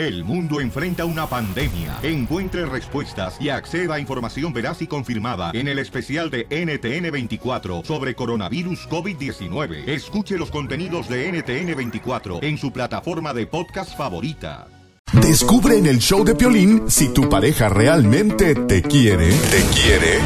[0.00, 1.98] El mundo enfrenta una pandemia.
[2.02, 8.14] Encuentre respuestas y acceda a información veraz y confirmada en el especial de NTN24 sobre
[8.14, 9.86] coronavirus COVID-19.
[9.86, 14.68] Escuche los contenidos de NTN24 en su plataforma de podcast favorita.
[15.12, 20.18] Descubre en el show de Piolín si tu pareja realmente te quiere, te quiere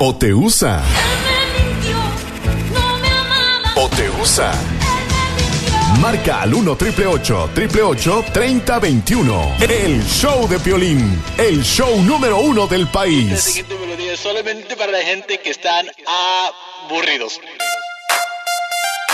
[0.00, 0.82] o te usa.
[3.76, 4.52] O te usa.
[6.00, 9.56] Marca al 1 triple 888 3021.
[9.60, 13.64] El show de Piolín, el show número uno del país.
[14.16, 17.40] solamente para la gente que están aburridos.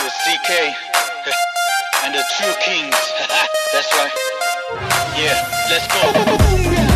[0.03, 0.51] The CK
[2.05, 2.97] and the True Kings.
[3.73, 4.13] That's right.
[5.17, 5.37] Yeah,
[5.69, 6.90] let's go.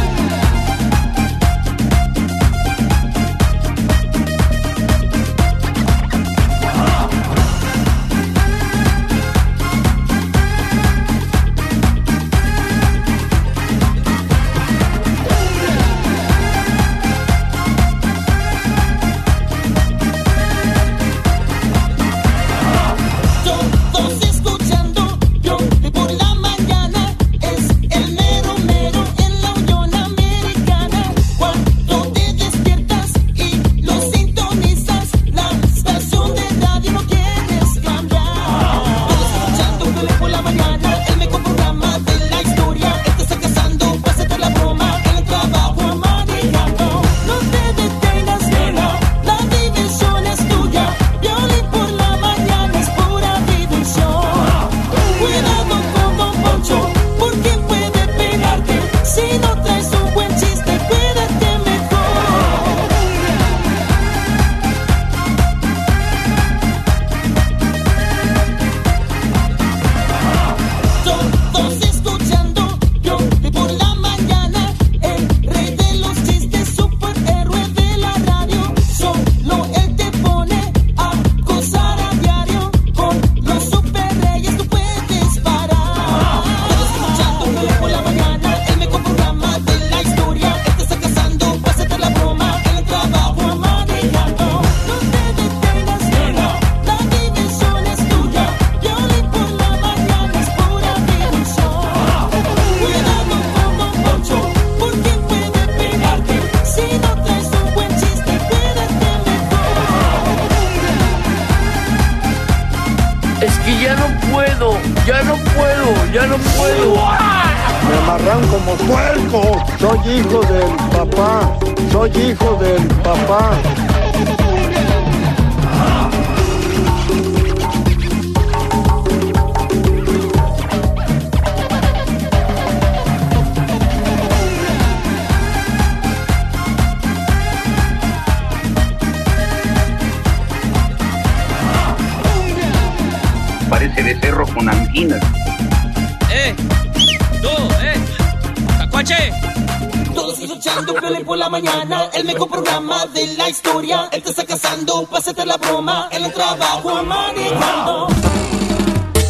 [154.65, 158.09] Casando, pásate la broma, en el trabajo manejando.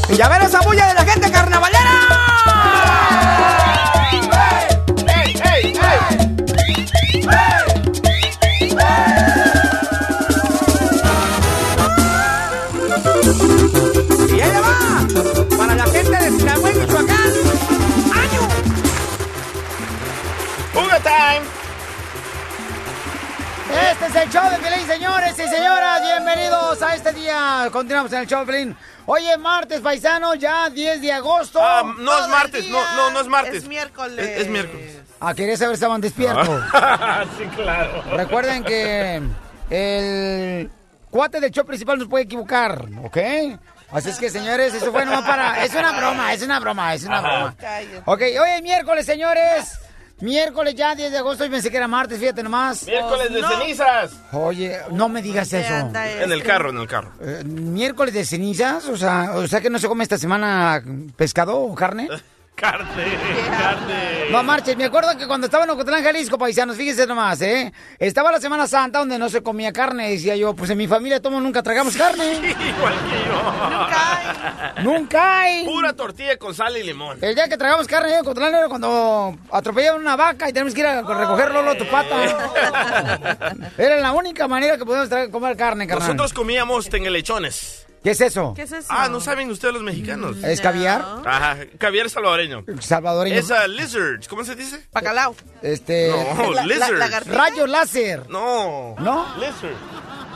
[0.09, 1.74] Y a ver esa bulla de la gente carnavalera.
[24.07, 26.03] Este es el show de Pelín, señores y señoras.
[26.03, 27.69] Bienvenidos a este día.
[27.73, 28.77] Continuamos en el show de Pelín.
[29.07, 31.59] Hoy es martes, paisano, ya 10 de agosto.
[31.63, 33.55] Ah, no es martes, no, no, no es martes.
[33.55, 34.29] Es miércoles.
[34.29, 35.01] Es, es miércoles.
[35.21, 36.47] Ah, quería saber si estaban despiertos.
[37.39, 38.03] sí, claro.
[38.15, 39.23] Recuerden que
[39.71, 40.71] el
[41.11, 43.17] cuate del show principal nos puede equivocar, ¿ok?
[43.91, 45.65] Así es que, señores, eso fue nomás para...
[45.65, 47.29] Es una broma, es una broma, es una Ajá.
[47.29, 47.55] broma.
[48.05, 49.79] Ok, hoy es miércoles, señores.
[50.21, 52.87] Miércoles ya, 10 de agosto, y pensé que era martes, fíjate nomás.
[52.87, 53.49] Miércoles de no.
[53.49, 54.13] cenizas.
[54.33, 56.23] Oye, no me digas ¿Dónde eso.
[56.23, 56.49] En el este?
[56.49, 57.13] carro, en el carro.
[57.21, 60.83] Eh, miércoles de cenizas, o sea, o sea que no se come esta semana
[61.17, 62.09] pescado o carne.
[62.65, 63.19] Carne,
[63.51, 64.31] carne.
[64.31, 67.71] No marches, me acuerdo que cuando estaba en Ocotlán, Jalisco, paisanos, fíjense nomás, ¿eh?
[67.99, 71.21] Estaba la Semana Santa donde no se comía carne, decía yo, pues en mi familia
[71.21, 72.33] todos nunca tragamos carne.
[72.37, 74.83] Igual que yo.
[74.83, 75.65] Nunca hay.
[75.65, 77.19] Pura tortilla con sal y limón.
[77.21, 80.81] El día que tragamos carne en Ocotlán era cuando atropellaban una vaca y tenemos que
[80.81, 82.17] ir a recogerlo a tu pata.
[83.79, 86.09] Era la única manera que podíamos comer carne, carnal.
[86.09, 87.84] Nosotros comíamos tenguelechones.
[88.05, 88.53] ¿Qué es eso?
[88.55, 88.89] ¿Qué es eso?
[88.91, 90.37] Ah, ¿no saben ustedes los mexicanos?
[90.45, 91.03] ¿Es caviar?
[91.25, 92.63] Ajá, caviar salvadoreño.
[92.79, 93.35] Salvadoreño.
[93.35, 94.87] Es uh, lizard, ¿cómo se dice?
[94.93, 95.35] Bacalao.
[95.63, 96.11] Este.
[96.11, 97.27] No, lizard.
[97.27, 98.29] Rayo láser.
[98.29, 98.95] No.
[98.99, 99.27] ¿No?
[99.37, 99.73] Lizard.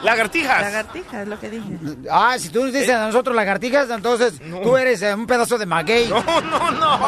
[0.02, 0.62] Lagartijas.
[0.62, 1.68] Lagartija, es lo que dije.
[2.10, 5.66] Ah, si tú nos dices a nosotros lagartijas, entonces tú eres eh, un pedazo de
[5.66, 6.08] maguey.
[6.08, 6.98] No, no, no.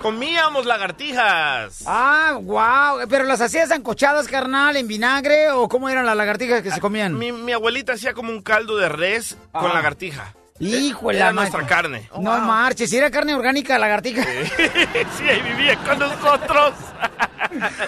[0.00, 1.82] Comíamos lagartijas.
[1.86, 3.06] Ah, wow.
[3.08, 7.18] Pero las hacías ancochadas, carnal, en vinagre o cómo eran las lagartijas que se comían?
[7.18, 9.74] Mi, mi abuelita hacía como un caldo de res con Ah.
[9.74, 10.34] lagartija.
[10.58, 12.08] Hijo de Era la nuestra carne.
[12.18, 14.22] No marches, si era carne orgánica lagartija.
[15.18, 16.72] sí, ahí vivía con nosotros.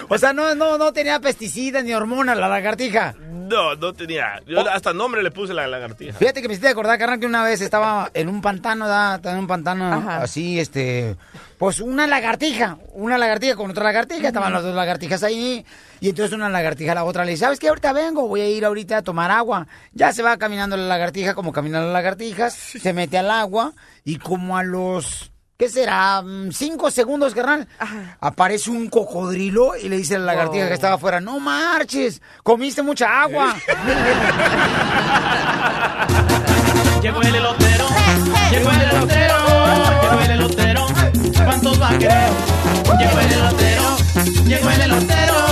[0.09, 3.15] O sea, no, no, no tenía pesticidas ni hormonas la lagartija.
[3.53, 4.41] No, no tenía.
[4.47, 6.17] Yo hasta nombre le puse la lagartija.
[6.17, 9.15] Fíjate que me hiciste acordar, carnal, que una vez estaba en un pantano, ¿da?
[9.15, 10.23] Estaba en un pantano Ajá.
[10.23, 11.15] así, este...
[11.59, 15.65] Pues una lagartija, una lagartija con otra lagartija, estaban las dos lagartijas ahí,
[16.01, 17.69] y entonces una lagartija a la otra le dice, ¿sabes qué?
[17.69, 19.67] Ahorita vengo, voy a ir ahorita a tomar agua.
[19.93, 23.73] Ya se va caminando la lagartija, como caminan las lagartijas, se mete al agua,
[24.03, 25.31] y como a los...
[25.57, 26.23] ¿Qué será?
[26.51, 27.67] Cinco segundos, carnal.
[28.19, 32.81] Aparece un cocodrilo y le dice a la lagartija que estaba afuera, no marches, comiste
[32.81, 33.55] mucha agua.
[37.03, 37.85] Llegó el elotero,
[38.49, 39.35] llegó el elotero,
[40.01, 40.87] llegó el elotero.
[41.43, 41.77] ¿Cuántos?
[41.77, 43.97] Llegó el elotero, llegó el elotero,
[44.45, 45.42] llegó el elotero.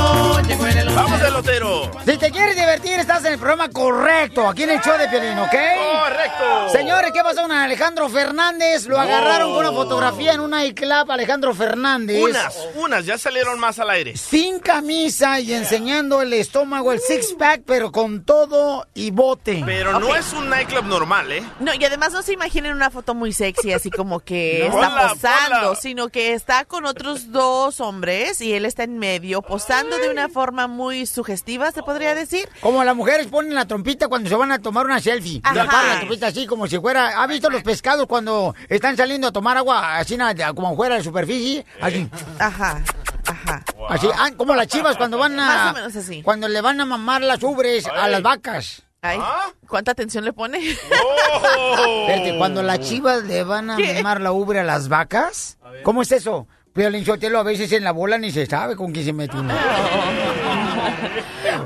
[0.95, 1.92] ¡Vamos, elotero!
[2.06, 5.38] Si te quieres divertir, estás en el programa correcto, aquí en el show de Piolín,
[5.39, 5.50] ¿ok?
[5.51, 6.69] ¡Correcto!
[6.71, 8.86] Señores, ¿qué pasó con Alejandro Fernández?
[8.88, 12.21] Lo agarraron con una fotografía en un nightclub, Alejandro Fernández.
[12.21, 14.18] Unas, unas, ya salieron más al aire.
[14.18, 19.63] Sin camisa y enseñando el estómago, el six-pack, pero con todo y bote.
[19.65, 21.44] Pero no es un nightclub normal, ¿eh?
[21.59, 24.75] No, y además no se imaginen una foto muy sexy, así como que No.
[24.75, 29.42] está Ponla, posando, sino que está con otros dos hombres y él está en medio,
[29.42, 32.49] posando de una forma muy sugestiva, se podría decir.
[32.61, 35.39] Como las mujeres ponen la trompita cuando se van a tomar una selfie.
[35.43, 35.83] Ajá.
[35.85, 37.21] La trompita así como si fuera...
[37.21, 40.17] ¿Ha visto los pescados cuando están saliendo a tomar agua así
[40.55, 41.63] como fuera de superficie?
[41.79, 42.09] Así.
[42.39, 42.81] Ajá,
[43.27, 43.63] ajá.
[43.88, 45.45] Así, ah, como las chivas cuando van a...
[45.45, 46.23] Más o menos así.
[46.23, 48.81] Cuando le van a mamar las ubres a las vacas.
[49.03, 49.19] Ay,
[49.67, 50.57] ¿cuánta atención le pone?
[50.57, 52.07] ¡Oh!
[52.07, 53.94] Espérate, cuando las chivas le van a ¿Qué?
[53.95, 55.59] mamar la ubre a las vacas.
[55.83, 56.47] ¿Cómo es eso?
[56.73, 56.95] Pero el
[57.39, 59.53] a veces en la bola ni se sabe con quién se mete uno.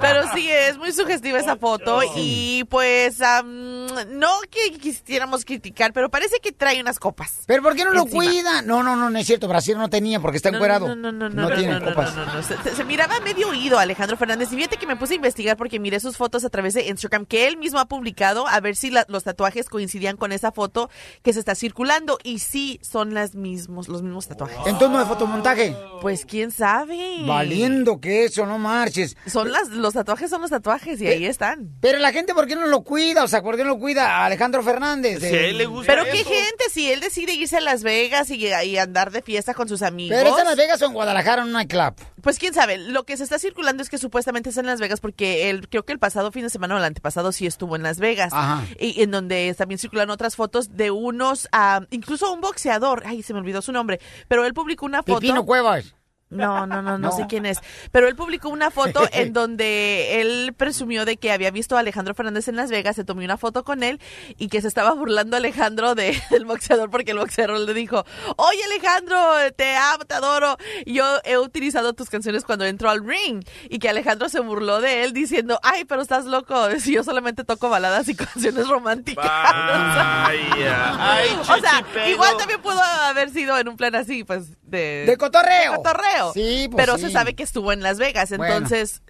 [0.01, 6.09] Pero sí, es muy sugestiva esa foto y pues am, no que quisiéramos criticar, pero
[6.09, 7.43] parece que trae unas copas.
[7.45, 8.23] ¿Pero por qué no lo Encima.
[8.23, 8.61] cuida?
[8.61, 9.47] No, no, no, no es cierto.
[9.47, 10.87] Brasil no tenía porque está encuerado.
[10.87, 12.15] No, no, no, no, no, tiene no, copas.
[12.15, 12.43] no, no, no.
[12.43, 14.51] Se, se- miraba medio oído Alejandro Fernández.
[14.51, 17.25] Y fíjate que me puse a investigar porque miré sus fotos a través de Instagram
[17.25, 20.89] que él mismo ha publicado a ver si la- los tatuajes coincidían con esa foto
[21.23, 22.17] que se está circulando.
[22.23, 24.57] Y sí, son las mismos, los mismos tatuajes.
[24.65, 25.75] Entonces no es fotomontaje.
[26.01, 27.23] Pues quién sabe.
[27.25, 29.14] Valiendo que eso, no marches.
[29.25, 31.69] Son las, los tatuajes son los tatuajes y ahí están.
[31.81, 33.23] Pero la gente, ¿por qué no lo cuida?
[33.23, 35.19] O sea, ¿por qué no lo cuida a Alejandro Fernández?
[35.19, 38.29] Si a él le gusta Pero qué gente, si él decide irse a Las Vegas
[38.29, 40.17] y, y andar de fiesta con sus amigos.
[40.17, 41.95] ¿Pero es en Las Vegas o en Guadalajara en un nightclub?
[42.21, 44.99] Pues quién sabe, lo que se está circulando es que supuestamente es en Las Vegas
[44.99, 47.83] porque él, creo que el pasado fin de semana o el antepasado sí estuvo en
[47.83, 48.33] Las Vegas.
[48.33, 48.63] Ajá.
[48.79, 53.33] Y en donde también circulan otras fotos de unos, ah, incluso un boxeador, ay, se
[53.33, 55.19] me olvidó su nombre, pero él publicó una foto.
[55.19, 55.95] Pipino Cuevas.
[56.29, 57.11] No, no, no, no, No.
[57.11, 57.59] sé quién es.
[57.91, 62.15] Pero él publicó una foto en donde él presumió de que había visto a Alejandro
[62.15, 64.01] Fernández en Las Vegas, se tomó una foto con él
[64.37, 68.05] y que se estaba burlando Alejandro de, del boxeador porque el boxeador le dijo,
[68.37, 69.17] oye Alejandro,
[69.55, 70.57] te amo, te adoro.
[70.85, 73.43] Yo he utilizado tus canciones cuando entro al ring.
[73.69, 77.43] Y que Alejandro se burló de él diciendo, ay, pero estás loco, si yo solamente
[77.43, 79.25] toco baladas y canciones románticas.
[79.25, 80.95] Vaya.
[80.99, 85.05] Ay, o sea, igual también pudo haber sido en un plan así, pues, de...
[85.05, 85.71] De cotorreo.
[85.71, 86.14] de cotorreo.
[86.33, 87.05] Sí, pues Pero sí.
[87.05, 88.45] se sabe que estuvo en Las Vegas, Bueno.
[88.55, 89.01] entonces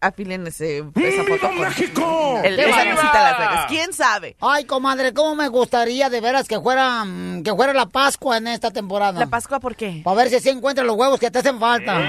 [0.00, 2.40] afilen ese, esa foto con México!
[2.42, 3.66] el- ¡Qué esa visita a Las Vegas.
[3.68, 4.36] ¿Quién sabe?
[4.40, 7.04] Ay, comadre, ¿cómo me gustaría de veras que fuera,
[7.44, 9.20] que fuera la Pascua en esta temporada?
[9.20, 10.00] ¿La Pascua por qué?
[10.02, 11.96] Para ver si se encuentran los huevos que te hacen falta.
[11.98, 12.00] A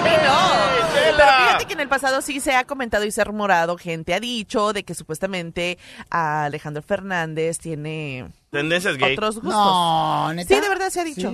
[0.00, 0.84] mí no.
[1.16, 4.12] Pero fíjate que en el pasado sí se ha comentado y se ha rumorado, gente
[4.14, 5.78] ha dicho de que supuestamente
[6.10, 9.12] a Alejandro Fernández tiene Tendencias gay.
[9.12, 9.52] otros gustos.
[9.52, 10.54] No, ¿neta?
[10.54, 11.30] Sí, de verdad se ha dicho.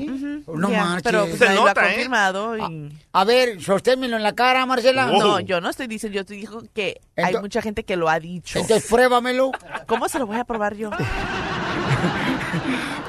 [0.49, 1.03] No ya, marches.
[1.05, 1.89] Pero pues, Se nadie lo nota, ha ¿eh?
[1.93, 2.57] confirmado.
[2.59, 5.11] y- A ver, sosténmelo en la cara, Marcela.
[5.13, 5.19] Oh.
[5.19, 8.19] No, yo no estoy diciendo, yo te digo que hay mucha gente que lo ha
[8.19, 8.59] dicho.
[8.59, 9.53] Entonces pruébamelo.
[9.87, 10.91] ¿Cómo se lo voy a probar yo?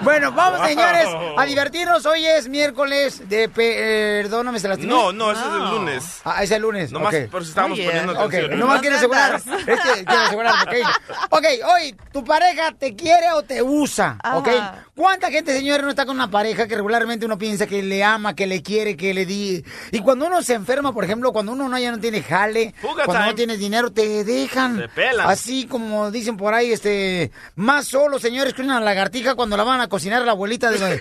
[0.04, 2.06] Bueno, vamos, señores, a divertirnos.
[2.06, 3.50] Hoy es miércoles de...
[3.50, 5.12] pe- Perdóname, se lastimó.
[5.12, 6.22] No, no, ese es el lunes.
[6.26, 6.92] Ah, es el lunes.
[6.92, 7.30] Nomás ok.
[7.30, 8.60] por si estábamos poniendo Ok, atención.
[8.60, 9.36] nomás quiero asegurar.
[9.36, 10.88] Es que quiero asegurarme, ok.
[11.32, 14.18] Ok, hoy, ¿tu pareja te quiere o te usa?
[14.34, 14.48] Ok.
[14.48, 14.86] Ajá.
[14.96, 18.36] ¿Cuánta gente, señores, no está con una pareja que regularmente uno piensa que le ama,
[18.36, 19.64] que le quiere, que le di?
[19.92, 23.06] Y cuando uno se enferma, por ejemplo, cuando uno no, ya no tiene jale, Fuga
[23.06, 24.78] cuando no tienes dinero, te dejan.
[24.78, 25.30] Te pelan.
[25.30, 29.82] Así como dicen por ahí, este, más solo, señores, que una lagartija cuando la van
[29.82, 30.98] a cocinar la abuelita de-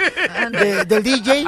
[0.51, 1.45] de- del DJ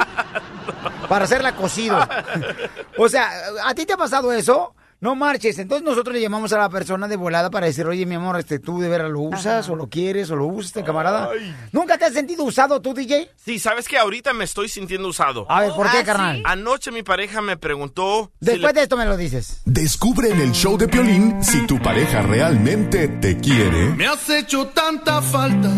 [1.07, 1.99] para hacerla cocido.
[2.97, 3.29] O sea,
[3.65, 4.73] ¿a ti te ha pasado eso?
[5.03, 5.59] No marches.
[5.59, 8.57] Entonces nosotros le llamamos a la persona de volada para decir, oye, mi amor, este,
[8.59, 11.29] tú de veras lo usas o lo quieres o lo usas, este camarada.
[11.73, 13.29] ¿Nunca te has sentido usado tú, DJ?
[13.35, 15.45] Sí, ¿sabes que Ahorita me estoy sintiendo usado.
[15.51, 16.37] A ver, ¿por qué, ¿Ah, carnal?
[16.37, 16.43] sí?
[16.45, 18.31] Anoche mi pareja me preguntó...
[18.39, 19.61] si Después le- de esto me lo dices.
[19.65, 24.67] Descubre en el show de Piolín si tu pareja realmente te quiere Me has hecho
[24.67, 25.69] tanta falta.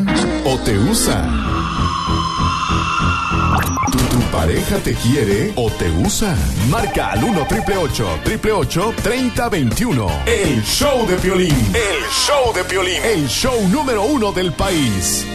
[0.46, 1.85] o te usa.
[3.92, 6.36] ¿Tu, pareja te quiere o te usa?
[6.70, 10.08] Marca al 1 triple 888 3021.
[10.26, 11.56] El show de Piolín.
[11.74, 13.02] El show de Piolín.
[13.04, 15.26] El show número uno del país.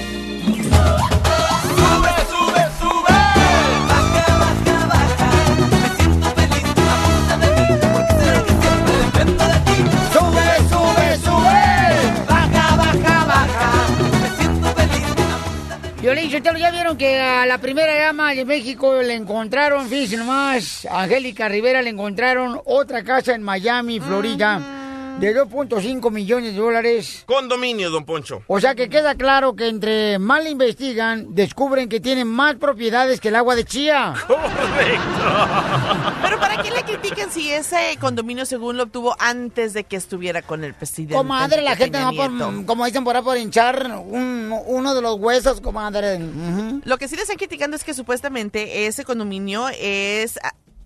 [16.11, 21.83] Ya vieron que a la primera dama de México le encontraron, fíjense nomás, Angélica Rivera
[21.83, 24.79] le encontraron otra casa en Miami, Florida,
[25.21, 27.25] de 2.5 millones de dólares.
[27.27, 28.43] Condominio, don Poncho.
[28.47, 33.21] O sea que queda claro que entre más le investigan, descubren que tiene más propiedades
[33.21, 34.15] que el agua de chía.
[36.23, 40.43] Pero ¿para qué le critican si ese condominio según lo obtuvo antes de que estuviera
[40.43, 41.15] con el presidente?
[41.15, 45.17] Comadre, la gente no por, como dicen por ahí, por hinchar un- uno de los
[45.19, 46.17] huesos, comadre.
[46.17, 46.81] Ujú.
[46.85, 50.39] Lo que sí le están criticando es que supuestamente ese condominio es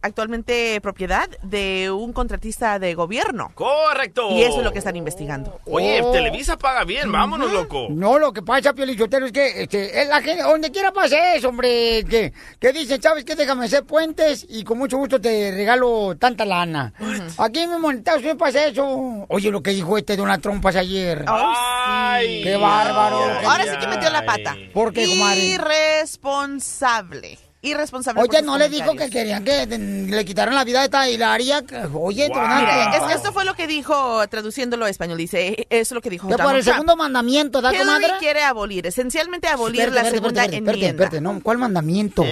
[0.04, 3.50] actualmente propiedad de un contratista de gobierno.
[3.54, 4.30] Correcto.
[4.30, 5.60] Y eso es lo que están investigando.
[5.66, 6.12] Oye, Oh.
[6.12, 7.86] Televisa paga bien, vámonos, loco.
[7.90, 11.48] No, lo que pasa, Piolichotero, es que este, es la gente, donde quiera pasa eso,
[11.48, 13.34] hombre, que, que dicen, ¿sabes qué?
[13.34, 16.92] Déjame hacer puentes y con mucho gusto te regalo tanta lana.
[17.38, 19.26] Aquí mismo en Estados Unidos pasa eso.
[19.28, 21.24] Oye, lo que dijo este Donald Trump pasa ayer.
[21.26, 23.18] Ay, Qué bárbaro.
[23.38, 24.52] ay, Ahora ay, sí que metió la pata.
[24.52, 24.68] ay.
[24.74, 25.40] ¿Por qué, comadre?
[25.40, 27.38] Irresponsable.
[27.64, 28.20] Irresponsable.
[28.22, 31.64] Oye, ¿no le dijo que querían que le quitaran la vida a esta Hilaria?
[31.94, 33.08] Oye, Wow.
[33.08, 36.10] Es- esto fue lo que dijo, traduciéndolo a español, dice, eh, eso es lo que
[36.10, 38.12] dijo Que por el segundo mandamiento, ¿da, comadre?
[38.18, 41.04] quiere abolir, esencialmente abolir Espérate, la espérate, segunda espérate, espérate, enmienda.
[41.04, 42.24] espérate, no, ¿cuál mandamiento?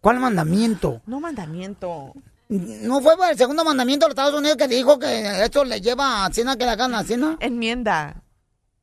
[0.00, 1.02] ¿Cuál mandamiento?
[1.06, 2.12] No mandamiento.
[2.48, 5.80] ¿No fue por el segundo mandamiento de los Estados Unidos que dijo que esto le
[5.80, 7.36] lleva a Cena que la gana a Cena?
[7.38, 8.22] Enmienda.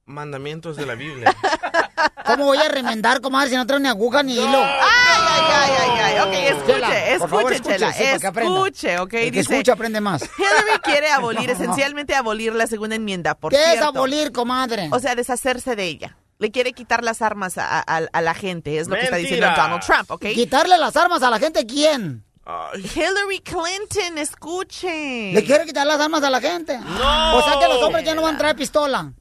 [0.08, 1.36] Mandamientos de la Biblia.
[2.26, 4.58] ¿Cómo voy a remendar, comadre, si no traigo ni aguja ni hilo?
[4.64, 6.20] Ay, ay, ay, ay, ay.
[6.20, 7.92] Ok, Chela, escuche, favor, escuche, Chela.
[7.92, 8.54] para que.
[8.54, 9.14] Escuche, ok.
[9.14, 10.22] El que Dice, escucha aprende más.
[10.24, 14.90] Hillary quiere abolir, esencialmente abolir la segunda enmienda, por ¿Qué es abolir, comadre?
[14.92, 16.18] O sea, deshacerse de ella.
[16.40, 19.48] Le quiere quitar las armas a, a- a la gente, es lo que está diciendo.
[19.56, 20.26] Donald Trump, ¿ok?
[20.36, 22.24] ¿Quitarle las armas a la gente quién?
[22.46, 25.34] Ay, Hillary Clinton, escuche.
[25.34, 26.78] ¿Le quiere quitar las armas a la gente?
[26.78, 27.38] No.
[27.38, 29.12] O sea que los hombres ya no van a traer pistola.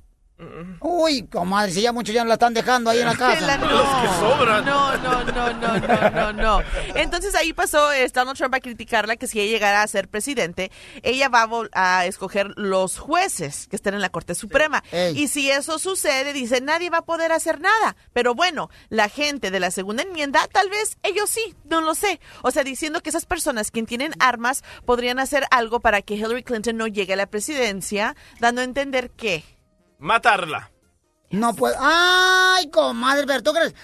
[0.81, 3.57] Uy, comadre, si ya muchos ya la están dejando ahí en la casa.
[3.57, 3.71] no.
[3.71, 4.64] Los que sobran.
[4.66, 6.62] No, no, no, no, no, no, no.
[6.95, 10.71] Entonces ahí pasó eh, Donald Trump a criticarla que si ella llegara a ser presidente,
[11.02, 14.85] ella va a, a escoger los jueces que estén en la Corte Suprema.
[15.14, 17.97] Y si eso sucede, dice, nadie va a poder hacer nada.
[18.12, 22.21] Pero bueno, la gente de la segunda enmienda, tal vez ellos sí, no lo sé.
[22.43, 26.43] O sea, diciendo que esas personas quien tienen armas podrían hacer algo para que Hillary
[26.43, 29.55] Clinton no llegue a la presidencia, dando a entender que...
[29.99, 30.71] matarla.
[31.31, 31.75] No puedo.
[31.81, 33.75] Ay, comadre, pero tú crees.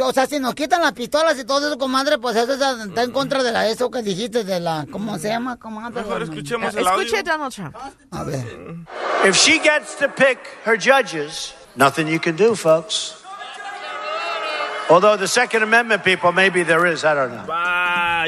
[0.00, 3.02] O, sea, si nos quitan las pistolas y todo eso, comadre, pues eso está, está
[3.02, 4.86] en contra de la eso que dijiste de la.
[4.90, 6.02] ¿Cómo se llama, comadre?
[6.02, 7.02] Mejor escuchemos el audio.
[7.02, 7.76] Escuche Donald Trump.
[8.12, 8.44] A ver.
[9.24, 13.16] If she gets to pick her judges, nothing you can do, folks.
[14.88, 17.44] Although the Second Amendment people, maybe there is, I don't know.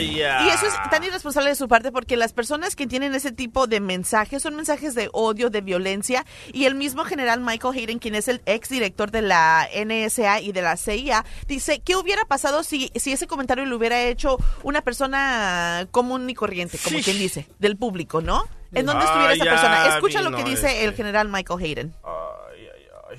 [0.06, 0.44] Vaya.
[0.46, 3.66] Y eso es tan irresponsable de su parte porque las personas que tienen ese tipo
[3.66, 6.24] de mensajes son mensajes de odio, de violencia.
[6.52, 10.52] Y el mismo general Michael Hayden, quien es el ex director de la NSA y
[10.52, 14.82] de la CIA, dice, ¿qué hubiera pasado si, si ese comentario lo hubiera hecho una
[14.82, 18.44] persona común y corriente, como quien dice, del público, ¿no?
[18.72, 19.94] ¿En dónde Ah, estuviera esa persona?
[19.94, 20.84] Escucha lo que dice este.
[20.84, 21.94] el general Michael Hayden.
[22.04, 23.18] Ay, ay, ay.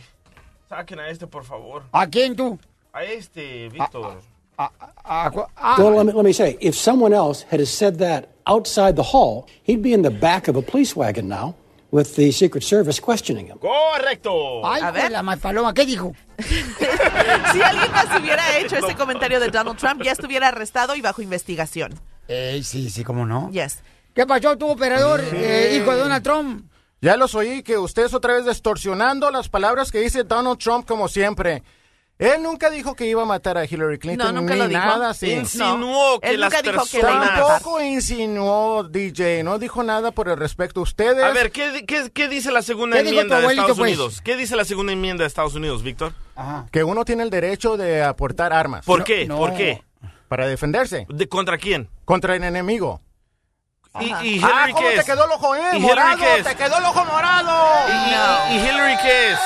[0.70, 1.84] Saquen a este, por favor.
[1.92, 2.60] ¿A quién tú?
[2.94, 4.22] A este, Víctor.
[4.60, 4.70] A-
[5.06, 8.96] a- a- Well, let me, let me say, if someone else had said that outside
[8.96, 11.56] the hall, he'd be in the back of a police wagon now
[11.92, 13.58] with the Secret Service questioning him.
[13.58, 14.62] Correcto.
[14.66, 15.12] Ay, A ver.
[15.12, 16.14] la más paloma, ¿qué dijo?
[17.52, 21.22] Si alguien más hubiera hecho ese comentario de Donald Trump, ya estuviera arrestado y bajo
[21.22, 21.94] investigación.
[22.28, 23.50] Eh, sí, sí, cómo no.
[23.52, 23.80] Yes.
[24.14, 26.66] ¿Qué pasó tu operador, eh, hijo de Donald Trump?
[27.02, 31.08] Ya los oí que ustedes otra vez distorsionando las palabras que dice Donald Trump como
[31.08, 31.64] siempre.
[32.20, 34.82] Él nunca dijo que iba a matar a Hillary Clinton No, nunca ni lo dijo.
[34.82, 35.32] nada así.
[35.32, 37.48] Insinuó que Él las nunca dijo que a personas...
[37.48, 40.82] Tampoco insinuó DJ, no dijo nada por el respecto.
[40.82, 41.24] Ustedes.
[41.24, 43.90] A ver, ¿qué, qué, qué dice la segunda ¿Qué dijo tu enmienda de Estados pues?
[43.94, 44.22] Unidos?
[44.22, 46.14] ¿Qué dice la segunda enmienda de Estados Unidos, Víctor?
[46.72, 48.86] que uno tiene el derecho de aportar armas.
[48.86, 49.26] ¿Por qué?
[49.26, 49.38] no.
[49.38, 49.82] ¿Por qué?
[50.28, 51.90] Para defenderse ¿De contra quién?
[52.06, 53.02] contra el enemigo.
[54.02, 55.06] ¿Y, y ah, Hillary ¿cómo qué te es?
[55.06, 55.60] quedó el ojo, eh?
[55.74, 57.70] ¿Y Hillary morado, te quedó el ojo morado.
[57.90, 59.40] ¿Y, y Hillary qué es?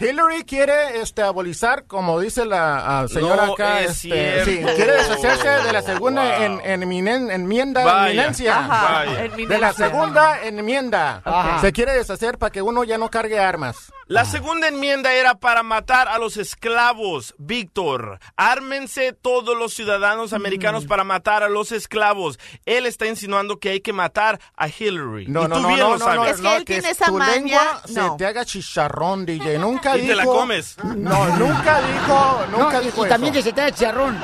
[0.00, 4.92] Hillary quiere este, abolizar, como dice la ah, señora No acá, es este, sí, quiere
[4.94, 6.42] deshacerse de la segunda Wow.
[6.42, 8.08] en, en eminen- enmienda, Vaya.
[8.12, 8.58] eminencia.
[8.58, 9.28] Ajá, Vaya.
[9.46, 11.22] De la segunda enmienda.
[11.24, 11.60] Ajá.
[11.60, 13.92] Se quiere deshacer para que uno ya no cargue armas.
[14.08, 18.18] La segunda enmienda era para matar a los esclavos, Víctor.
[18.36, 22.38] Ármense todos los ciudadanos americanos para matar a los esclavos.
[22.66, 25.26] Él está insinuando que hay que matar a Hillary.
[25.28, 26.16] No, y no, tú no, bien no, lo no, sabes.
[26.16, 28.10] no, Es que no, él tiene que esa tu maña, lengua no.
[28.12, 29.58] se te haga chicharrón, DJ.
[29.58, 30.10] Nunca Y dijo...
[30.10, 30.76] te la comes.
[30.84, 34.18] No, nunca dijo, nunca No, y- dijo y también que se te da chicharrón.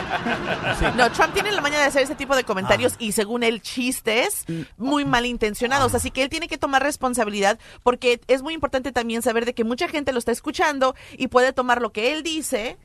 [0.96, 4.44] No, Trump tiene la maña de hacer ese tipo de comentarios y según él chistes
[4.76, 9.44] muy malintencionados, así que él tiene que tomar responsabilidad porque es muy importante también saber
[9.44, 12.78] de que mucha gente lo está escuchando y puede tomar lo que él dice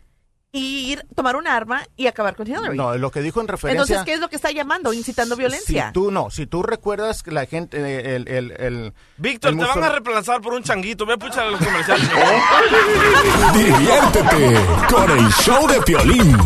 [0.56, 2.78] y ir tomar un arma y acabar con Hillary.
[2.78, 3.82] No, lo que dijo en referencia...
[3.82, 4.94] Entonces, ¿qué es lo que está llamando?
[4.94, 5.88] Incitando violencia.
[5.88, 9.58] Si tú no, si tú recuerdas que la gente, eh, el, el, el Víctor, el
[9.58, 11.08] te van a reemplazar por un changuito.
[11.08, 12.08] Ve a puchar a los comerciales.
[13.56, 14.62] Diviértete
[14.94, 16.38] con el show de Piolín.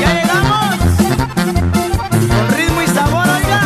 [0.00, 0.76] ¡Ya llegamos!
[2.26, 3.60] Con ritmo y sabor, oiga.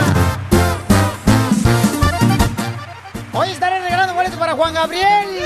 [3.35, 5.40] Hoy estaré regalando boletos para Juan Gabriel.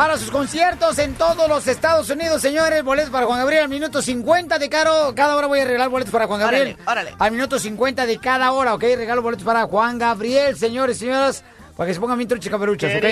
[0.00, 2.82] Para sus conciertos en todos los Estados Unidos, señores.
[2.82, 5.12] Boletos para Juan Gabriel al minuto 50 de caro.
[5.14, 6.78] Cada hora voy a regalar boletos para Juan Gabriel.
[6.86, 7.16] Órale, órale.
[7.18, 8.80] Al minuto 50 de cada hora, ¿ok?
[8.80, 11.44] Regalo boletos para Juan Gabriel, señores y señoras.
[11.76, 13.04] Para que se pongan bien truchas caperuchas, ¿ok?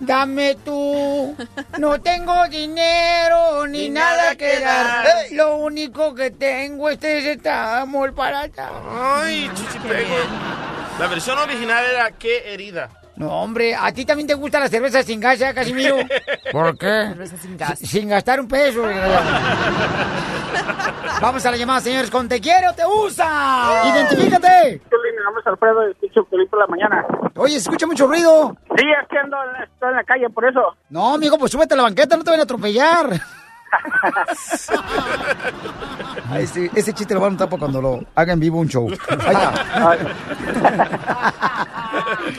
[0.00, 1.36] Dame tú,
[1.78, 5.04] no tengo dinero ni, nada que dar.
[5.32, 8.72] Lo único que tengo es este amor para dar.
[8.90, 10.16] Ay, chichipego.
[10.98, 12.88] La versión original era qué herida.
[13.20, 15.96] No, hombre, ¿a ti también te gusta la cerveza sin gas, ya, Casimiro?
[16.52, 16.86] ¿Por qué?
[17.08, 17.78] Cerveza sin gas.
[17.78, 18.82] Si- Sin gastar un peso.
[21.20, 23.82] Vamos a la llamada, señores, con Te quiero, te usa.
[23.94, 24.80] Identifícate.
[24.90, 27.04] Mi nombre es Alfredo y escucho por la mañana.
[27.36, 28.56] Oye, se escucha mucho ruido.
[28.74, 30.74] Sí, es que ando en la, estoy en la calle, por eso.
[30.88, 33.06] No, amigo, pues súbete a la banqueta, no te van a atropellar.
[36.30, 38.68] Ay, sí, ese chiste lo van a notar para cuando lo haga en vivo un
[38.68, 38.88] show.
[38.88, 39.98] Ahí está.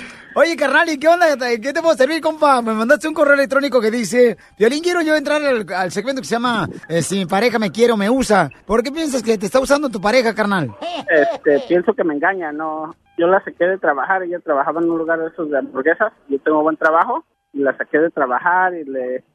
[0.34, 1.26] Oye, carnal, ¿y qué onda?
[1.38, 2.62] ¿Qué te puedo servir, compa?
[2.62, 6.28] Me mandaste un correo electrónico que dice, Violín, quiero yo entrar al, al segmento que
[6.28, 8.50] se llama eh, Si mi pareja me quiere o me usa.
[8.66, 10.72] ¿Por qué piensas que te está usando tu pareja, carnal?
[11.10, 12.96] Este, pienso que me engaña, no.
[13.18, 16.14] Yo la saqué de trabajar, ella trabajaba en un lugar de esos de hamburguesas.
[16.30, 19.26] Yo tengo buen trabajo y la saqué de trabajar y le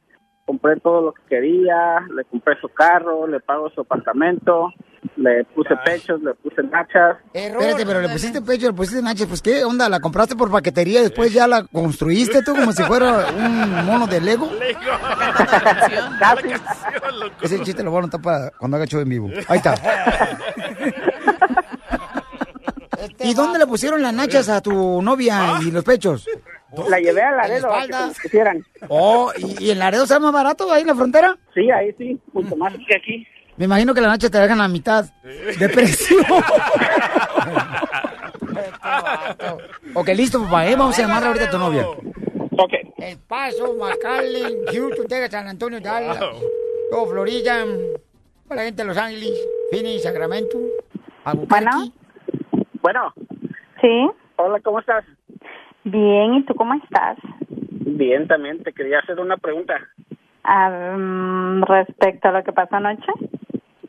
[0.47, 4.71] compré todo lo que quería, le compré su carro, le pago su apartamento,
[5.15, 7.17] le puse pechos, le puse nachas.
[7.33, 9.89] Espérate, pero le pusiste pecho, le pusiste nachas, pues ¿qué onda?
[9.89, 14.07] ¿La compraste por paquetería y después ya la construiste tú como si fuera un mono
[14.07, 14.49] de Lego?
[16.19, 16.49] Casi.
[17.41, 19.29] Ese chiste lo voy a anotar para cuando haga show en vivo.
[19.47, 19.75] Ahí está.
[23.19, 26.27] ¿Y dónde le pusieron las nachas a tu novia y los pechos?
[26.89, 28.65] La llevé a Laredo a que quisieran.
[28.89, 31.37] Oh, ¿y, y en Laredo sale más barato ahí en la frontera?
[31.53, 33.27] Sí, ahí sí, mucho más que aquí.
[33.57, 36.17] Me imagino que la nacha te dejan la mitad de precio.
[39.95, 40.75] ok, listo, papá, ¿eh?
[40.75, 41.87] Vamos a llamarle ahorita a tu novia.
[41.87, 42.73] Ok.
[42.97, 46.19] El Paso, McAllen, Houston, Texas, San Antonio, Dallas,
[46.91, 47.65] todo Florida,
[48.47, 49.31] para la gente de Los Ángeles,
[49.71, 50.57] Phoenix, Sacramento,
[51.23, 51.65] Albuquerque.
[52.81, 53.13] Bueno.
[53.81, 54.07] Sí.
[54.35, 55.03] Hola, ¿cómo estás?
[55.83, 57.17] Bien, ¿y tú cómo estás?
[57.49, 59.73] Bien, también te quería hacer una pregunta.
[60.43, 63.11] Ah, mm, respecto a lo que pasó anoche.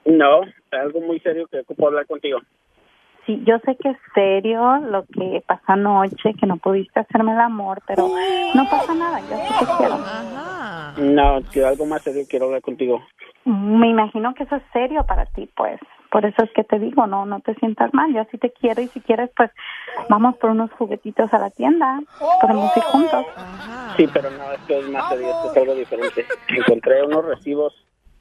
[0.08, 0.40] No,
[0.70, 2.38] algo muy serio que ocupo hablar contigo.
[3.26, 7.40] Sí, yo sé que es serio lo que pasó anoche, que no pudiste hacerme el
[7.40, 8.08] amor, pero
[8.54, 9.98] no pasa nada, yo sí te quiero.
[11.12, 13.02] No, que algo más serio quiero hablar contigo.
[13.44, 15.78] Me imagino que eso es serio para ti, pues.
[16.10, 18.10] Por eso es que te digo, no, no te sientas mal.
[18.14, 19.50] Yo sí te quiero y si quieres, pues
[20.08, 22.00] vamos por unos juguetitos a la tienda.
[22.40, 23.26] Podemos ir juntos.
[23.98, 26.24] Sí, pero no, esto es más serio, esto es algo diferente.
[26.48, 27.74] Encontré unos recibos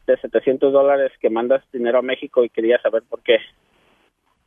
[0.07, 3.37] de 700 dólares que mandas dinero a México y quería saber por qué.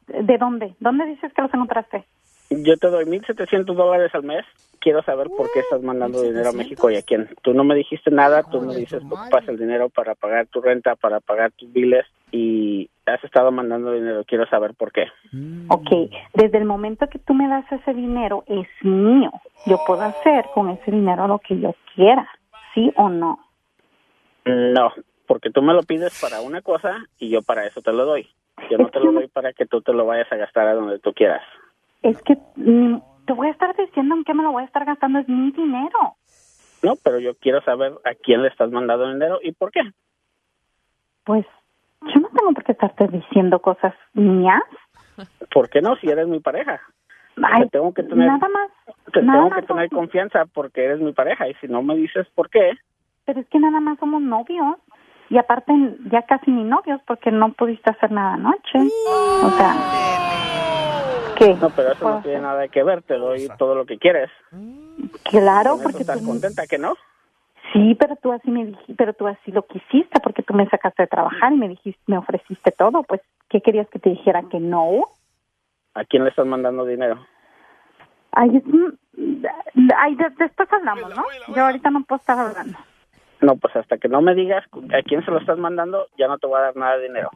[0.08, 0.74] ¿De dónde?
[0.80, 2.04] ¿Dónde dices que los encontraste?
[2.50, 4.44] Yo te doy 1.700 dólares al mes.
[4.80, 7.28] Quiero saber por qué estás mandando dinero a México y a quién.
[7.42, 10.60] Tú no me dijiste nada, tú me dices que ocupas el dinero para pagar tu
[10.60, 14.24] renta, para pagar tus biles y has estado mandando dinero.
[14.26, 15.04] Quiero saber por qué.
[15.68, 19.30] Ok, desde el momento que tú me das ese dinero es mío.
[19.66, 22.26] Yo puedo hacer con ese dinero lo que yo quiera,
[22.74, 23.38] ¿sí o no?
[24.46, 24.92] No,
[25.30, 28.26] porque tú me lo pides para una cosa y yo para eso te lo doy.
[28.68, 30.98] Yo no te lo doy para que tú te lo vayas a gastar a donde
[30.98, 31.40] tú quieras.
[32.02, 32.96] Es que mm,
[33.28, 35.52] te voy a estar diciendo en qué me lo voy a estar gastando, es mi
[35.52, 36.16] dinero.
[36.82, 39.82] No, pero yo quiero saber a quién le estás mandando dinero y por qué.
[41.22, 41.46] Pues
[42.12, 44.64] yo no tengo por qué estarte diciendo cosas mías.
[45.54, 45.94] ¿Por qué no?
[45.98, 46.80] Si eres mi pareja.
[47.40, 48.70] Ay, te tengo que tener, nada más.
[49.12, 51.94] te nada tengo más que tener confianza porque eres mi pareja y si no me
[51.94, 52.72] dices por qué,
[53.26, 54.74] Pero es que nada más somos novios.
[55.30, 55.72] Y aparte,
[56.10, 58.78] ya casi ni novios porque no pudiste hacer nada anoche.
[58.78, 59.74] O sea,
[61.36, 61.54] ¿qué?
[61.54, 63.02] no, pero eso no tiene nada que ver.
[63.02, 64.28] Te doy todo lo que quieres.
[65.24, 66.24] Claro, Con porque estás tú...
[66.26, 66.94] contenta que no.
[67.72, 71.04] Sí, pero tú así me dijiste, pero tú así lo quisiste porque tú me sacaste
[71.04, 73.04] de trabajar y me dijiste, me ofreciste todo.
[73.04, 75.04] Pues, ¿qué querías que te dijera que no?
[75.94, 77.24] ¿A quién le estás mandando dinero?
[78.32, 78.98] Ay, es un-
[79.96, 81.24] ay, de- después hablamos, ¿no?
[81.54, 82.76] Yo ahorita no puedo estar hablando.
[83.40, 86.38] No, pues hasta que no me digas a quién se lo estás mandando, ya no
[86.38, 87.30] te voy a dar nada de dinero.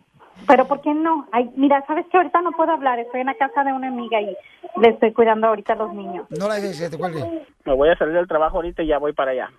[0.47, 1.27] Pero ¿por qué no?
[1.33, 4.21] Ay, mira, sabes que ahorita no puedo hablar, estoy en la casa de una amiga
[4.21, 4.37] y
[4.77, 6.27] le estoy cuidando ahorita a los niños.
[6.31, 7.47] No la dejes te cuelgue.
[7.65, 9.51] Me voy a salir del trabajo ahorita y ya voy para allá.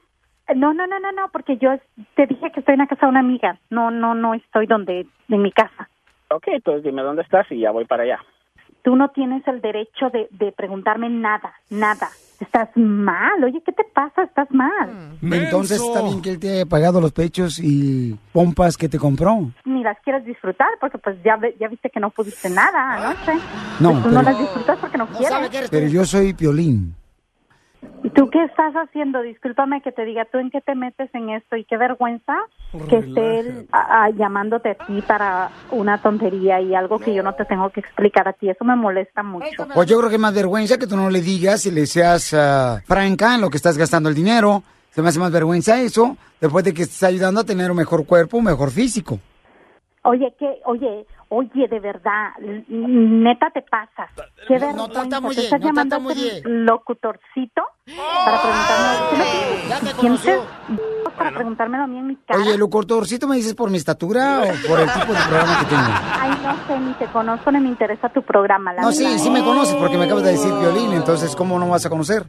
[0.54, 1.72] No, no, no, no, no, porque yo
[2.16, 3.58] te dije que estoy en la casa de una amiga.
[3.72, 5.90] No, no, no estoy donde, en mi casa.
[6.30, 8.20] Ok, entonces dime dónde estás y ya voy para allá.
[8.84, 12.10] Tú no tienes el derecho de, de preguntarme nada, nada.
[12.40, 13.44] Estás mal.
[13.44, 14.24] Oye, ¿qué te pasa?
[14.24, 15.18] Estás mal.
[15.22, 19.52] Entonces está bien que él te haya pagado los pechos y pompas que te compró.
[19.66, 23.34] Ni las quieres disfrutar porque pues ya, ya viste que no pudiste nada anoche.
[23.80, 25.70] No, Pues tú no pero- las disfrutas porque no, quieres.
[25.70, 26.96] Pero yo soy Piolín.
[28.04, 29.22] ¿Y tú qué estás haciendo?
[29.22, 31.56] Discúlpame que te diga, ¿tú en qué te metes en esto?
[31.56, 32.36] Y qué vergüenza
[32.90, 37.24] que esté él a- a- llamándote a ti para una tontería y algo que yo
[37.24, 38.50] no te tengo que explicar a ti.
[38.50, 39.68] Eso me molesta mucho.
[39.74, 42.82] Pues yo creo que más vergüenza que tú no le digas y le seas ah,
[42.86, 44.62] franca en lo que estás gastando el dinero.
[44.92, 48.06] Se me hace más vergüenza eso, después de que estés ayudando a tener un mejor
[48.06, 49.20] cuerpo, un mejor físico.
[50.06, 50.62] Oye, ¿qué?
[50.66, 52.34] Oye, oye, de verdad,
[52.68, 54.10] neta te pasas.
[54.48, 54.94] Qué vergüenza.
[54.94, 56.34] tartamudees, ¿Te estás no llamando tartamudees.
[56.38, 57.64] ese locutorcito
[58.24, 59.94] para preguntarme?
[60.00, 60.40] ¿Quién te
[61.18, 62.40] para preguntármelo a mí en mi cara?
[62.40, 65.66] Oye, ¿lo cortorcito me dices por mi estatura o por el tipo de programa que
[65.66, 65.92] tengo?
[66.20, 68.74] Ay, no sé, ni te conozco ni me interesa tu programa.
[68.74, 71.70] La No, sí, sí me conoces porque me acabas de decir violín, entonces ¿cómo no
[71.70, 72.24] vas a conocer?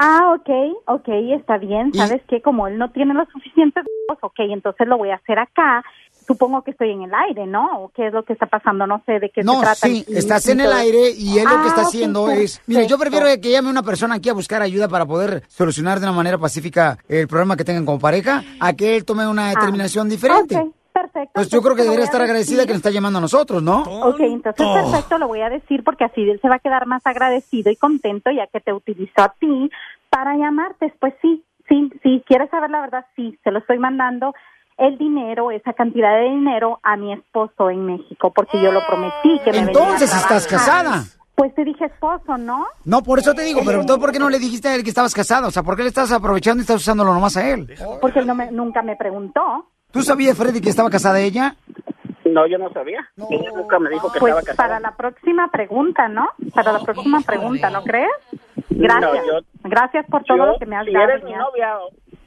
[0.00, 0.48] Ah, ok,
[0.86, 1.92] ok, está bien.
[1.92, 2.40] ¿Sabes qué?
[2.40, 5.82] Como él no tiene los suficientes, pues, ok, entonces lo voy a hacer acá.
[6.28, 7.80] Supongo que estoy en el aire, ¿no?
[7.84, 8.86] ¿O qué es lo que está pasando?
[8.86, 9.74] No sé de qué No, se trata.
[9.88, 12.60] sí, y- estás y en el aire y él lo que está Ah, haciendo es...
[12.66, 13.18] Mira, yo perfecto.
[13.18, 16.36] prefiero que llame una persona aquí a buscar ayuda para poder solucionar de una manera
[16.36, 20.56] pacífica el problema que tengan como pareja, a que él tome una determinación diferente.
[20.56, 21.30] Ah, Ok, perfecto.
[21.32, 23.82] Pues yo creo que debería estar agradecida que nos está llamando a nosotros, ¿no?
[23.84, 27.00] Ok, entonces perfecto, lo voy a decir porque así él se va a quedar más
[27.06, 29.70] agradecido y contento ya que te utilizó a ti
[30.10, 30.92] para llamarte.
[31.00, 34.34] Pues sí, sí, sí, quieres saber la verdad, sí, se lo estoy mandando
[34.78, 39.38] el dinero, esa cantidad de dinero a mi esposo en México porque yo lo prometí
[39.44, 41.04] que me venía a Entonces estás casada.
[41.34, 42.66] Pues te dije esposo, ¿no?
[42.84, 44.88] No, por eso te digo, pero entonces ¿por qué no le dijiste a él que
[44.90, 45.46] estabas casada?
[45.46, 47.72] O sea, ¿por qué le estás aprovechando y estás usándolo nomás a él?
[48.00, 49.66] Porque él no me, nunca me preguntó.
[49.92, 51.54] ¿Tú sabías, Freddy, que estaba casada ella?
[52.24, 53.08] No, yo no sabía.
[53.30, 54.68] Ella nunca me dijo que Pues estaba casada.
[54.68, 56.28] para la próxima pregunta, ¿no?
[56.54, 58.10] Para la próxima pregunta, ¿no crees?
[58.70, 59.12] Gracias.
[59.12, 61.04] No, yo- Gracias por todo Yo, lo que me has si dado.
[61.08, 61.38] eres mi ya.
[61.38, 61.74] novia,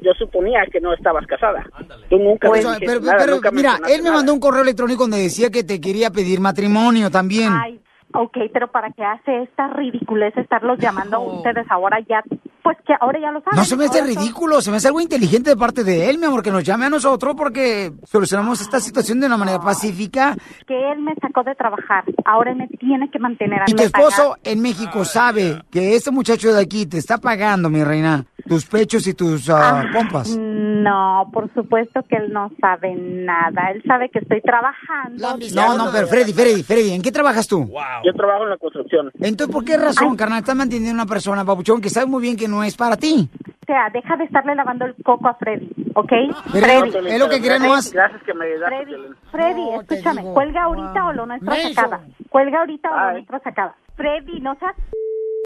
[0.01, 1.65] yo suponía que no estabas casada.
[2.09, 4.17] Tú nunca Pues, me pero, nada, pero, nunca mira, él me nada.
[4.17, 7.51] mandó un correo electrónico donde decía que te quería pedir matrimonio también.
[7.53, 7.79] Ay,
[8.13, 12.23] ok, pero ¿para qué hace esta ridiculez estarlos llamando a ustedes ahora ya?
[12.63, 13.57] Pues que ahora ya lo saben.
[13.57, 16.11] No se me hace Ahora son- ridículo, se me hace algo inteligente de parte de
[16.11, 19.59] él, mi amor, que nos llame a nosotros porque solucionamos esta situación de una manera
[19.59, 20.35] pacífica.
[20.67, 22.03] Que él me sacó de trabajar.
[22.23, 26.11] Ahora él me tiene que mantener a Y tu esposo en México sabe que este
[26.11, 30.37] muchacho de aquí te está pagando, mi reina, tus pechos y tus ah, pompas.
[30.37, 33.71] No, por supuesto que él no sabe nada.
[33.71, 35.37] Él sabe que estoy trabajando.
[35.53, 37.71] No, no, pero Freddy, Freddy, Freddy, ¿en qué trabajas tú?
[38.03, 39.11] Yo trabajo en la construcción.
[39.19, 42.35] Entonces, ¿por qué razón, carnal, estás manteniendo a una persona, babuchón, que sabe muy bien
[42.35, 43.29] que no es para ti?
[43.61, 46.11] O sea, deja de estarle lavando el coco a Freddy, ¿ok?
[46.51, 47.07] Pero Freddy.
[47.07, 47.91] es lo que queremos.
[47.93, 48.75] Gracias que me ayudaste.
[48.75, 48.95] Freddy.
[49.31, 52.01] Freddy, escúchame, cuelga ahorita o lo nuestro acaba.
[52.29, 53.13] Cuelga ahorita o lo Ay.
[53.13, 53.75] nuestro se acaba.
[53.95, 54.75] Freddy, no seas...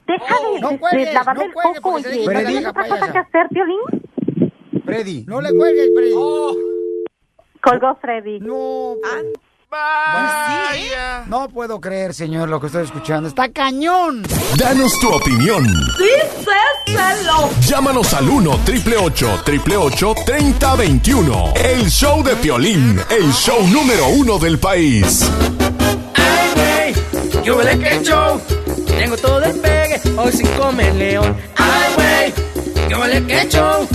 [0.08, 2.26] Deja de, no de- de cuelgues, lavarle no el cuelgues, coco, oye.
[2.26, 3.80] ¿No tienes otra cosa que hacer, Violín?
[4.86, 5.26] Freddy.
[5.28, 6.14] No le cuelgues, Freddy.
[7.62, 8.40] Colgó Freddy.
[8.40, 8.96] No.
[9.70, 11.26] Vaya.
[11.28, 13.28] No puedo creer, señor, lo que estoy escuchando.
[13.28, 14.24] ¡Está cañón!
[14.58, 15.66] Danos tu opinión.
[15.98, 17.50] Díselo.
[17.62, 21.54] Llámanos al 1 triple 888 3021.
[21.56, 25.30] El show de Piolín, el show número uno del país.
[27.44, 28.40] ¿Qué huele que show?
[28.88, 29.60] Tengo todo el
[30.02, 31.38] pegue, hoy sin comer león.
[31.56, 33.88] Ay, güey, ¿qué huele que show?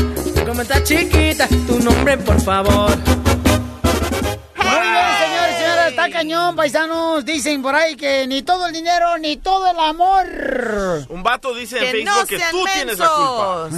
[0.46, 2.90] Como está chiquita, tu nombre, por favor.
[2.96, 7.24] Muy bien, señores, señoras, está cañón, paisanos.
[7.24, 11.06] Dicen por ahí que ni todo el dinero, ni todo el amor.
[11.08, 13.68] Un vato dice en Que Facebook no que tú tienes la culpa.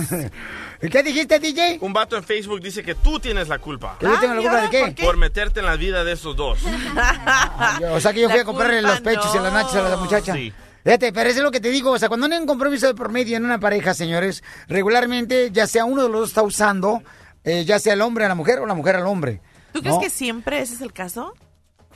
[0.91, 1.79] ¿Qué dijiste, DJ?
[1.81, 3.97] Un vato en Facebook dice que tú tienes la culpa.
[4.01, 5.05] ¿Que yo tengo la culpa de qué?
[5.05, 6.59] Por meterte en la vida de esos dos.
[7.93, 9.89] O sea que yo fui La a comprarle culpa los pechos y las nachas a
[9.89, 10.35] la muchacha.
[10.35, 10.53] Sí.
[10.85, 11.91] Fíjate, pero eso es lo que te digo.
[11.93, 15.67] O sea, cuando hay un compromiso de por medio en una pareja, señores, regularmente, ya
[15.67, 17.03] sea uno de los dos está usando,
[17.45, 19.41] eh, ya sea el hombre a la mujer o la mujer al hombre.
[19.73, 20.01] ¿Tú crees ¿no?
[20.01, 21.35] que siempre ese es el caso?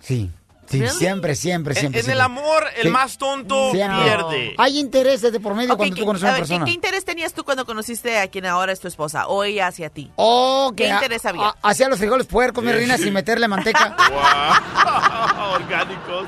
[0.00, 0.30] Sí.
[0.68, 0.96] Sí, Really?
[0.98, 2.00] siempre, siempre, En, siempre.
[2.00, 2.40] en el siempre.
[2.40, 2.88] amor, el Sí.
[2.88, 4.02] más tonto Siempre.
[4.02, 4.54] pierde.
[4.58, 6.64] Hay intereses de por medio cuando ¿qué- tú conoces a a una ver, ¿qué, persona.
[6.64, 9.90] qué interés tenías tú cuando conociste a quien ahora es tu esposa o ella hacia
[9.90, 10.10] ti?
[10.16, 11.50] Oh, ¿Qué a- interés había?
[11.50, 13.96] a- Hacía los frijoles puercos, mi reina, sin meterle manteca.
[14.10, 15.52] Wow.
[15.54, 16.26] Orgánicos.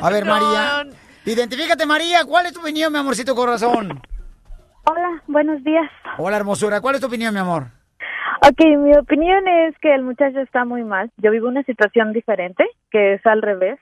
[0.00, 0.32] A ver, No.
[0.40, 0.86] María.
[1.34, 2.24] Identifícate, María.
[2.26, 4.00] ¿Cuál es tu opinión, mi amorcito corazón?
[4.90, 5.88] Hola, buenos días.
[6.18, 6.80] Hola, hermosura.
[6.80, 7.66] ¿Cuál es tu opinión, mi amor?
[8.42, 11.12] Ok, mi opinión es que el muchacho está muy mal.
[11.18, 13.78] Yo vivo una situación diferente, que es al revés.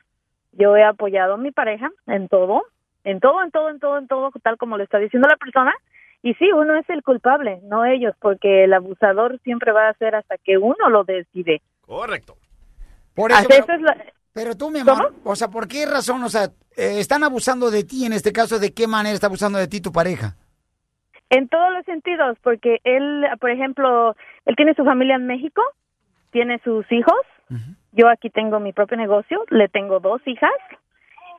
[0.53, 2.65] Yo he apoyado a mi pareja en todo,
[3.05, 5.73] en todo, en todo, en todo, en todo, tal como lo está diciendo la persona.
[6.23, 10.17] Y sí, uno es el culpable, no ellos, porque el abusador siempre va a ser
[10.17, 11.63] hasta que uno lo decide.
[11.81, 12.37] Correcto.
[13.15, 16.23] Por eso, pero, es la- pero tú, mi amor, o sea, ¿por qué razón?
[16.25, 18.59] O sea, eh, están abusando de ti en este caso.
[18.59, 20.37] ¿De qué manera está abusando de ti tu pareja?
[21.31, 25.61] En todos los sentidos, porque él, por ejemplo, él tiene su familia en México,
[26.31, 27.21] tiene sus hijos,
[27.93, 30.51] yo aquí tengo mi propio negocio, le tengo dos hijas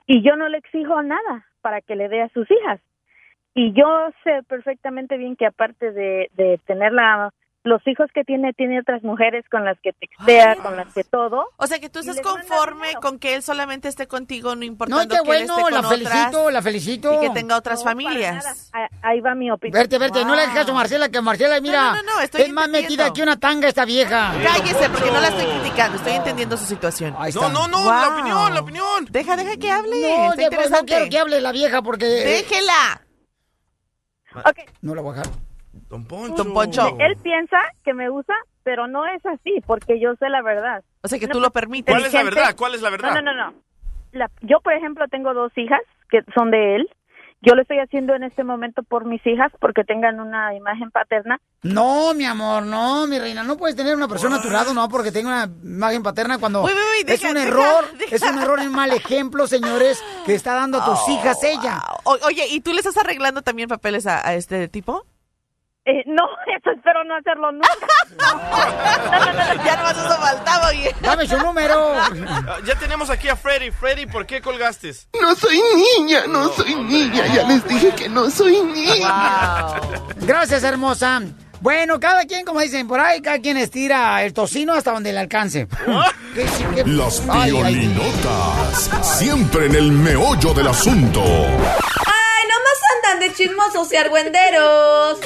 [0.05, 2.79] y yo no le exijo nada para que le dé a sus hijas.
[3.55, 7.31] Y yo sé perfectamente bien que aparte de, de tener la,
[7.63, 11.49] los hijos que tiene, tiene otras mujeres con las que textea, con las que todo.
[11.57, 15.01] O sea, que tú estás conforme con que él solamente esté contigo, no No, importando
[15.03, 17.13] qué que él bueno, esté la con felicito, otras la felicito.
[17.15, 18.69] y que tenga otras No, familias.
[18.73, 19.77] Ah, Ahí va mi opinión.
[19.77, 22.51] Verte, verte, no le hagas caso a Marcela, que Marcela, mira, no, no, estoy es
[22.53, 24.33] más metida que una tanga esta vieja.
[24.41, 27.13] Cállese, porque no la estoy criticando, estoy entendiendo su situación.
[27.19, 29.05] Ahí No, no, no, la opinión, la opinión.
[29.09, 29.89] Deja, deja que hable.
[30.01, 30.85] No, está pues, no interesante.
[30.93, 32.05] quiero que hable la vieja porque...
[32.21, 33.01] eh, Déjela.
[34.45, 35.48] Ok, No la voy a dejar.
[35.89, 36.43] Don Poncho.
[36.43, 36.95] Don Poncho.
[36.99, 40.83] él piensa que me usa, pero no es así, porque yo sé la verdad.
[41.01, 41.91] O sea, que No, tú lo permites.
[41.93, 42.55] ¿Cuál es la verdad?
[42.55, 43.13] ¿Cuál es la verdad?
[43.15, 43.57] No, no, no, no.
[44.11, 46.89] La- yo, por ejemplo, tengo dos hijas que son de él.
[47.41, 51.39] Yo lo estoy haciendo en este momento por mis hijas porque tengan una imagen paterna.
[51.63, 54.89] No, mi amor, no, mi reina, no puedes tener una persona a tu lado, no,
[54.89, 58.13] porque tenga una imagen paterna cuando Uy, uy, uy, es un error, deja.
[58.15, 61.81] es un error un mal ejemplo, señores, que está dando a tus hijas ella.
[62.03, 65.05] O- oye, ¿y tú le estás arreglando también papeles a, a este tipo?
[65.89, 66.23] Eh, no,
[66.57, 67.67] eso espero no hacerlo nunca.
[69.65, 70.69] ya no eso faltaba.
[71.01, 71.93] Dame su número.
[72.65, 73.71] Ya tenemos aquí a Freddy.
[73.71, 74.91] Freddy, ¿por qué colgaste?
[75.19, 75.59] No soy
[75.97, 77.25] niña, no soy niña.
[77.27, 79.67] Ya les dije que no soy niña.
[80.17, 81.21] Gracias, hermosa.
[81.61, 85.19] Bueno, cada quien, como dicen por ahí, cada quien estira el tocino hasta donde le
[85.19, 85.67] alcance.
[86.35, 91.21] ¿Qué- qué- Las piolinotas, siempre en el meollo del asunto.
[93.19, 95.19] ¡Ay, nomás andan de chismosos y argüenderos!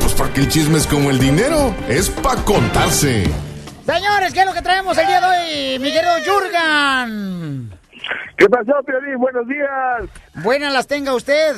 [0.00, 3.24] Pues porque el chisme es como el dinero, es pa' contarse.
[3.84, 7.70] Señores, ¿qué es lo que traemos el día de hoy, mi querido Jurgan?
[8.36, 9.18] ¿Qué pasó, Piolín?
[9.18, 10.42] Buenos días.
[10.42, 11.56] Buenas las tenga usted.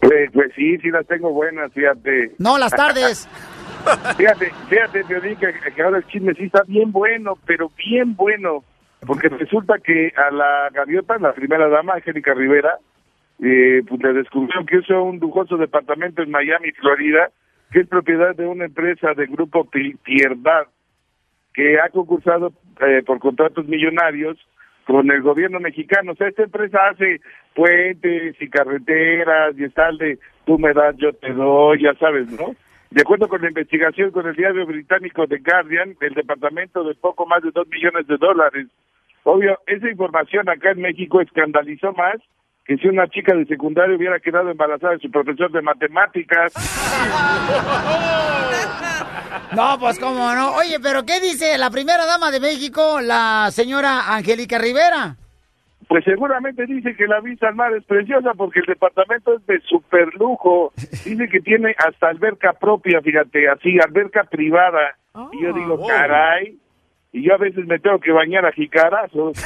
[0.00, 2.32] Pues, pues sí, sí las tengo buenas, fíjate.
[2.38, 3.28] No, las tardes.
[4.16, 8.64] fíjate, fíjate, Piolín, que, que ahora el chisme sí está bien bueno, pero bien bueno.
[9.06, 12.78] Porque resulta que a la gaviota, la primera dama, Angélica Rivera,
[13.42, 17.30] eh, pues le descubrieron que usa un lujoso departamento en Miami, Florida,
[17.72, 20.66] que es propiedad de una empresa del grupo Pi- Pierdad,
[21.54, 24.36] que ha concursado eh, por contratos millonarios
[24.84, 26.12] con el gobierno mexicano.
[26.12, 27.20] O sea, esta empresa hace
[27.54, 32.54] puentes y carreteras y está de tú me das, yo te doy, ya sabes, ¿no?
[32.90, 37.24] De acuerdo con la investigación con el diario británico The Guardian, el departamento de poco
[37.24, 38.66] más de dos millones de dólares.
[39.22, 42.16] Obvio, esa información acá en México escandalizó más
[42.70, 46.52] que si una chica de secundaria hubiera quedado embarazada de su profesor de matemáticas.
[49.56, 50.54] No, pues cómo no.
[50.54, 55.16] Oye, pero ¿qué dice la primera dama de México, la señora Angélica Rivera?
[55.88, 59.60] Pues seguramente dice que la vista al mar es preciosa porque el departamento es de
[59.62, 60.72] super lujo.
[61.04, 64.94] Dice que tiene hasta alberca propia, fíjate, así, alberca privada.
[65.32, 65.86] y yo digo, Oh.
[65.88, 66.56] caray,
[67.12, 69.36] y yo a veces me tengo que bañar a jicarazos.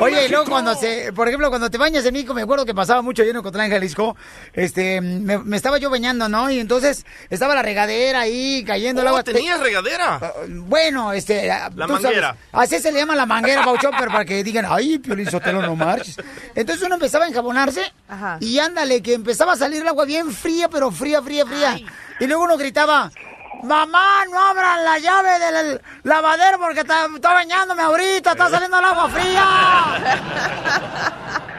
[0.00, 2.74] Oye, y luego cuando se, por ejemplo, cuando te bañas en México, me acuerdo que
[2.74, 4.16] pasaba mucho yo en Ocotlán, Jalisco,
[4.52, 6.50] este, me, me estaba yo bañando, ¿no?
[6.50, 9.22] Y entonces estaba la regadera ahí cayendo el Oh, agua.
[9.24, 10.32] ¿tenías regadera?
[10.48, 11.46] Bueno, este...
[11.46, 12.36] La tú sabes, manguera.
[12.52, 15.74] así se le llama la manguera, Pauchón, pero para que digan, ay, Piolín Sotelo, no
[15.76, 16.16] marches.
[16.54, 18.38] Entonces uno empezaba a enjabonarse Ajá.
[18.40, 21.76] y ándale, que empezaba a salir el agua bien fría, pero fría, fría, fría.
[22.20, 23.10] Y luego uno gritaba,
[23.66, 29.08] mamá, no abran la llave del lavadero porque está, bañándome ahorita, está saliendo el agua
[29.10, 29.46] fría.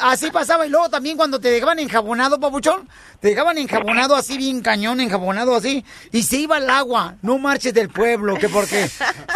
[0.00, 2.88] Así pasaba y luego también cuando te dejaban enjabonado, papuchón,
[3.20, 7.74] te dejaban enjabonado así bien cañón, enjabonado así, y se iba el agua, no marches
[7.74, 8.88] del pueblo, que porque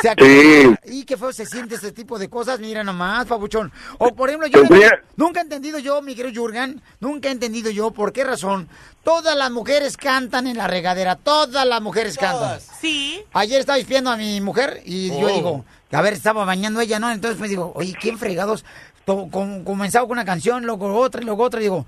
[0.03, 0.75] se acaba- Sí.
[0.85, 3.73] y qué feo se siente ese tipo de cosas, mira nomás, papuchón.
[3.99, 7.71] O por ejemplo, yo Tendría- nunca he entendido yo, mi querido Jurgen, nunca he entendido
[7.71, 8.69] yo por qué razón
[9.05, 12.59] todas las mujeres cantan en la regadera, todas las mujeres cantan.
[12.81, 13.23] Sí.
[13.33, 15.33] Ayer estaba espiando a mi mujer y yo Oh.
[15.35, 17.11] digo, a ver, estaba bañando ella, ¿no?
[17.13, 18.65] Entonces me digo, oye, ¿quién fregados?
[19.07, 21.61] Comenzaba con una canción, luego otra y luego otra.
[21.61, 21.87] Y digo,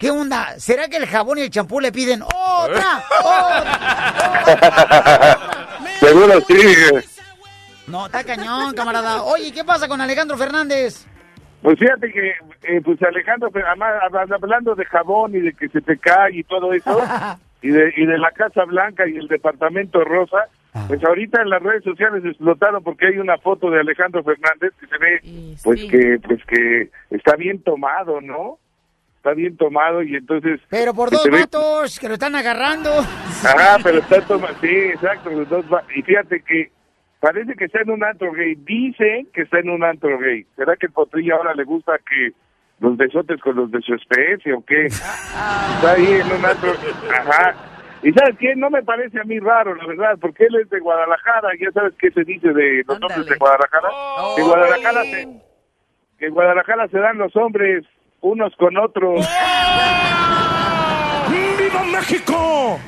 [0.00, 0.58] ¿qué onda?
[0.58, 3.04] ¿Será que el jabón y el champú le piden otra?
[6.00, 6.76] Seguro sí.
[7.86, 9.22] No, está cañón, camarada.
[9.22, 11.06] Oye, ¿qué pasa con Alejandro Fernández?
[11.62, 12.30] Pues fíjate que,
[12.62, 13.50] eh, pues Alejandro,
[14.32, 17.00] hablando de jabón y de que se te cae y todo eso,
[17.62, 20.48] y de, y de la Casa Blanca y el Departamento Rosa,
[20.88, 24.86] pues ahorita en las redes sociales explotaron porque hay una foto de Alejandro Fernández que
[24.86, 25.20] se ve,
[25.64, 28.58] pues que, pues que está bien tomado, ¿no?
[29.16, 30.60] Está bien tomado y entonces...
[30.70, 32.90] Pero por dos ve- vatos que lo están agarrando.
[33.00, 36.70] Ajá, pero está tomado, sí, exacto, los dos va- y fíjate que
[37.20, 40.46] parece que está en un antro gay, dicen que está en un antro gay.
[40.56, 42.30] ¿Será que el potrillo ahora le gusta que
[42.78, 44.86] los besotes con los de su especie o qué?
[44.86, 46.72] Está ahí en un antro,
[47.10, 47.54] ajá.
[48.02, 48.56] Y ¿sabes qué?
[48.56, 51.92] No me parece a mí raro, la verdad, porque él es de Guadalajara, ya sabes
[51.98, 53.88] qué se dice de los hombres de Guadalajara.
[54.36, 55.28] Que Guadalajara se,
[56.18, 57.84] que en Guadalajara se dan los hombres
[58.22, 59.26] unos con otros.
[61.28, 62.80] ¡Viva México!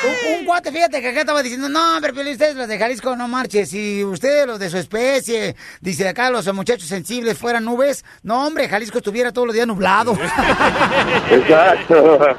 [0.00, 3.26] Un, un cuate, fíjate que acá estaba diciendo, no, pero ustedes los de Jalisco no
[3.26, 3.70] marches.
[3.70, 8.68] Si ustedes los de su especie, dice acá los muchachos sensibles fueran nubes, no, hombre,
[8.68, 10.12] Jalisco estuviera todos los días nublado.
[11.32, 12.36] Exacto.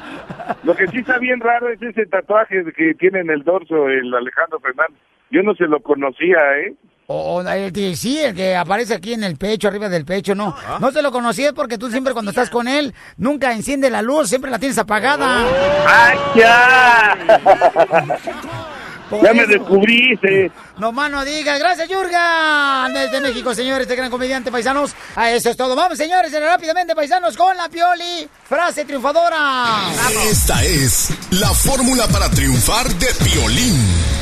[0.64, 4.12] Lo que sí está bien raro es ese tatuaje que tiene en el dorso el
[4.14, 4.96] Alejandro Fernández.
[5.30, 6.74] Yo no se lo conocía, ¿eh?
[7.06, 10.34] O, o el que- sí, el que aparece aquí en el pecho, arriba del pecho,
[10.34, 10.54] no.
[10.80, 14.28] No te lo conocías porque tú siempre cuando estás con él, nunca enciende la luz,
[14.28, 15.44] siempre la tienes apagada.
[15.86, 17.18] ¡Ay, ya!
[19.22, 20.52] Ya me descubriste.
[20.78, 21.58] No más no digas.
[21.58, 22.88] Gracias, Yurga.
[22.92, 24.94] Desde México, señores, este gran comediante, paisanos.
[25.16, 25.74] A eso es todo.
[25.74, 28.28] Vamos, señores, rápidamente, paisanos, con la Pioli.
[28.48, 29.90] Frase triunfadora.
[30.30, 34.19] Esta es la fórmula para triunfar de Piolín.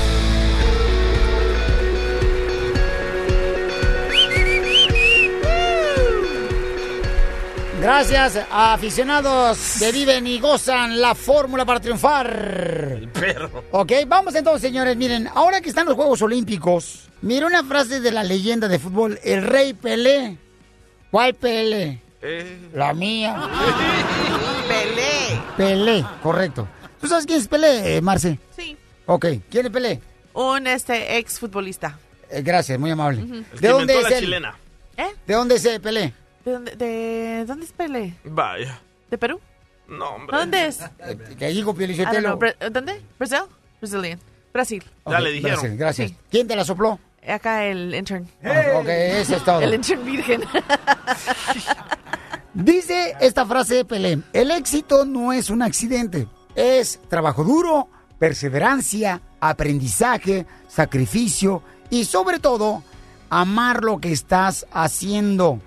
[7.81, 12.99] Gracias a aficionados que viven y gozan la fórmula para triunfar.
[13.13, 13.65] Perro.
[13.71, 14.97] Ok, vamos entonces, señores.
[14.97, 19.21] Miren, ahora que están los Juegos Olímpicos, miren una frase de la leyenda de fútbol,
[19.23, 20.37] el rey Pelé.
[21.11, 22.03] ¿Cuál Pelé?
[22.21, 22.69] Eh.
[22.75, 23.37] La mía.
[24.69, 25.41] Pelé.
[25.57, 26.67] Pelé, correcto.
[27.01, 28.41] ¿Tú sabes quién es Pelé, eh, Marce?
[28.57, 28.77] Sí.
[29.07, 30.01] Ok, ¿quién es Pelé?
[30.35, 31.97] Un este ex futbolista.
[32.29, 33.21] Eh, gracias, muy amable.
[33.21, 34.21] El ¿De que dónde es la él?
[34.25, 34.57] chilena.
[34.97, 35.07] ¿Eh?
[35.27, 36.13] ¿De dónde es Pelé?
[36.49, 38.15] ¿De dónde, de, ¿dónde es Pelé?
[38.25, 38.81] Vaya.
[39.11, 39.39] ¿De Perú?
[39.87, 40.35] No, hombre.
[40.35, 40.79] ¿Dónde es?
[41.39, 41.75] Que digo.
[41.75, 43.03] Bra- ¿Dónde?
[43.19, 43.41] ¿Brasil?
[43.79, 44.19] Brazilian.
[44.55, 44.83] Brasil.
[45.07, 45.57] Ya le dijeron.
[45.61, 46.13] Gracias, gracias.
[46.31, 46.99] ¿Quién te la sopló?
[47.29, 48.23] Acá el intern.
[48.77, 49.61] Ok, eso es todo.
[49.61, 50.41] El intern virgen.
[52.55, 59.21] Dice esta frase de Pelé, el éxito no es un accidente, es trabajo duro, perseverancia,
[59.39, 62.83] aprendizaje, sacrificio y sobre todo,
[63.29, 65.61] amar lo que estás haciendo.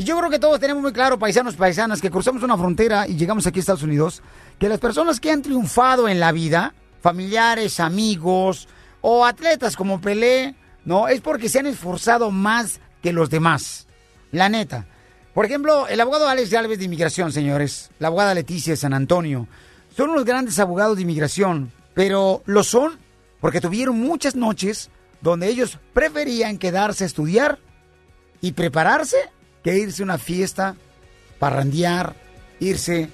[0.00, 3.16] Y yo creo que todos tenemos muy claro, paisanos, paisanas, que cruzamos una frontera y
[3.16, 4.22] llegamos aquí a Estados Unidos,
[4.58, 8.66] que las personas que han triunfado en la vida, familiares, amigos
[9.02, 10.54] o atletas como Pelé,
[10.86, 13.88] no, es porque se han esforzado más que los demás.
[14.32, 14.86] La neta.
[15.34, 19.48] Por ejemplo, el abogado Alex Galvez de Inmigración, señores, la abogada Leticia de San Antonio,
[19.94, 22.98] son unos grandes abogados de inmigración, pero lo son
[23.38, 24.88] porque tuvieron muchas noches
[25.20, 27.58] donde ellos preferían quedarse a estudiar
[28.40, 29.18] y prepararse
[29.62, 30.76] que irse a una fiesta,
[31.38, 32.14] parrandear,
[32.60, 33.10] irse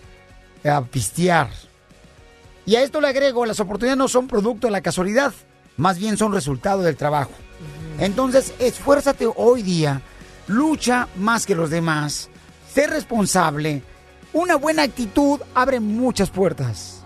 [0.64, 1.50] a pistear.
[2.64, 5.32] Y a esto le agrego, las oportunidades no son producto de la casualidad,
[5.76, 7.32] más bien son resultado del trabajo.
[7.98, 10.02] Entonces, esfuérzate hoy día,
[10.48, 12.28] lucha más que los demás,
[12.72, 13.82] sé responsable.
[14.32, 17.02] Una buena actitud abre muchas puertas.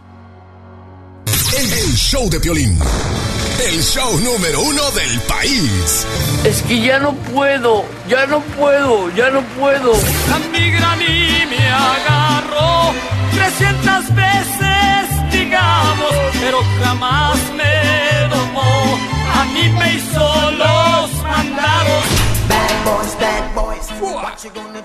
[1.56, 2.78] El show de Piolín.
[3.60, 6.06] El show número uno del país.
[6.44, 9.92] Es que ya no puedo, ya no puedo, ya no puedo.
[10.30, 12.92] La migra a mí me agarró
[13.32, 18.98] 300 veces, digamos, pero jamás me domó.
[19.34, 22.04] A mí me hizo los mandados.
[22.48, 23.89] Bad boys, bad boys.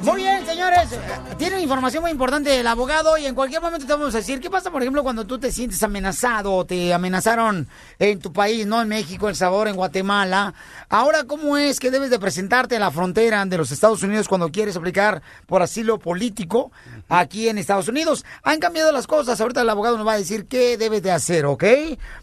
[0.01, 0.89] Muy bien, señores.
[1.37, 4.49] Tienen información muy importante del abogado y en cualquier momento te vamos a decir qué
[4.49, 7.67] pasa, por ejemplo, cuando tú te sientes amenazado o te amenazaron
[7.99, 10.53] en tu país, no en México, El Sabor, en Guatemala.
[10.89, 14.49] Ahora, ¿cómo es que debes de presentarte a la frontera de los Estados Unidos cuando
[14.49, 16.71] quieres aplicar por asilo político
[17.07, 18.25] aquí en Estados Unidos?
[18.43, 19.39] Han cambiado las cosas.
[19.39, 21.63] Ahorita el abogado nos va a decir qué debes de hacer, ¿ok?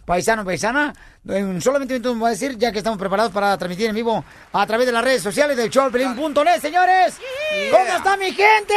[0.05, 0.93] Paisano, paisana.
[1.29, 4.67] En solamente nos va a decir, ya que estamos preparados para transmitir en vivo a
[4.67, 7.19] través de las redes sociales del showpelín.net, señores.
[7.71, 8.75] ¿Cómo está mi gente?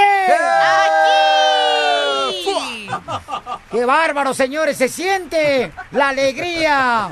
[2.27, 2.89] ¡Aquí!
[3.71, 4.77] ¡Qué bárbaro, señores!
[4.77, 7.09] Se siente la alegría.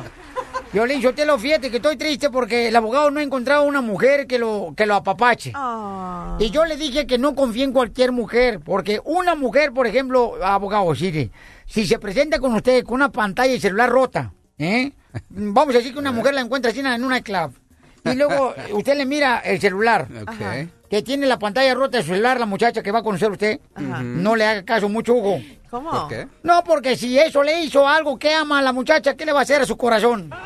[0.72, 3.82] Violín, yo te lo fíjate que estoy triste porque el abogado no ha encontrado una
[3.82, 5.54] mujer que lo, que lo apapache.
[6.40, 10.44] Y yo le dije que no confíe en cualquier mujer, porque una mujer, por ejemplo,
[10.44, 11.32] abogado, Siri,
[11.66, 14.92] si se presenta con usted con una pantalla y celular rota, ¿eh?
[15.30, 17.54] Vamos a decir que una mujer la encuentra así en una club.
[18.06, 20.08] Y luego usted le mira el celular.
[20.24, 20.70] Ok.
[20.94, 23.60] Que tiene la pantalla rota del celular, la muchacha que va a conocer usted.
[23.80, 25.42] No le haga caso mucho, Hugo.
[25.72, 25.90] ¿Cómo?
[25.90, 26.28] ¿Por qué?
[26.44, 29.40] No, porque si eso le hizo algo que ama a la muchacha, ¿qué le va
[29.40, 30.30] a hacer a su corazón?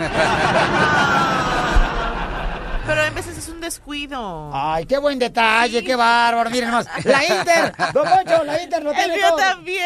[2.87, 4.49] Pero en veces es un descuido.
[4.53, 6.49] Ay, qué buen detalle, qué bárbaro.
[6.49, 6.87] Miren nomás.
[7.03, 9.37] La Inter, Don Poncho, la Inter lo El tiene mío todo.
[9.37, 9.83] también.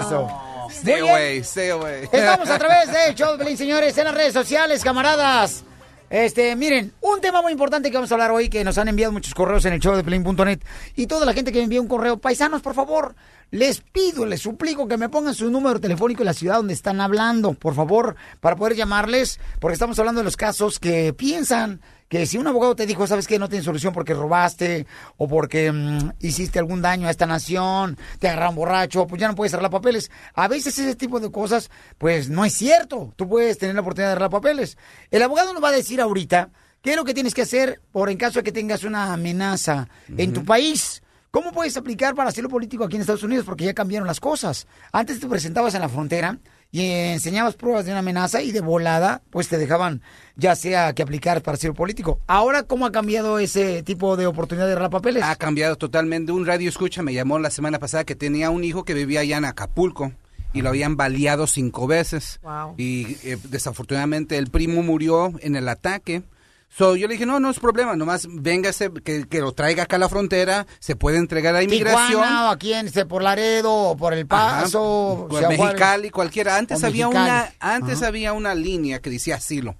[0.00, 0.28] Eso.
[0.68, 1.14] Stay Muy bien.
[1.14, 2.02] away, stay away.
[2.12, 5.64] Estamos a través de de Pelín, señores, en las redes sociales, camaradas.
[6.08, 9.12] Este, miren, un tema muy importante que vamos a hablar hoy, que nos han enviado
[9.12, 10.60] muchos correos en el show de Pelín.net
[10.94, 13.16] y toda la gente que me envía un correo, paisanos, por favor,
[13.50, 17.00] les pido, les suplico que me pongan su número telefónico y la ciudad donde están
[17.00, 22.26] hablando, por favor, para poder llamarles, porque estamos hablando de los casos que piensan que
[22.26, 24.86] si un abogado te dijo, sabes que no tiene solución porque robaste
[25.16, 29.34] o porque mm, hiciste algún daño a esta nación, te agarraron borracho, pues ya no
[29.34, 30.10] puedes arreglar papeles.
[30.34, 33.12] A veces ese tipo de cosas, pues no es cierto.
[33.16, 34.78] Tú puedes tener la oportunidad de arreglar papeles.
[35.10, 36.50] El abogado nos va a decir ahorita
[36.80, 39.88] qué es lo que tienes que hacer por en caso de que tengas una amenaza
[40.16, 41.02] en tu país.
[41.32, 43.44] ¿Cómo puedes aplicar para asilo político aquí en Estados Unidos?
[43.44, 44.66] Porque ya cambiaron las cosas.
[44.92, 46.38] Antes te presentabas en la frontera
[46.70, 50.02] y enseñabas pruebas de una amenaza y de volada, pues te dejaban
[50.36, 52.20] ya sea que aplicar para asilo político.
[52.26, 55.22] Ahora, ¿cómo ha cambiado ese tipo de oportunidad de arreglar papeles?
[55.22, 56.32] Ha cambiado totalmente.
[56.32, 59.38] Un radio escucha me llamó la semana pasada que tenía un hijo que vivía allá
[59.38, 60.12] en Acapulco
[60.52, 62.40] y lo habían baleado cinco veces.
[62.42, 62.74] Wow.
[62.76, 66.22] Y eh, desafortunadamente el primo murió en el ataque.
[66.68, 69.96] So, yo le dije, no, no es problema, nomás véngase, que, que lo traiga acá
[69.96, 72.08] a la frontera, se puede entregar a inmigración.
[72.08, 75.74] Tijuana, o aquí en por Laredo, o por El Paso, Pues Ciudad Juárez.
[75.74, 76.56] Mexicali, cualquiera.
[76.56, 78.08] Antes O había una, antes Ajá.
[78.08, 79.76] había una línea que decía asilo.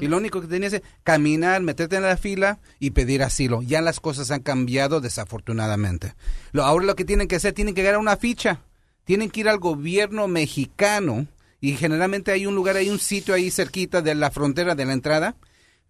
[0.00, 3.62] Y lo único que tenías es caminar, meterte en la fila y pedir asilo.
[3.62, 6.14] Ya las cosas han cambiado desafortunadamente.
[6.50, 8.58] Lo, ahora lo que tienen que hacer, tienen que ganar una ficha.
[9.04, 11.26] Tienen que ir al gobierno mexicano
[11.60, 14.92] y generalmente hay un lugar, hay un sitio ahí cerquita de la frontera de la
[14.92, 15.36] entrada.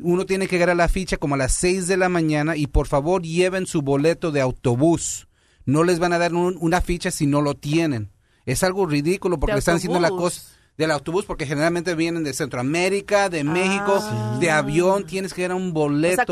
[0.03, 2.87] Uno tiene que ganar la ficha como a las 6 de la mañana y por
[2.87, 5.29] favor lleven su boleto de autobús.
[5.67, 8.11] No les van a dar un- una ficha si no lo tienen.
[8.47, 10.43] Es algo ridículo porque están haciendo la cosa
[10.79, 14.03] del autobús porque generalmente vienen de Centroamérica, de México,
[14.41, 16.25] de avión, tienes que dar un boleto,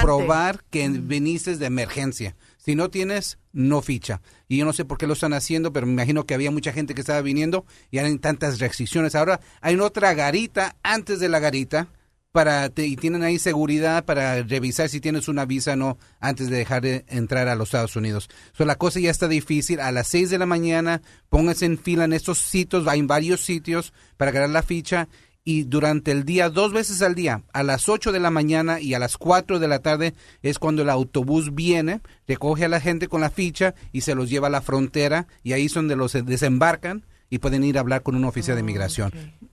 [0.00, 2.34] comprobar que viniste de emergencia.
[2.58, 4.20] Si no tienes, no ficha.
[4.48, 6.72] Y yo no sé por qué lo están haciendo, pero me imagino que había mucha
[6.72, 9.14] gente que estaba viniendo y hay tantas restricciones.
[9.14, 11.88] Ahora hay otra garita antes de la garita
[12.32, 16.48] para te- y tienen ahí seguridad para revisar si tienes una visa o no antes
[16.50, 18.28] de dejar de entrar a los Estados Unidos.
[18.56, 19.80] So, la cosa ya está difícil.
[19.80, 23.92] A las 6 de la mañana, pónganse en fila en estos sitios, hay varios sitios
[24.16, 25.08] para ganar la ficha
[25.44, 28.94] y durante el día, dos veces al día, a las 8 de la mañana y
[28.94, 33.08] a las 4 de la tarde es cuando el autobús viene, recoge a la gente
[33.08, 36.12] con la ficha y se los lleva a la frontera y ahí es donde los
[36.12, 39.10] desembarcan y pueden ir a hablar con un oficial de inmigración.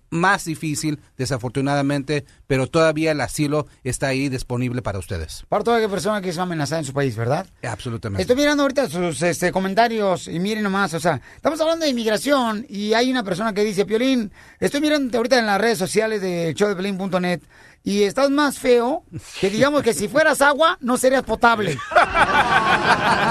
[0.10, 5.46] Más difícil, desafortunadamente, pero todavía el asilo está ahí disponible para ustedes.
[5.50, 7.46] Para toda aquella persona que es amenazada en su país, ¿verdad?
[7.64, 8.22] Absolutamente.
[8.22, 12.66] Estoy mirando ahorita sus este, comentarios y miren nomás, o sea, estamos hablando de inmigración
[12.68, 16.54] y hay una persona que dice, Piolín, estoy mirando ahorita en las redes sociales de
[16.56, 17.42] showdepiolín.net
[17.84, 19.04] y estás más feo
[19.40, 21.78] que digamos que si fueras agua no serías potable.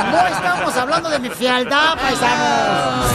[0.09, 3.13] No estamos hablando de mi fialdad, paisanos.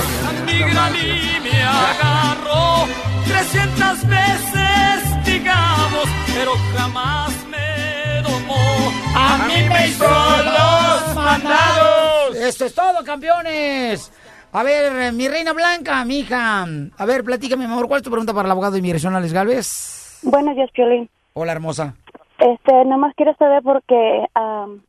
[3.23, 8.91] A 300 veces, digamos, pero jamás me domó.
[9.15, 12.35] A mí me hizo los mandados.
[12.35, 14.11] Esto es todo, campeones.
[14.51, 16.65] A ver, mi reina blanca, mi hija.
[16.97, 19.33] A ver, platícame, mi amor, ¿cuál es tu pregunta para el abogado de inmigración, Alex
[19.33, 20.19] Galvez?
[20.23, 21.09] Buenos días, Piolín.
[21.33, 21.95] Hola, hermosa.
[22.37, 24.81] Este, nomás quiero saber porque am,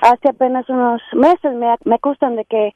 [0.00, 2.72] hace apenas unos meses me, me acusan de que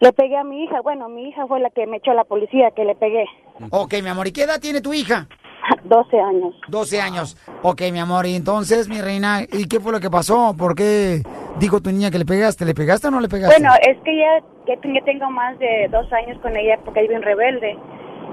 [0.00, 0.80] le pegué a mi hija.
[0.80, 3.24] Bueno, mi hija fue la que me echó a la policía que le pegué.
[3.70, 5.26] Ok, mi amor, ¿y qué edad tiene tu hija?
[5.84, 6.54] 12 años.
[6.68, 7.36] 12 años.
[7.62, 10.54] Ok, mi amor, y entonces, mi reina, ¿y qué fue lo que pasó?
[10.56, 11.22] ¿Por qué
[11.58, 12.64] dijo tu niña que le pegaste?
[12.64, 13.60] ¿Le pegaste o no le pegaste?
[13.60, 17.22] Bueno, es que ya que tengo más de dos años con ella porque es bien
[17.22, 17.76] rebelde.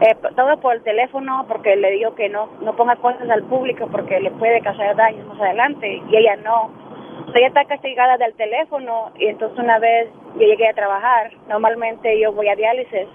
[0.01, 3.87] Eh, todo por el teléfono, porque le digo que no no ponga cosas al público
[3.89, 6.69] porque le puede causar daños más adelante y ella no.
[7.33, 12.31] Ella está castigada del teléfono y entonces una vez yo llegué a trabajar, normalmente yo
[12.33, 13.07] voy a diálisis.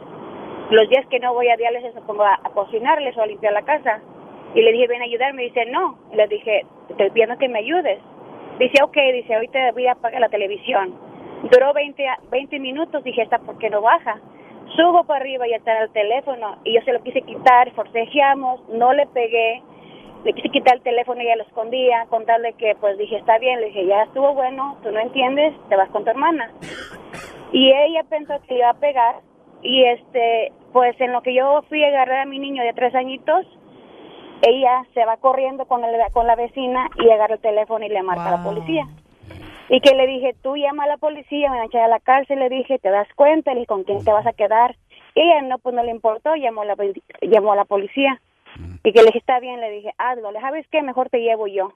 [0.70, 3.52] Los días que no voy a diálisis me pongo a, a cocinarles o a limpiar
[3.52, 4.00] la casa.
[4.54, 5.42] Y le dije, ven a ayudarme.
[5.44, 5.98] Dice, no.
[6.12, 7.98] Y le dije, te estoy pidiendo que me ayudes.
[8.58, 8.96] Dice, ok.
[9.14, 10.94] Dice, ahorita voy a apagar la televisión.
[11.50, 13.02] Duró 20, a- 20 minutos.
[13.02, 14.18] Dije, ¿esta por qué no baja?
[14.76, 16.56] Subo para arriba y está en el teléfono.
[16.64, 19.62] Y yo se lo quise quitar, forcejeamos, no le pegué.
[20.24, 23.60] Le quise quitar el teléfono y ella lo escondía, contarle que, pues dije, está bien.
[23.60, 26.50] Le dije, ya estuvo bueno, tú no entiendes, te vas con tu hermana.
[27.52, 29.16] Y ella pensó que le iba a pegar.
[29.62, 32.94] Y este, pues en lo que yo fui a agarrar a mi niño de tres
[32.94, 33.46] añitos,
[34.42, 38.02] ella se va corriendo con, el- con la vecina y agarra el teléfono y le
[38.02, 38.86] marca a la policía.
[39.68, 42.00] Y que le dije, tú llama a la policía, me van a echar a la
[42.00, 43.50] cárcel, le dije, ¿te das cuenta?
[43.52, 44.74] Le dije, ¿con quién te vas a quedar?
[45.14, 46.74] Y ella no, pues no le importó, llamó la,
[47.22, 48.20] llamó a la policía.
[48.82, 50.82] Y que le dije, está bien, le dije, hazlo, ¿le sabes qué?
[50.82, 51.72] Mejor te llevo yo.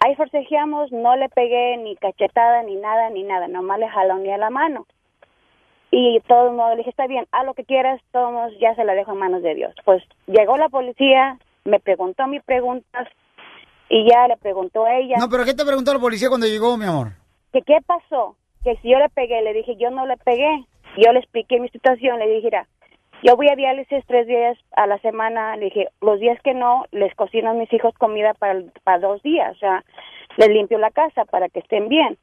[0.00, 4.38] Ahí forcejeamos, no le pegué ni cachetada, ni nada, ni nada, nomás le jaloné a
[4.38, 4.86] la mano.
[5.90, 8.94] Y todo modo le dije, está bien, haz lo que quieras, todos ya se la
[8.94, 9.74] dejo en manos de Dios.
[9.84, 13.08] Pues llegó la policía, me preguntó mis preguntas
[13.88, 15.16] y ya le preguntó a ella.
[15.18, 17.08] No, pero ¿qué te preguntó la policía cuando llegó, mi amor?
[17.52, 20.64] que qué pasó, que si yo le pegué, le dije, yo no le pegué.
[20.96, 22.66] Yo le expliqué mi situación, le dije, mira,
[23.22, 26.84] yo voy a diálisis tres días a la semana, le dije, los días que no,
[26.92, 29.84] les cocino a mis hijos comida para, para dos días, o sea,
[30.36, 32.16] les limpio la casa para que estén bien.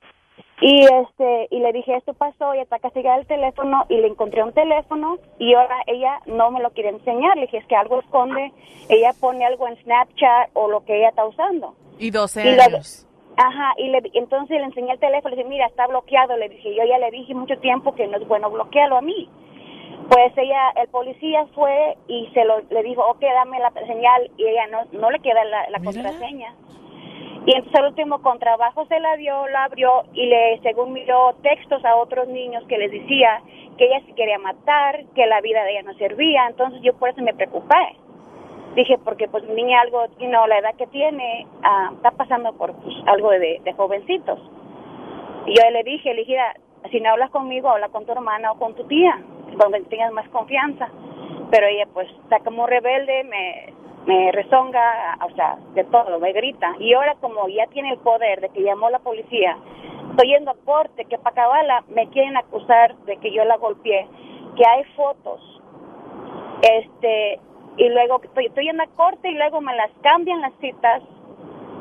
[0.61, 4.41] Y este y le dije, esto pasó, ella está castigada el teléfono y le encontré
[4.41, 7.35] un teléfono y ahora ella no me lo quiere enseñar.
[7.35, 8.53] Le dije, es que algo esconde,
[8.89, 11.75] ella pone algo en Snapchat o lo que ella está usando.
[11.99, 13.05] Y 12 Y le- años.
[13.37, 16.73] Ajá, y le, entonces le enseñé el teléfono, le dije, mira, está bloqueado, le dije,
[16.73, 19.27] yo ya le dije mucho tiempo que no es bueno bloquearlo a mí.
[20.09, 24.45] Pues ella, el policía fue y se lo, le dijo, ok, dame la señal, y
[24.45, 26.53] ella no, no le queda la, la contraseña.
[27.47, 31.35] Y entonces el último con trabajo se la dio, la abrió y le, según miró
[31.43, 33.41] textos a otros niños que les decía
[33.77, 37.09] que ella se quería matar, que la vida de ella no servía, entonces yo por
[37.09, 37.97] eso me preocupé.
[38.75, 42.53] Dije, porque pues mi niña algo, you know, la edad que tiene, ah, está pasando
[42.53, 44.39] por pues, algo de, de jovencitos.
[45.45, 46.55] Y yo le dije, le dije, "Mira,
[46.89, 49.21] si no hablas conmigo, habla con tu hermana o con tu tía,
[49.57, 50.89] donde tengas más confianza.
[51.51, 53.73] Pero ella pues está como rebelde, me,
[54.05, 56.73] me rezonga, o sea, de todo, me grita.
[56.79, 59.57] Y ahora como ya tiene el poder de que llamó la policía,
[60.11, 64.07] estoy yendo a corte, que para acabarla me quieren acusar de que yo la golpeé,
[64.55, 65.41] que hay fotos.
[66.61, 67.39] Este,
[67.77, 71.03] y luego estoy, estoy yendo a corte y luego me las cambian las citas,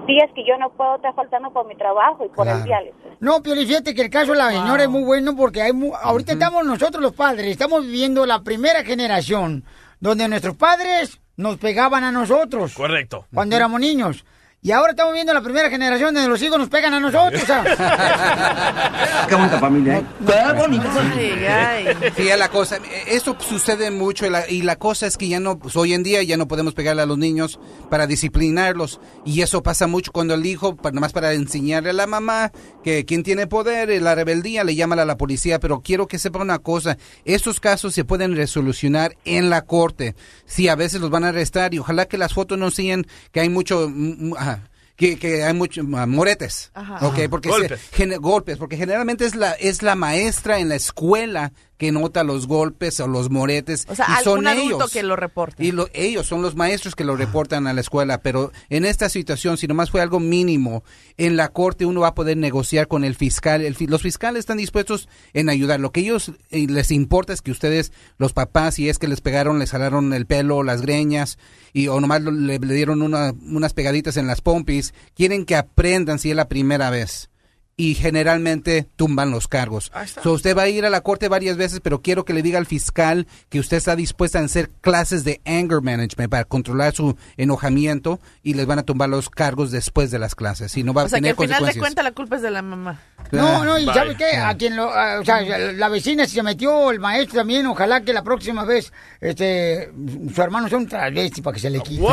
[0.07, 2.94] días que yo no puedo estar faltando por mi trabajo y por el diálisis.
[3.20, 5.94] No, pero fíjate que el caso de la señora es muy bueno porque hay mu-
[5.94, 9.64] ahorita estamos nosotros los padres, estamos viviendo la primera generación
[10.00, 13.26] donde nuestros padres nos pegaban a nosotros Correcto.
[13.32, 14.24] cuando éramos niños.
[14.67, 17.43] Y ahora estamos viendo la primera generación donde los hijos nos pegan a nosotros.
[17.43, 17.62] sea.
[19.29, 20.05] Qué bonita familia, ¿eh?
[20.27, 22.79] Qué bonita Sí, es la cosa.
[23.07, 26.03] Esto sucede mucho y la, y la cosa es que ya no, pues, hoy en
[26.03, 27.61] día ya no podemos pegarle a los niños
[27.91, 29.01] para disciplinarlos.
[29.27, 32.51] Y eso pasa mucho cuando el hijo, pa- nomás para enseñarle a la mamá
[32.83, 35.61] que quien tiene poder, eh, la rebeldía, le llama a la policía.
[35.61, 36.97] Pero quiero que sepa una cosa,
[37.27, 40.15] estos casos se pueden resolucionar en la corte.
[40.47, 43.41] Sí, a veces los van a arrestar y ojalá que las fotos no enseñen que
[43.41, 43.91] hay mucho...
[43.91, 44.53] mm, mm, ajá,
[44.97, 47.07] que, que hay muchos moretes, Ajá.
[47.07, 47.80] ok, porque se- Golpes.
[47.92, 52.47] Gen- golpes, porque generalmente es la es la maestra en la escuela que nota los
[52.47, 53.87] golpes o los moretes.
[53.89, 54.93] O sea, y son adulto ellos.
[54.93, 55.62] que lo reporta.
[55.62, 59.09] Y lo- ellos son los maestros que lo reportan a la escuela, pero en esta
[59.09, 60.85] situación, si nomás fue algo mínimo,
[61.16, 63.62] en la corte uno va a poder negociar con el fiscal.
[63.62, 65.81] El los fiscales están dispuestos en ayudar.
[65.81, 69.20] Lo que ellos eh, les importa es que ustedes, los papás, si es que les
[69.20, 71.39] pegaron, les jalaron el pelo, las greñas,
[71.72, 76.18] y o nomás le, le dieron una- unas pegaditas en las pompis, quieren que aprendan
[76.20, 77.31] si es la primera vez.
[77.77, 79.91] Y generalmente tumban los cargos.
[80.22, 82.59] So, usted va a ir a la corte varias veces, pero quiero que le diga
[82.59, 87.16] al fiscal que usted está dispuesta a hacer clases de anger management para controlar su
[87.37, 91.03] enojamiento y les van a tumbar los cargos después de las clases y no va
[91.03, 91.83] a O sea, que tener al final de consecuencias.
[91.83, 93.01] cuenta la culpa es de la mamá.
[93.33, 93.95] No, no, y Bye.
[93.95, 94.37] ¿sabe qué?
[94.37, 95.41] A quien lo, a- o sea,
[95.72, 99.91] la vecina se metió, el maestro también, ojalá que la próxima vez, este,
[100.33, 102.05] su hermano sea un travesti para que se le quite.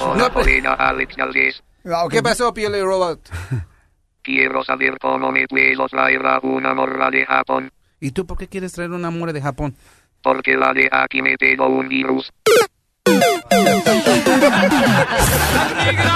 [0.00, 1.62] Hola, Paulina, Alex Galvez.
[2.10, 3.20] ¿Qué pasó, Piole Robot?
[4.22, 8.46] Quiero saber cómo me puedo traer a una morra de Japón, ¿Y tú por qué
[8.46, 9.74] quieres traer una mora de Japón?
[10.22, 12.30] porque la de aquí me pegó un virus.
[13.06, 13.24] negra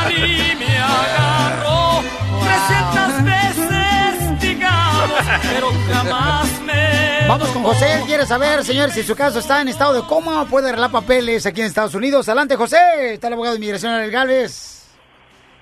[0.08, 2.02] ni me agarró
[2.42, 5.10] 300 veces, digamos,
[5.54, 7.26] pero jamás me.
[7.28, 10.42] Vamos con José, él quiere saber, señor, si su caso está en estado de coma
[10.42, 12.28] o puede arreglar papeles aquí en Estados Unidos.
[12.28, 13.14] Adelante, José.
[13.14, 14.81] Está el abogado de inmigración, Ariel Galvez.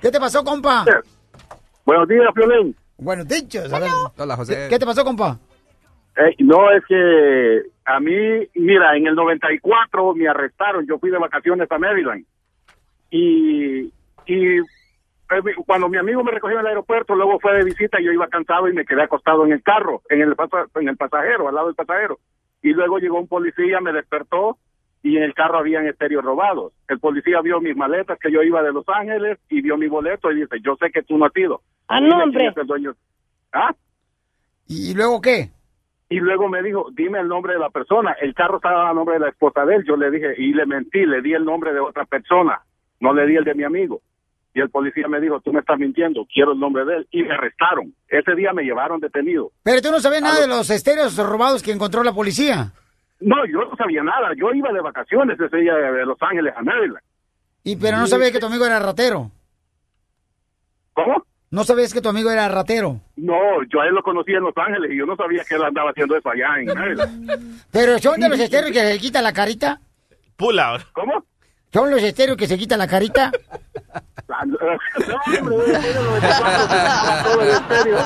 [0.00, 0.84] ¿Qué te pasó, compa?
[1.84, 2.74] Buenos días, Violín.
[2.98, 3.26] Buenos
[3.78, 3.90] ver.
[4.18, 4.66] Hola, José.
[4.68, 5.38] ¿Qué te pasó, compa?
[6.16, 8.14] Eh, no, es que a mí,
[8.54, 10.86] mira, en el 94 me arrestaron.
[10.86, 12.24] Yo fui de vacaciones a Maryland.
[13.10, 13.92] Y,
[14.26, 14.62] y eh,
[15.66, 18.68] cuando mi amigo me recogió en el aeropuerto, luego fue de visita, yo iba cansado
[18.68, 21.66] y me quedé acostado en el carro, en el, pasa- en el pasajero, al lado
[21.68, 22.18] del pasajero.
[22.62, 24.58] Y luego llegó un policía, me despertó
[25.02, 26.72] y en el carro habían estéreos robados.
[26.88, 30.30] El policía vio mis maletas, que yo iba de Los Ángeles, y vio mi boleto
[30.30, 31.62] y dice, yo sé que tú no has ido.
[31.88, 32.46] Ah, Dime no, quién hombre.
[32.48, 32.94] es el dueño.
[33.52, 33.74] ¿Ah?
[34.68, 35.50] ¿Y luego qué?
[36.08, 38.12] Y luego me dijo, dime el nombre de la persona.
[38.20, 39.84] El carro estaba a nombre de la esposa de él.
[39.86, 42.60] Yo le dije, y le mentí, le di el nombre de otra persona.
[43.00, 44.00] No le di el de mi amigo.
[44.52, 47.08] Y el policía me dijo, tú me estás mintiendo, quiero el nombre de él.
[47.12, 47.94] Y me arrestaron.
[48.08, 49.52] Ese día me llevaron detenido.
[49.62, 52.72] Pero tú no sabías nada de los estéreos robados que encontró la policía.
[53.20, 54.30] No, yo no sabía nada.
[54.36, 57.04] Yo iba de vacaciones ese día de Los Ángeles a Maryland.
[57.62, 59.30] Y pero no sabías que tu amigo era ratero.
[60.94, 61.24] ¿Cómo?
[61.50, 63.00] No sabías que tu amigo era ratero.
[63.16, 63.34] No,
[63.68, 65.90] yo a él lo conocí en Los Ángeles y yo no sabía que él andaba
[65.90, 67.64] haciendo eso allá en Maryland.
[67.72, 69.80] Pero son de los estéreos que se quita la carita.
[70.36, 70.82] Pull out.
[70.92, 71.24] ¿Cómo?
[71.72, 73.30] Son los estéreos que se quita la carita.
[74.28, 74.56] No,
[75.40, 77.98] hombre, era el 94, todo el estéreo.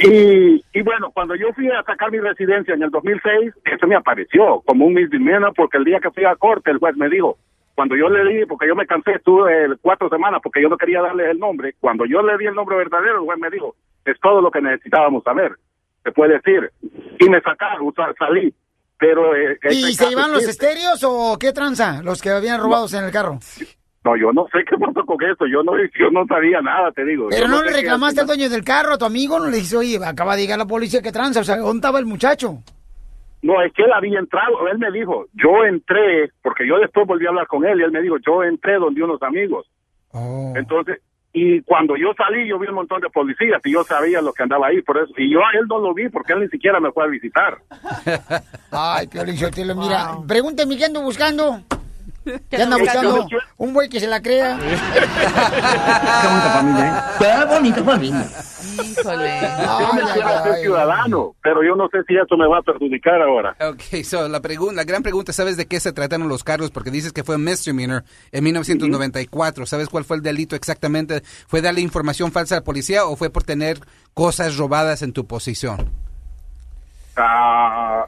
[0.00, 3.96] Y, y bueno, cuando yo fui a sacar mi residencia en el 2006, eso me
[3.96, 7.38] apareció como un misdemeanor porque el día que fui a corte el juez me dijo,
[7.74, 11.00] cuando yo le di, porque yo me cansé, estuve cuatro semanas porque yo no quería
[11.00, 14.18] darle el nombre, cuando yo le di el nombre verdadero, el juez me dijo, es
[14.20, 15.52] todo lo que necesitábamos saber,
[16.02, 16.70] se puede decir.
[17.20, 18.52] Y me sacaron, salí.
[18.98, 22.02] Pero, eh, ¿Y este se llevan los estéreos o qué tranza?
[22.02, 23.38] Los que habían robados en el carro.
[24.04, 27.04] No, yo no sé qué pasó con eso, yo no, yo no sabía nada, te
[27.04, 27.28] digo.
[27.30, 29.56] Pero Yo no sé le reclamaste al dueño del carro, a tu amigo, no le
[29.56, 31.40] dijiste, oye, acaba de llegar la policía, ¿qué tranza?
[31.40, 32.58] O sea, ¿dónde estaba el muchacho?
[33.42, 37.26] No, es que él había entrado, él me dijo, yo entré, porque yo después volví
[37.26, 39.70] a hablar con él y él me dijo, yo entré donde unos amigos.
[40.10, 40.52] Oh.
[40.56, 41.00] Entonces,
[41.38, 44.42] y cuando yo salí, yo vi un montón de policías y yo sabía lo que
[44.42, 46.80] andaba ahí, por eso, y yo a él no lo vi porque él ni siquiera
[46.80, 47.58] me fue a visitar.
[48.72, 49.36] Ay, Piolín
[49.76, 51.62] mira, pregúnteme qué ando buscando.
[52.48, 53.28] ¿Qué anda ando buscando?
[53.56, 54.58] Un güey que se la crea.
[54.58, 56.92] Qué bonita familia, ¿eh?
[57.18, 58.28] Qué bonita familia.
[58.82, 59.40] Híjole.
[59.80, 63.20] Yo me quiero ser ciudadano, pero yo no sé si eso me va a perjudicar
[63.22, 63.56] ahora.
[63.60, 66.70] Ok, so la, la gran pregunta, ¿sabes de qué se trataron los cargos?
[66.70, 69.66] Porque dices que fue un misdemeanor en 1994.
[69.66, 71.22] ¿Sabes cuál fue el delito exactamente?
[71.46, 73.80] ¿Fue darle información falsa al policía o fue por tener
[74.14, 75.90] cosas robadas en tu posición?
[77.16, 78.06] Ah,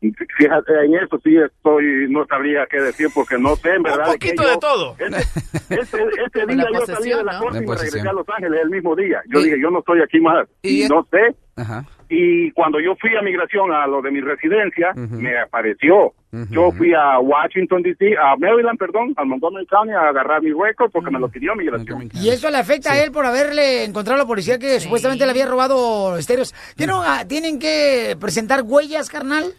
[0.00, 4.06] fíjate, en eso sí estoy, no sabría qué decir porque no sé, en verdad.
[4.06, 4.96] Un de poquito yo- de todo.
[4.98, 5.98] Ese, ese
[6.46, 7.40] Con día yo salí de la ¿no?
[7.40, 9.20] corte y me regresé a Los Ángeles el mismo día.
[9.32, 10.48] Yo dije, yo no estoy aquí más.
[10.62, 11.34] Y, no sé.
[11.56, 11.84] Ajá.
[12.10, 16.14] Y cuando yo fui a migración a lo de mi residencia, me apareció.
[16.50, 20.90] Yo fui a Washington, D.C., a Maryland, perdón, a Montgomery County a agarrar mi récord
[20.90, 22.08] porque me lo pidió migración.
[22.14, 25.30] Y eso le afecta a él por haberle encontrado a la policía que supuestamente le
[25.32, 26.54] había robado estéreos.
[26.76, 29.52] ¿Tienen, ah, ¿Tienen que presentar huellas, carnal?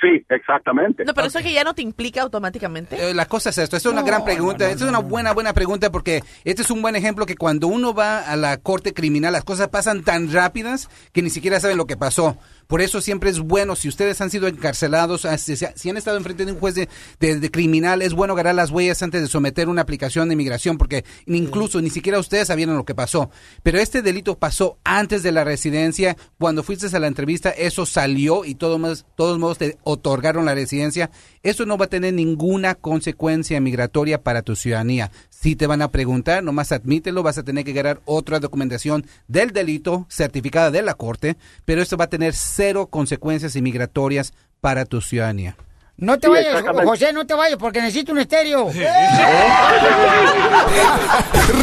[0.00, 1.04] Sí, exactamente.
[1.04, 3.10] No, pero eso que ya no te implica automáticamente.
[3.10, 5.52] Eh, La cosa es esto, esta es una gran pregunta, esta es una buena, buena
[5.52, 9.32] pregunta porque este es un buen ejemplo que cuando uno va a la corte criminal
[9.32, 12.38] las cosas pasan tan rápidas que ni siquiera saben lo que pasó.
[12.68, 16.18] Por eso siempre es bueno, si ustedes han sido encarcelados, ah, si, si han estado
[16.18, 16.88] enfrente de un juez de,
[17.18, 20.76] de- de criminal, es bueno agarrar las huellas antes de someter una aplicación de inmigración
[20.78, 23.30] porque incluso ni siquiera ustedes sabían lo que pasó.
[23.62, 28.44] Pero este delito pasó antes de la residencia, cuando fuiste a la entrevista, eso salió
[28.44, 31.10] y todos modos, todos modos te otorgaron la residencia.
[31.42, 35.10] Eso no va a tener ninguna consecuencia migratoria para tu ciudadanía.
[35.30, 39.52] Si te van a preguntar, nomás admítelo, vas a tener que agarrar otra documentación del
[39.52, 45.00] delito certificada de la corte, pero esto va a tener cero consecuencias inmigratorias para tu
[45.00, 45.56] ciudadanía.
[45.96, 46.62] No te Sí, vayas.
[46.84, 48.68] José, no te vayas porque necesito un estéreo.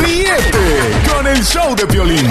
[0.01, 2.28] Ríete con el show de Piolín.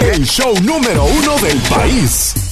[0.00, 2.51] El show número uno del país.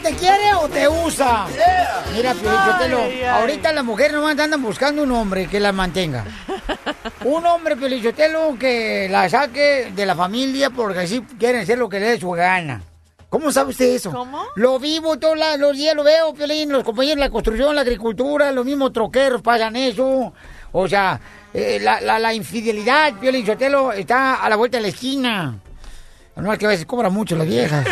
[0.00, 1.46] ¿Te quiere o te usa?
[2.14, 3.24] Mira, Sotelo, Ay, ay.
[3.24, 6.24] ahorita las mujeres nomás andan buscando un hombre que las mantenga.
[7.24, 11.88] Un hombre, Piolín Sotelo, que la saque de la familia porque así quieren hacer lo
[11.88, 12.80] que le dé su gana.
[13.28, 14.10] ¿Cómo sabe usted eso?
[14.10, 14.42] ¿Cómo?
[14.54, 18.52] Lo vivo todos los días, lo veo, Piolín, los compañeros de la construcción, la agricultura,
[18.52, 20.32] los mismos troqueros pasan eso.
[20.72, 21.20] O sea,
[21.52, 25.58] eh, la, la- la infidelidad, Piolín Sotelo, está a la vuelta de la esquina.
[26.40, 27.84] No es que a veces cobran mucho las viejas.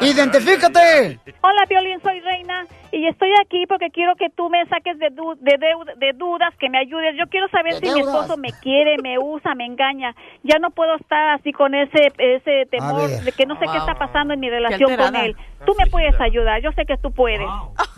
[0.00, 1.20] ¡Identifícate!
[1.42, 5.36] Hola, Violín, soy Reina y estoy aquí porque quiero que tú me saques de, du-
[5.40, 5.56] de,
[5.98, 7.14] de dudas, que me ayudes.
[7.18, 10.14] Yo quiero saber ¿De si mi esposo me quiere, me usa, me engaña.
[10.42, 13.94] Ya no puedo estar así con ese ese temor de que no sé qué está
[13.94, 15.36] pasando en mi relación con él.
[15.64, 17.46] Tú me puedes ayudar, yo sé que tú puedes.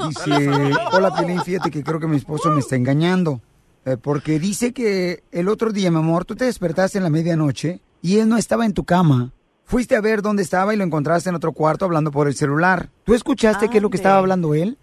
[0.08, 0.50] Dice,
[0.92, 3.40] hola Piolín, fíjate que creo que mi esposo me está engañando.
[3.86, 7.80] Eh, porque dice que el otro día, mi amor, tú te despertaste en la medianoche
[8.02, 9.30] y él no estaba en tu cama.
[9.66, 12.88] Fuiste a ver dónde estaba y lo encontraste en otro cuarto hablando por el celular.
[13.04, 14.76] ¿Tú escuchaste qué es lo que estaba hablando él?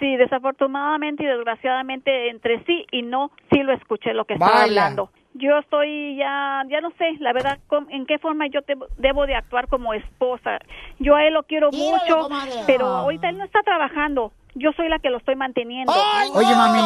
[0.00, 4.64] Sí, desafortunadamente y desgraciadamente entre sí y no, sí lo escuché lo que estaba Vaya.
[4.64, 5.10] hablando.
[5.34, 9.34] Yo estoy ya, ya no sé, la verdad, en qué forma yo te- debo de
[9.34, 10.58] actuar como esposa.
[10.98, 12.52] Yo a él lo quiero mucho, comadre.
[12.66, 14.32] pero ahorita él no está trabajando.
[14.54, 15.92] Yo soy la que lo estoy manteniendo.
[16.34, 16.78] Oye, mami,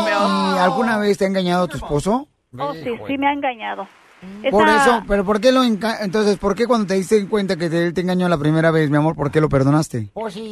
[0.55, 2.29] ¿y alguna vez te ha engañado tu esposo?
[2.59, 3.87] Oh, sí, sí me ha engañado.
[4.51, 7.69] Por Esa- eso, pero ¿por qué lo entonces, por qué cuando te diste cuenta que
[7.69, 10.11] te- él te engañó la primera vez, mi amor, por qué lo perdonaste?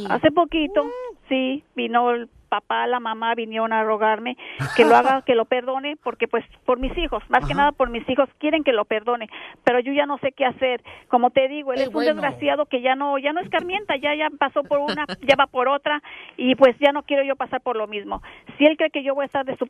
[0.09, 0.85] Hace poquito,
[1.29, 4.37] sí, vino el papá, la mamá vinieron a rogarme
[4.75, 7.89] que lo haga, que lo perdone, porque pues por mis hijos, más que nada por
[7.89, 9.27] mis hijos, quieren que lo perdone,
[9.63, 10.81] pero yo ya no sé qué hacer.
[11.09, 12.13] Como te digo, él es un bueno.
[12.13, 15.67] desgraciado que ya no, ya no escarmienta, ya, ya pasó por una, ya va por
[15.67, 16.01] otra,
[16.37, 18.21] y pues ya no quiero yo pasar por lo mismo.
[18.57, 19.67] Si él cree que yo voy a estar de su...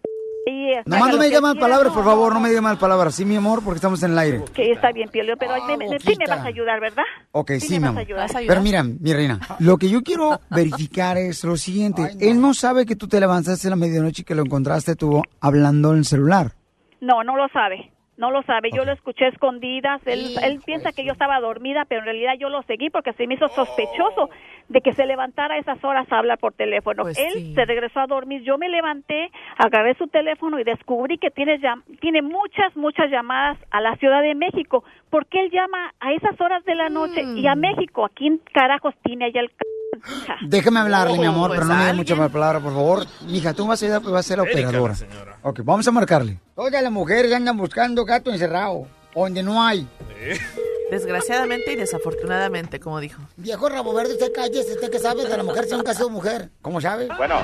[0.48, 2.78] Y, Nomás no me que digas mal palabras, no, por favor, no me digas mal
[2.78, 3.16] palabras.
[3.16, 4.44] Sí, mi amor, porque estamos en el aire.
[4.54, 7.04] Que está bien, Piolio, pero me- me- sí me vas a ayudar, ¿verdad?
[7.32, 8.00] Ok, sí, mi me vas amor.
[8.00, 8.30] a ayudar.
[8.48, 12.12] Pero mira, mi reina, lo que yo quiero verificar es lo siguiente.
[12.20, 15.24] Él no sabe que tú te levantaste a la medianoche y que lo encontraste tú
[15.42, 16.52] hablando en el celular.
[17.02, 17.92] No, no lo sabe.
[18.18, 18.70] No lo sabe.
[18.72, 20.06] Yo lo escuché escondidas.
[20.08, 23.28] Él, él piensa que yo estaba dormida, pero en realidad yo lo seguí porque se
[23.28, 24.30] me hizo sospechoso
[24.70, 27.04] de que se levantara a esas horas a hablar por teléfono.
[27.04, 27.54] Pues él sí.
[27.54, 28.42] se regresó a dormir.
[28.44, 33.58] Yo me levanté, agarré su teléfono y descubrí que tiene, llam- tiene muchas, muchas llamadas
[33.72, 34.84] a la Ciudad de México.
[35.10, 38.06] ¿Por qué él llama a esas horas de la noche y a México?
[38.06, 39.52] ¿A quién carajos tiene allá el...
[40.48, 43.06] Déjame hablarle, mi amor, pues pero no me dé mucha mal palabra, por favor.
[43.28, 44.96] Mija, tú vas a, ir- vas a ser la Erika, la operadora.
[44.96, 45.38] señora.
[45.42, 46.40] Ok, vamos a marcarle.
[46.56, 49.88] Todas las mujeres andan buscando gato encerrado, donde no hay.
[50.92, 53.22] Desgraciadamente y desafortunadamente, como dijo.
[53.38, 56.10] Viejo rabo verde, usted cállese, usted que sabe de la mujer si nunca ha sido
[56.10, 56.50] mujer.
[56.62, 57.08] ¿Cómo sabe?
[57.18, 57.36] Bueno,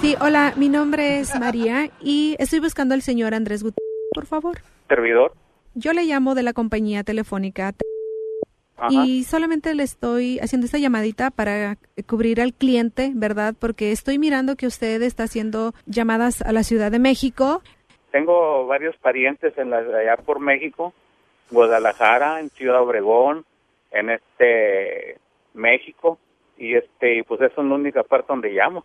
[0.00, 3.82] Sí, hola, mi nombre es María y estoy buscando al señor Andrés Gutiérrez,
[4.12, 4.58] por favor.
[4.88, 5.32] servidor.
[5.74, 7.74] Yo le llamo de la compañía telefónica
[8.78, 8.90] Ajá.
[8.90, 13.54] y solamente le estoy haciendo esta llamadita para cubrir al cliente, ¿verdad?
[13.58, 17.62] Porque estoy mirando que usted está haciendo llamadas a la Ciudad de México.
[18.10, 20.92] Tengo varios parientes en la, allá por México,
[21.50, 23.44] Guadalajara, en Ciudad Obregón,
[23.92, 25.18] en este
[25.54, 26.18] México
[26.58, 28.84] y este pues esa es la única parte donde llamo.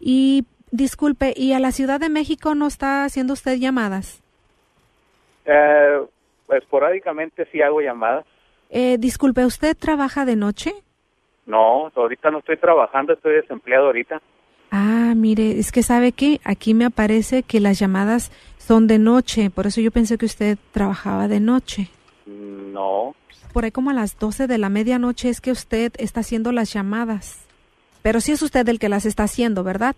[0.00, 4.22] Y disculpe, ¿y a la Ciudad de México no está haciendo usted llamadas?
[5.46, 6.00] Eh,
[6.50, 8.26] esporádicamente sí hago llamadas.
[8.70, 10.74] Eh, disculpe, ¿usted trabaja de noche?
[11.46, 14.20] No, ahorita no estoy trabajando, estoy desempleado ahorita.
[14.70, 19.50] Ah, mire, es que sabe que aquí me aparece que las llamadas son de noche,
[19.50, 21.90] por eso yo pensé que usted trabajaba de noche.
[22.26, 23.14] No,
[23.52, 26.72] Por ahí como a las 12 de la medianoche es que usted está haciendo las
[26.72, 27.46] llamadas.
[28.02, 29.94] Pero sí es usted el que las está haciendo, ¿verdad?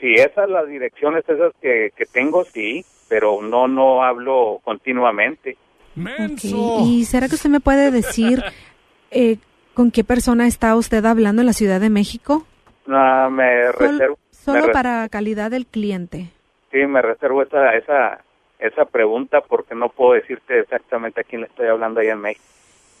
[0.00, 5.56] si esas las direcciones esas que, que tengo sí, pero no no hablo continuamente.
[5.96, 8.42] ¿Y será que usted me puede decir
[9.10, 9.36] eh,
[9.74, 12.46] con qué persona está usted hablando en la Ciudad de México?
[12.88, 14.18] Ah, me reservo.
[14.30, 16.30] solo para calidad del cliente.
[16.70, 18.24] Sí, me reservo esa esa
[18.58, 22.44] esa pregunta porque no puedo decirte exactamente a quién le estoy hablando allá en México.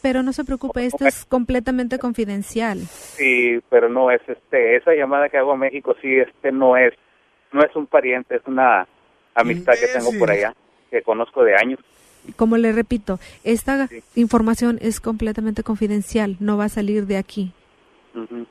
[0.02, 2.78] Pero no se preocupe, esto es completamente confidencial.
[2.80, 6.92] Sí, pero no es este esa llamada que hago a México sí este no es
[7.52, 8.86] no es un pariente, es una
[9.34, 10.54] amistad que tengo por allá
[10.90, 11.80] que conozco de años.
[12.36, 17.52] Como le repito, esta información es completamente confidencial, no va a salir de aquí.
[18.14, 18.46] Ujú.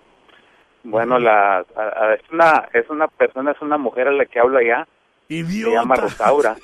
[0.83, 4.39] Bueno, la a- a- es una es una persona, es una mujer a la que
[4.39, 4.87] hablo allá.
[5.29, 6.57] Se llama Rosaura.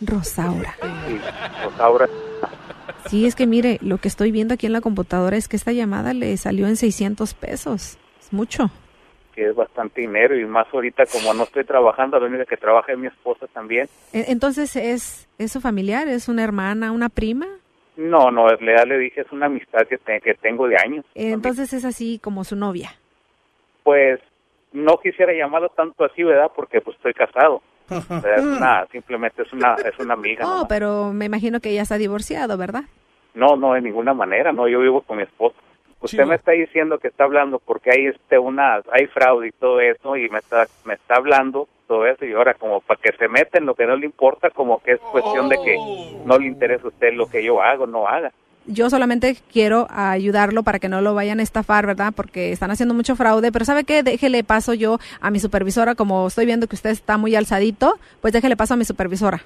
[0.00, 0.74] Rosaura.
[0.80, 1.20] Sí,
[1.64, 2.08] Rosaura.
[3.08, 5.72] Sí, es que mire, lo que estoy viendo aquí en la computadora es que esta
[5.72, 7.98] llamada le salió en 600 pesos.
[8.20, 8.70] Es mucho.
[9.34, 12.92] Que es bastante dinero y más ahorita como no estoy trabajando, la única que trabaja
[12.92, 13.88] es mi esposa también.
[14.12, 16.08] E- Entonces, ¿es, ¿es su familiar?
[16.08, 17.46] ¿Es una hermana, una prima?
[17.96, 21.04] No, no, le, ya le dije, es una amistad que, te- que tengo de años.
[21.14, 22.90] Entonces es así como su novia.
[23.82, 24.20] Pues
[24.72, 26.50] no quisiera llamarlo tanto así, ¿verdad?
[26.54, 27.62] Porque pues estoy casado.
[27.90, 30.46] Es una, simplemente es una, es una amiga.
[30.46, 30.66] Oh, nomás.
[30.68, 32.84] pero me imagino que ella está divorciado, ¿verdad?
[33.34, 35.56] No, no, de ninguna manera, no, yo vivo con mi esposa.
[36.00, 39.80] Usted me está diciendo que está hablando porque hay este una hay fraude y todo
[39.80, 43.28] eso y me está me está hablando todo eso y ahora como para que se
[43.28, 45.76] meta en lo que no le importa como que es cuestión de que
[46.24, 48.32] no le interesa a usted lo que yo hago no haga.
[48.66, 52.12] Yo solamente quiero ayudarlo para que no lo vayan a estafar, ¿verdad?
[52.14, 54.02] Porque están haciendo mucho fraude, pero ¿sabe qué?
[54.02, 58.32] Déjele paso yo a mi supervisora, como estoy viendo que usted está muy alzadito, pues
[58.32, 59.42] déjele paso a mi supervisora.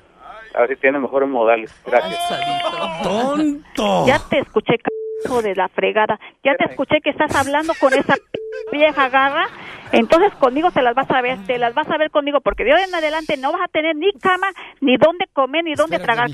[0.54, 1.74] A ver si tiene mejores modales.
[1.86, 2.18] Gracias.
[3.02, 4.06] ¡Tonto!
[4.06, 4.74] Ya te escuché,
[5.24, 6.18] hijo de la fregada.
[6.42, 8.14] Ya te escuché que estás hablando con esa
[8.72, 9.46] vieja garra.
[9.92, 12.74] Entonces conmigo se las vas a ver, te las vas a ver conmigo, porque de
[12.74, 14.48] hoy en adelante no vas a tener ni cama,
[14.80, 16.30] ni dónde comer, ni dónde tragar.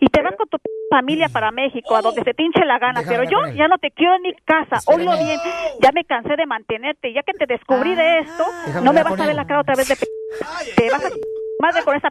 [0.00, 0.58] Y te vas con tu
[0.90, 3.02] familia para México, a donde se te hinche la gana.
[3.06, 4.78] Pero yo ya no te quiero en mi casa.
[4.86, 5.38] Oílo bien,
[5.80, 7.12] ya me cansé de mantenerte.
[7.12, 9.74] Ya que te descubrí de esto, Déjame no me vas a ver la cara otra
[9.76, 10.06] vez de p
[10.76, 11.08] Te vas a
[11.60, 12.10] madre con esa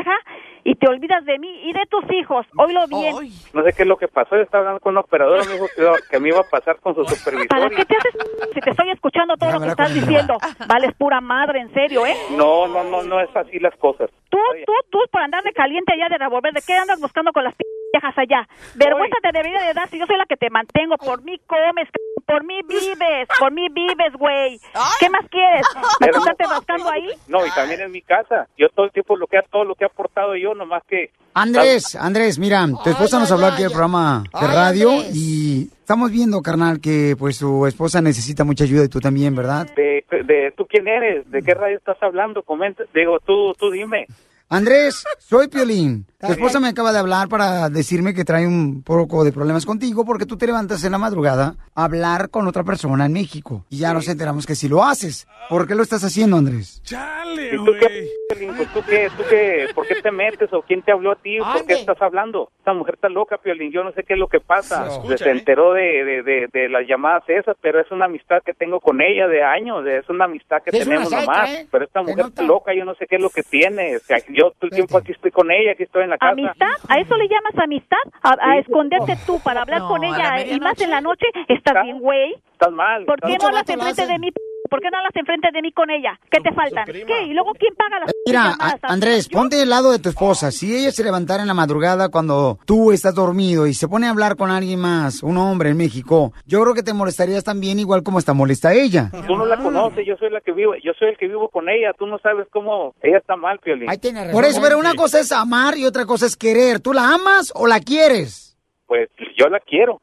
[0.00, 0.16] vieja
[0.64, 2.46] y te olvidas de mí y de tus hijos.
[2.56, 3.14] Oílo bien.
[3.52, 5.66] No sé qué es lo que pasó, yo estaba hablando con una operadora, me dijo
[6.08, 7.48] que, me iba a pasar con su supervisor.
[7.48, 8.14] ¿Para qué te haces
[8.54, 10.36] si te estoy escuchando todo lo que estás diciendo?
[10.68, 12.14] Vales pura madre, en serio, ¿eh?
[12.30, 14.10] No, no, no, no es así las cosas.
[14.28, 17.42] Tú, tú, tú, por andar de caliente allá de revolver, ¿de qué andas buscando con
[17.42, 18.46] las p- viejas allá?
[18.76, 20.96] Vergüenza te debería de dar si yo soy la que te mantengo.
[20.96, 21.98] Por mí comes, c-
[22.30, 24.60] por mí vives, por mí vives, güey.
[25.00, 25.66] ¿Qué más quieres?
[26.00, 27.08] ¿Me Pero- estás rascando ahí?
[27.26, 28.46] No, y también en mi casa.
[28.56, 31.94] Yo todo el tiempo lo que todo lo que he aportado yo, nomás que Andrés,
[31.96, 35.16] Andrés, mira, tu esposa nos habló aquí del programa de Ay, radio Andrés.
[35.16, 39.66] y estamos viendo, carnal, que pues su esposa necesita mucha ayuda y tú también, ¿verdad?
[39.76, 44.06] de, de tú quién eres, de qué radio estás hablando, comenta, digo tú, tú dime.
[44.52, 46.06] Andrés, soy Piolín.
[46.20, 50.04] Tu esposa me acaba de hablar para decirme que trae un poco de problemas contigo
[50.04, 53.64] porque tú te levantas en la madrugada a hablar con otra persona en México.
[53.70, 55.26] Y ya nos enteramos que si lo haces.
[55.48, 56.82] ¿Por qué lo estás haciendo, Andrés?
[56.84, 58.54] ¿Y tú qué, Piolín?
[58.54, 61.40] Pues, tú qué, tú qué, por qué te metes o quién te habló a ti
[61.40, 62.50] o por qué estás hablando?
[62.58, 64.90] Esta mujer está loca, Piolín, yo no sé qué es lo que pasa.
[64.90, 65.32] Se escucha, se ¿eh?
[65.32, 69.00] enteró de, de, de, de las llamadas esas, pero es una amistad que tengo con
[69.00, 71.50] ella de años, es una amistad que tenemos nomás.
[71.50, 71.68] ¿eh?
[71.70, 73.96] Pero esta mujer está loca, yo no sé qué es lo que tiene.
[73.96, 76.32] O sea, yo todo el tiempo aquí estoy con ella, aquí estoy en la casa.
[76.32, 76.68] ¿Amistad?
[76.88, 77.98] ¿A eso le llamas amistad?
[78.22, 81.26] ¿A, a esconderte tú para hablar No, con ella la y más en la noche?
[81.48, 82.34] ¿Estás bien, güey?
[82.52, 83.04] Estás mal.
[83.04, 84.28] ¿Por qué no hablas enfrente de mí?
[84.70, 86.18] ¿Por qué no hablas enfrente de mí con ella?
[86.30, 86.84] ¿Qué te faltan?
[86.86, 87.24] ¿Qué?
[87.24, 88.80] ¿Y luego quién paga las Mira, llamadas?
[88.84, 90.52] Andrés, ponte del lado de tu esposa.
[90.52, 94.10] Si ella se levantara en la madrugada cuando tú estás dormido y se pone a
[94.10, 98.02] hablar con alguien más, un hombre en México, yo creo que te molestarías también igual
[98.04, 99.10] como está molesta ella.
[99.26, 101.68] Tú no la conoces, yo soy la que vivo, yo soy el que vivo con
[101.68, 103.88] ella, tú no sabes cómo ella está mal, Piolín.
[104.32, 106.78] Por eso, pero una cosa es amar y otra cosa es querer.
[106.80, 108.56] ¿Tú la amas o la quieres?
[108.86, 110.00] Pues yo la quiero,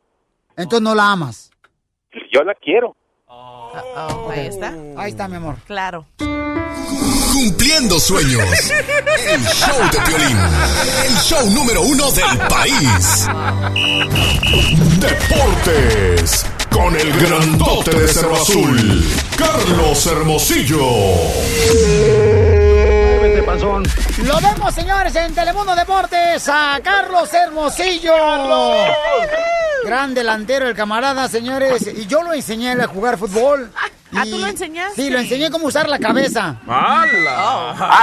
[0.56, 1.52] Entonces no la amas.
[2.34, 2.96] yo la quiero.
[4.32, 4.74] Ahí está.
[4.98, 5.58] Ahí está, mi amor.
[5.66, 6.06] Claro.
[7.34, 8.48] Cumpliendo sueños.
[9.30, 10.38] El show de Piolín.
[11.06, 13.28] El show número uno del país.
[15.00, 16.46] Deportes.
[16.72, 19.06] Con el grandote de Cerro Azul.
[19.36, 20.88] Carlos Hermosillo.
[23.32, 28.14] Lo vemos, señores, en Telemundo Deportes a Carlos Hermosillo.
[29.84, 31.86] Gran delantero el camarada, señores.
[31.88, 33.70] Y yo lo enseñé a jugar fútbol.
[34.16, 35.02] ¿Ah, Y- tú lo enseñaste?
[35.02, 36.56] Sí, lo enseñé cómo usar la cabeza.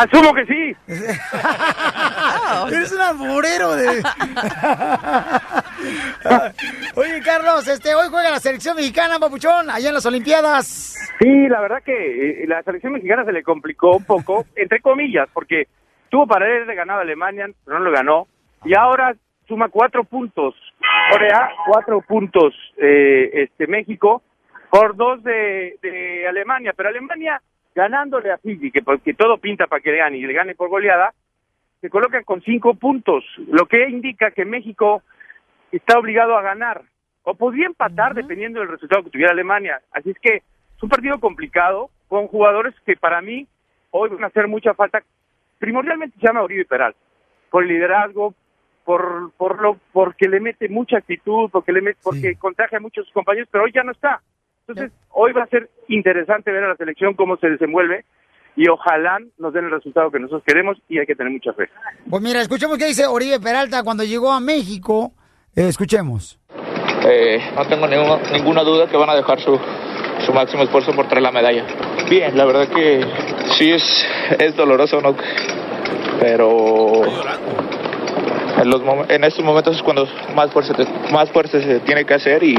[0.02, 0.76] Asumo que sí.
[2.70, 4.02] Eres un alburero de...
[6.96, 10.94] Oye, Carlos, este, hoy juega la selección mexicana, papuchón, allá en las Olimpiadas.
[11.18, 15.28] Sí, la verdad que eh, la selección mexicana se le complicó un poco, entre comillas,
[15.32, 15.68] porque
[16.08, 18.26] tuvo para él de ganado a Alemania, pero no lo ganó,
[18.64, 19.14] y ahora
[19.46, 20.54] suma cuatro puntos.
[21.10, 24.22] Corea, cuatro puntos eh, este México,
[24.70, 27.40] por dos de, de Alemania, pero Alemania
[27.74, 30.68] ganándole a Fiji, que, porque todo pinta para que le gane y le gane por
[30.68, 31.12] goleada,
[31.80, 35.02] se coloca con cinco puntos, lo que indica que México
[35.76, 36.82] está obligado a ganar,
[37.22, 39.80] o podría empatar dependiendo del resultado que tuviera Alemania.
[39.92, 40.36] Así es que
[40.76, 43.46] es un partido complicado, con jugadores que para mí
[43.90, 45.02] hoy van a hacer mucha falta.
[45.58, 46.94] Primordialmente se llama Uribe Peral,
[47.50, 48.34] por el liderazgo,
[48.84, 53.08] por, por lo, porque le mete mucha actitud, porque le mete, porque contagia a muchos
[53.12, 54.20] compañeros, pero hoy ya no está.
[54.66, 58.04] Entonces, hoy va a ser interesante ver a la selección cómo se desenvuelve.
[58.56, 61.68] y ojalá nos den el resultado que nosotros queremos y hay que tener mucha fe.
[62.08, 65.12] Pues mira, escuchemos qué dice Oribe Peralta cuando llegó a México.
[65.56, 66.38] Eh, escuchemos.
[67.06, 69.58] Eh, no tengo ninguna, ninguna duda que van a dejar su,
[70.24, 71.64] su máximo esfuerzo por traer la medalla.
[72.08, 73.04] Bien, la verdad que
[73.56, 74.06] sí es,
[74.38, 75.14] es doloroso, ¿no?
[76.20, 77.02] Pero
[78.62, 82.04] en, los mom- en estos momentos es cuando más fuerza, te- más fuerza se tiene
[82.04, 82.54] que hacer y,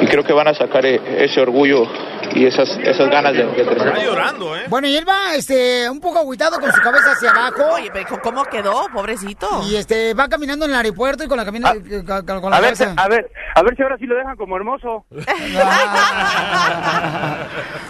[0.00, 1.86] y creo que van a sacar eh, ese orgullo
[2.34, 3.94] y esas, esas ganas de, de crecer.
[4.04, 4.64] llorando, ¿eh?
[4.68, 7.74] Bueno, y él va este, un poco agüitado con su cabeza hacia abajo.
[7.74, 8.86] Oye, pero ¿cómo quedó?
[8.92, 9.48] Pobrecito.
[9.68, 12.60] Y este, va caminando en el aeropuerto y con la, camina, con, con la A
[12.60, 15.04] ver, a ver, a ver si ahora sí lo dejan como hermoso.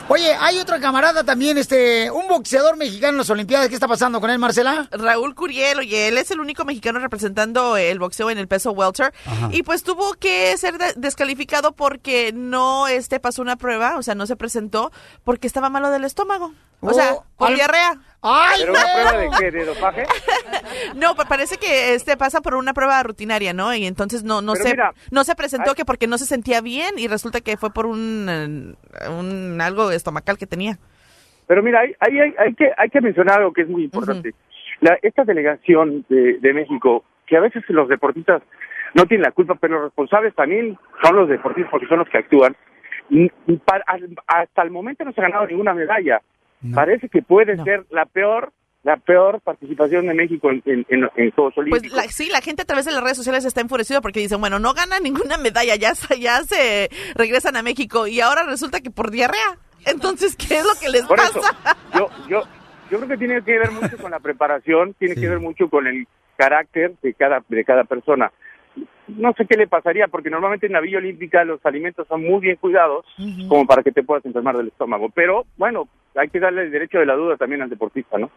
[0.09, 3.69] Oye, hay otra camarada también, este, un boxeador mexicano en las Olimpiadas.
[3.69, 4.89] ¿Qué está pasando con él, Marcela?
[4.91, 9.13] Raúl Curiel, oye, él es el único mexicano representando el boxeo en el peso welter
[9.27, 9.49] Ajá.
[9.53, 14.15] y pues tuvo que ser de- descalificado porque no este pasó una prueba, o sea,
[14.17, 14.91] no se presentó
[15.25, 16.53] porque estaba malo del estómago.
[16.81, 17.93] O sea, Oh, por al- diarrea.
[18.23, 19.51] ¡Ay, ¿Pero una prueba de qué?
[19.51, 20.05] ¿De dopaje?
[20.95, 23.75] No, pa- parece que este pasa por una prueba rutinaria, ¿no?
[23.75, 26.27] Y entonces no no Pero se mira, no se presentó hay- que porque no se
[26.27, 28.77] sentía bien y resulta que fue por un,
[29.19, 30.79] un algo estomacal que tenía.
[31.47, 34.35] Pero mira, hay, hay, hay, hay que, hay que mencionar algo que es muy importante.
[34.81, 38.43] La, esta delegación de, de México, que a veces los deportistas
[38.95, 42.19] no tienen la culpa, pero los responsables también son los deportistas porque son los que
[42.19, 42.57] actúan.
[44.27, 46.21] Hasta el momento no se ha ganado ninguna medalla.
[46.75, 48.53] Parece que puede ser la peor
[48.83, 52.63] la peor participación de México en, en, en- en Juegos Pues la- sí, la gente
[52.63, 55.77] a través de las redes sociales está enfurecida porque dicen, bueno, no ganan ninguna medalla,
[55.77, 59.59] ya, se- ya se regresan a México y ahora resulta que por diarrea.
[59.85, 61.39] Entonces, ¿qué es lo que les Por pasa?
[61.41, 62.43] eso, yo, yo,
[62.91, 65.87] yo creo que tiene que ver mucho con la preparación, tiene que ver mucho con
[65.87, 66.07] el
[66.39, 68.33] carácter de cada, de cada persona.
[69.09, 72.41] No sé qué le pasaría, porque normalmente en la Villa Olímpica los alimentos son muy
[72.41, 73.05] bien cuidados,
[73.49, 75.09] como para que te puedas enfermar del estómago.
[75.15, 78.31] Pero, bueno, hay que darle el derecho de la duda también al deportista, ¿no?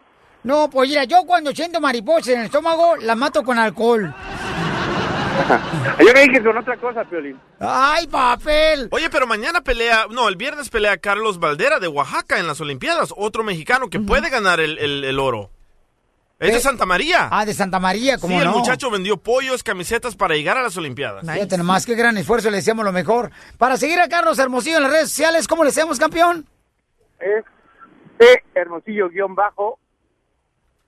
[0.43, 4.13] No, pues mira, yo cuando siento mariposas en el estómago, la mato con alcohol.
[5.99, 7.39] Yo me dije con otra cosa, Piolín.
[7.59, 8.87] ¡Ay, papel!
[8.91, 13.13] Oye, pero mañana pelea, no, el viernes pelea Carlos Valdera de Oaxaca en las Olimpiadas,
[13.17, 15.49] otro mexicano que puede ganar el, el- el oro.
[16.39, 17.29] Es de Santa María.
[17.31, 18.57] Ah, de Santa María, Sí, ¿cómo el no?
[18.57, 21.21] muchacho vendió pollos, camisetas para llegar a las Olimpiadas.
[21.31, 23.31] Fíjate nomás, qué gran esfuerzo, le deseamos lo mejor.
[23.57, 26.45] Para seguir a Carlos Hermosillo en las redes sociales, ¿cómo le deseamos, campeón?
[27.19, 27.45] Es
[28.17, 29.79] T Hermosillo guion bajo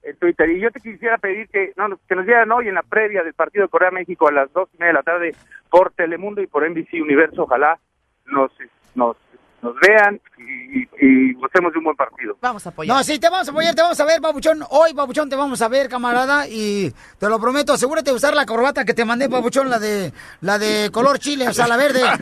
[0.03, 0.49] en Twitter.
[0.49, 3.33] Y yo te quisiera pedir que, no, que nos dieran hoy en la previa del
[3.33, 5.35] partido de Corea-México a las dos y media de la tarde
[5.69, 7.43] por Telemundo y por NBC Universo.
[7.43, 7.79] Ojalá
[8.25, 8.51] nos,
[8.93, 9.15] nos,
[9.61, 12.37] nos vean y, y, y gocemos de un buen partido.
[12.41, 12.95] Vamos a apoyar.
[12.95, 14.63] No, sí, te vamos a apoyar, te vamos a ver, Papuchón.
[14.69, 18.45] Hoy, Papuchón, te vamos a ver, camarada, y te lo prometo, asegúrate de usar la
[18.45, 22.01] corbata que te mandé, Papuchón, la de la de color chile, o sea, la verde.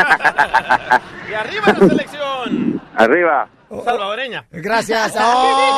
[1.30, 2.82] Y arriba la selección.
[2.96, 3.50] Arriba.
[3.84, 4.46] Salvadoreña.
[4.52, 5.14] Gracias.
[5.26, 5.70] Oh.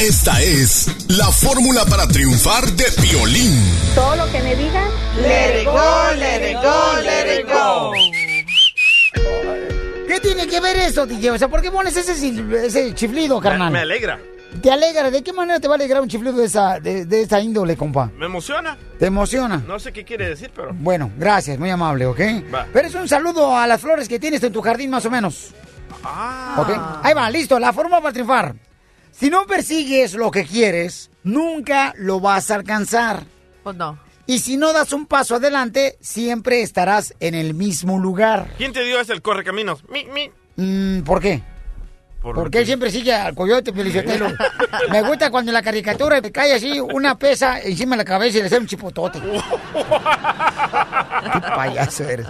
[0.00, 3.52] Esta es la fórmula para triunfar de violín.
[3.94, 4.88] Todo lo que me digan,
[5.22, 7.92] let it go, let it go, let it go.
[10.16, 11.32] ¿Qué tiene que ver eso, DJ?
[11.32, 13.70] O sea, ¿por qué pones ese, chiflido, carnal?
[13.70, 14.18] Me alegra,
[14.62, 15.10] ¿Te alegra?
[15.10, 17.76] ¿De qué manera te va a alegrar un chiflido de esa, de, de esa índole,
[17.76, 18.10] compa?
[18.16, 18.78] me emociona.
[18.98, 19.62] ¿Te emociona?
[19.66, 20.72] No sé qué quiere decir, pero...
[20.72, 22.20] Bueno, gracias, muy amable, ¿ok?
[22.54, 22.66] Va.
[22.72, 25.50] Pero es un saludo a las flores que tienes en tu jardín, más o menos.
[26.02, 26.56] Ah.
[26.60, 27.04] ¿Ok?
[27.04, 28.54] Ahí va, listo, la forma para triunfar.
[29.12, 33.24] Si no persigues lo que quieres, nunca lo vas a alcanzar.
[33.62, 33.98] Pues no.
[34.26, 38.48] Y si no das un paso adelante, siempre estarás en el mismo lugar.
[38.58, 39.84] ¿Quién te dio ese el correcaminos?
[39.88, 40.30] Mi, mi.
[40.56, 41.42] Mm, ¿Por qué?
[42.34, 44.26] Porque él siempre sigue al coyote, Felicitelo.
[44.90, 48.38] Me gusta cuando en la caricatura le cae así una pesa encima de la cabeza
[48.38, 49.20] y le sale un chipotote.
[51.32, 52.26] Qué payaso eres.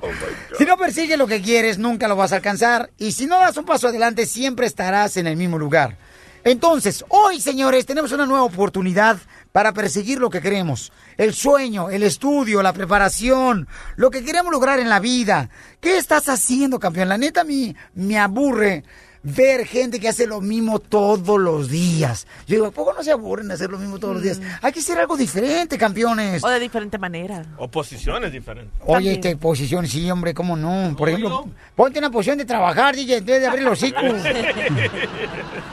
[0.59, 2.90] si no persigues lo que quieres, nunca lo vas a alcanzar.
[2.99, 5.97] Y si no das un paso adelante, siempre estarás en el mismo lugar.
[6.44, 9.18] Entonces, hoy, señores, tenemos una nueva oportunidad
[9.57, 10.92] para perseguir lo que queremos.
[11.16, 15.48] El sueño, el estudio, la preparación, lo que queremos lograr en la vida.
[15.80, 17.09] ¿Qué estás haciendo, campeón?
[17.09, 18.84] La neta, a mí me aburre
[19.22, 22.26] ver gente que hace lo mismo todos los días.
[22.46, 24.42] Yo digo, ¿a poco no se aburren de hacer lo mismo todos los días?
[24.61, 26.44] Hay que hacer algo diferente, campeones.
[26.44, 27.42] O de diferente manera.
[27.57, 28.74] O posiciones diferentes.
[28.84, 30.94] Oye, este, posición, sí, hombre, ¿cómo no?
[30.98, 34.02] Por ejemplo, ponte una posición de trabajar, DJ, en vez de abrir los hocico.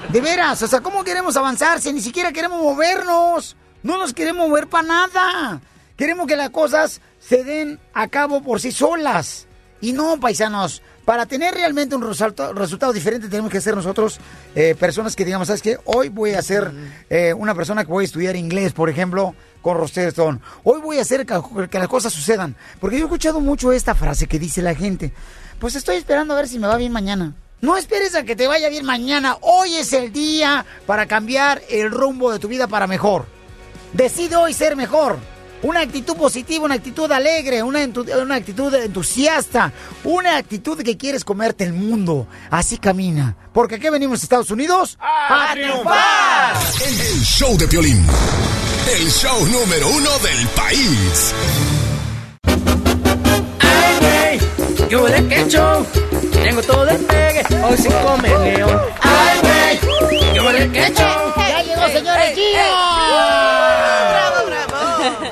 [0.10, 3.58] De veras, o sea, ¿cómo queremos avanzar si ni siquiera queremos movernos?
[3.84, 5.62] No nos queremos mover para nada.
[5.98, 9.46] Queremos que las cosas se den a cabo por sí solas.
[9.82, 14.18] Y no, paisanos, para tener realmente un resulta- resultado diferente tenemos que ser nosotros
[14.56, 15.78] eh, personas que digamos, ¿sabes qué?
[15.84, 16.72] Hoy voy a ser
[17.10, 20.40] eh, una persona que voy a estudiar inglés, por ejemplo, con Roster Stone.
[20.64, 21.36] Hoy voy a hacer que,
[21.70, 22.56] que las cosas sucedan.
[22.80, 25.12] Porque yo he escuchado mucho esta frase que dice la gente.
[25.60, 27.34] Pues estoy esperando a ver si me va bien mañana.
[27.60, 29.38] No esperes a que te vaya bien mañana.
[29.42, 33.26] Hoy es el día para cambiar el rumbo de tu vida para mejor.
[33.94, 35.18] Decide hoy ser mejor.
[35.62, 37.84] Una actitud positiva, una actitud alegre, una,
[38.36, 39.72] actitud entusiasta,
[40.04, 42.28] una actitud que quieres comerte el mundo.
[42.52, 43.38] Así camina.
[43.54, 46.56] Porque aquí venimos a Estados Unidos a, triunfar.
[46.86, 48.06] El show de Piolín.
[49.00, 51.34] El show número uno del país.
[54.90, 55.84] Yo de que show,
[56.44, 58.80] tengo todo el pegue, hoy sin comer león.
[59.02, 61.34] Ay, güey, yo de que show.
[61.36, 62.36] ¡Ya llegó, señores!
[62.36, 62.62] Gio!
[64.12, 65.32] ¡Bravo, bravo!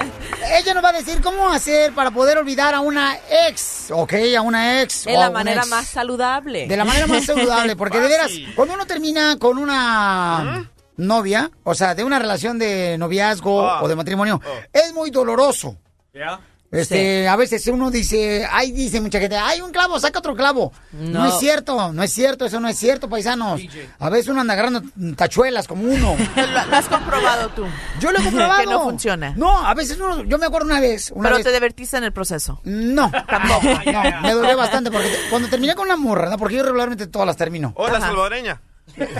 [0.51, 4.13] Ella nos va a decir cómo hacer para poder olvidar a una ex, ¿ok?
[4.37, 5.05] A una ex.
[5.05, 6.67] De la manera más saludable.
[6.67, 11.73] De la manera más saludable, porque de veras, cuando uno termina con una novia, o
[11.75, 13.83] sea, de una relación de noviazgo Ah.
[13.83, 14.41] o de matrimonio,
[14.71, 15.77] es muy doloroso.
[16.13, 16.39] ¿Ya?
[16.71, 20.71] Este, a veces uno dice, ay, dice mucha gente, hay un clavo, saca otro clavo.
[20.93, 21.19] No.
[21.19, 21.25] No.
[21.27, 23.59] es cierto, no es cierto, eso no es cierto, paisanos.
[23.99, 24.81] A veces uno anda agarrando
[25.17, 26.15] tachuelas como uno.
[26.35, 27.65] ¿Lo, lo has comprobado tú?
[27.99, 28.61] Yo lo he comprobado.
[28.61, 29.33] Que no funciona.
[29.35, 31.11] No, a veces uno, yo me acuerdo una vez.
[31.11, 32.61] Una Pero vez, te divertiste en el proceso.
[32.63, 33.67] No, tampoco.
[33.91, 36.37] No, me dolió bastante porque te- cuando terminé con una morra, ¿no?
[36.37, 37.73] porque yo regularmente todas las termino.
[37.75, 38.61] Hola, salvadoreña.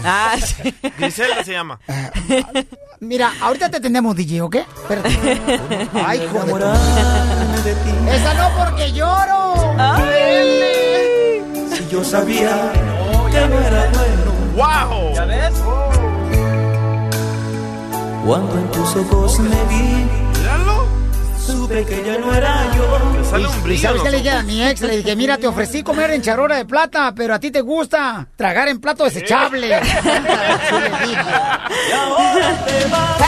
[0.04, 0.36] Ah,
[0.98, 1.80] Griselda se llama.
[3.00, 4.56] Mira, ahorita te atendemos, DJ, ¿ok?
[4.56, 5.10] Espérate.
[5.94, 6.64] Ay, joder.
[8.10, 9.76] Esa no porque lloro.
[11.76, 12.72] Si yo sabía
[13.32, 14.32] que no era bueno.
[14.56, 15.16] ¡Wow!
[15.16, 15.54] ¿Ya ves?
[18.26, 20.21] Cuando en tus ojos me vi.
[21.52, 22.82] Supe que ya no era yo.
[23.70, 24.82] ¿Y sabes qué le dije a mi ex?
[24.82, 28.28] Le dije, mira, te ofrecí comer en charora de plata, pero a ti te gusta
[28.36, 29.80] tragar en plato desechable.
[31.04, 33.22] Y ahora te vas.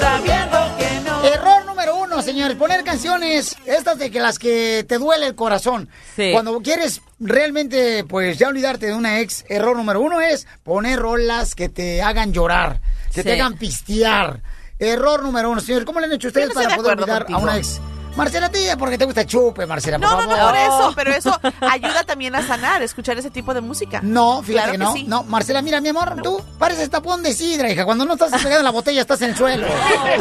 [0.00, 1.24] Sabiendo que no.
[1.24, 5.88] Error número uno, señores, poner canciones, estas de que las que te duele el corazón.
[6.16, 6.30] Sí.
[6.32, 11.54] Cuando quieres realmente, pues ya olvidarte de una ex, error número uno es poner rolas
[11.54, 12.80] que te hagan llorar,
[13.14, 14.40] que te hagan pistear.
[14.78, 17.38] Error número uno, señores, ¿cómo le han hecho ustedes no para de poder olvidar a
[17.38, 17.80] una ex?
[18.16, 20.50] Marcela, tía, porque te gusta chupe, Marcela, por No, no, no favor.
[20.52, 23.98] por eso, pero eso ayuda también a sanar, escuchar ese tipo de música.
[24.04, 24.92] No, fíjate Claro que que no.
[24.92, 25.04] sí.
[25.08, 27.84] No, Marcela, mira, mi amor, tú pareces tapón de sidra, hija.
[27.84, 29.66] Cuando no estás pegada en la botella, estás en el suelo.
[29.66, 29.72] Tú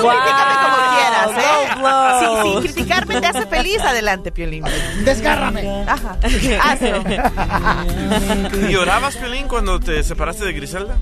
[0.08, 1.70] critícame como quieras, ¿eh?
[1.78, 2.64] Blows.
[2.64, 4.64] Si, si criticarme te hace feliz, adelante, Piolín.
[5.06, 5.86] Desgárrame.
[5.88, 6.18] Ajá,
[6.64, 7.04] hazlo.
[8.70, 10.98] ¿Y llorabas, Piolín, cuando te separaste de Griselda?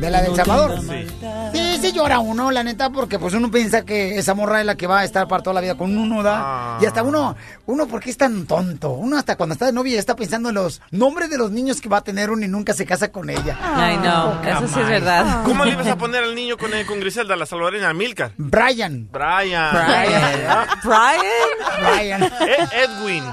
[0.00, 0.80] ¿De la del Salvador?
[0.80, 1.06] Sí.
[1.52, 4.74] Sí, sí llora uno, la neta, porque pues uno piensa que esa morra es la
[4.76, 6.36] que va a estar para toda la vida con uno, ¿da?
[6.42, 6.78] Ah.
[6.80, 7.36] Y hasta uno,
[7.66, 8.90] uno, ¿por qué es tan tonto?
[8.90, 11.88] Uno hasta cuando está de novia está pensando en los nombres de los niños que
[11.88, 13.58] va a tener uno y nunca se casa con ella.
[13.62, 15.42] Ay, no, eso sí es verdad.
[15.44, 18.32] ¿Cómo le ibas a poner al niño con, con Griselda, la salvadoreña, Milka?
[18.38, 19.08] Brian.
[19.12, 19.72] Brian.
[19.72, 20.66] Brian.
[20.82, 21.80] Brian.
[21.82, 22.22] Brian.
[22.22, 23.24] E- Edwin.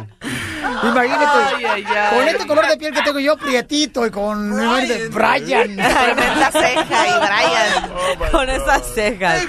[0.84, 2.18] Imagínate, Ay, ay, ay.
[2.18, 5.76] con este color de piel que tengo yo, prietito, y con de Brian.
[5.76, 7.98] Tremenda ceja y Brian.
[8.32, 9.44] Con esas cejas.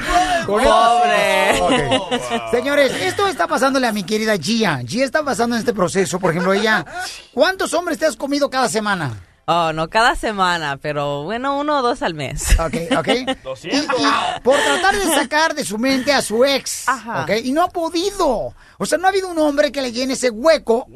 [0.47, 1.61] Con Pobre.
[1.61, 2.51] Ok.
[2.51, 4.81] Señores, esto está pasándole a mi querida Gia.
[4.87, 6.19] Gia está pasando en este proceso.
[6.19, 6.85] Por ejemplo, ella,
[7.33, 9.13] ¿cuántos hombres te has comido cada semana?
[9.51, 12.55] Oh, no cada semana, pero bueno, uno o dos al mes.
[12.61, 13.09] Ok, ok.
[13.65, 13.85] Y, y
[14.43, 16.87] por tratar de sacar de su mente a su ex.
[16.87, 17.23] Ajá.
[17.23, 18.55] Ok, y no ha podido.
[18.77, 20.87] O sea, no ha habido un hombre que le llene ese hueco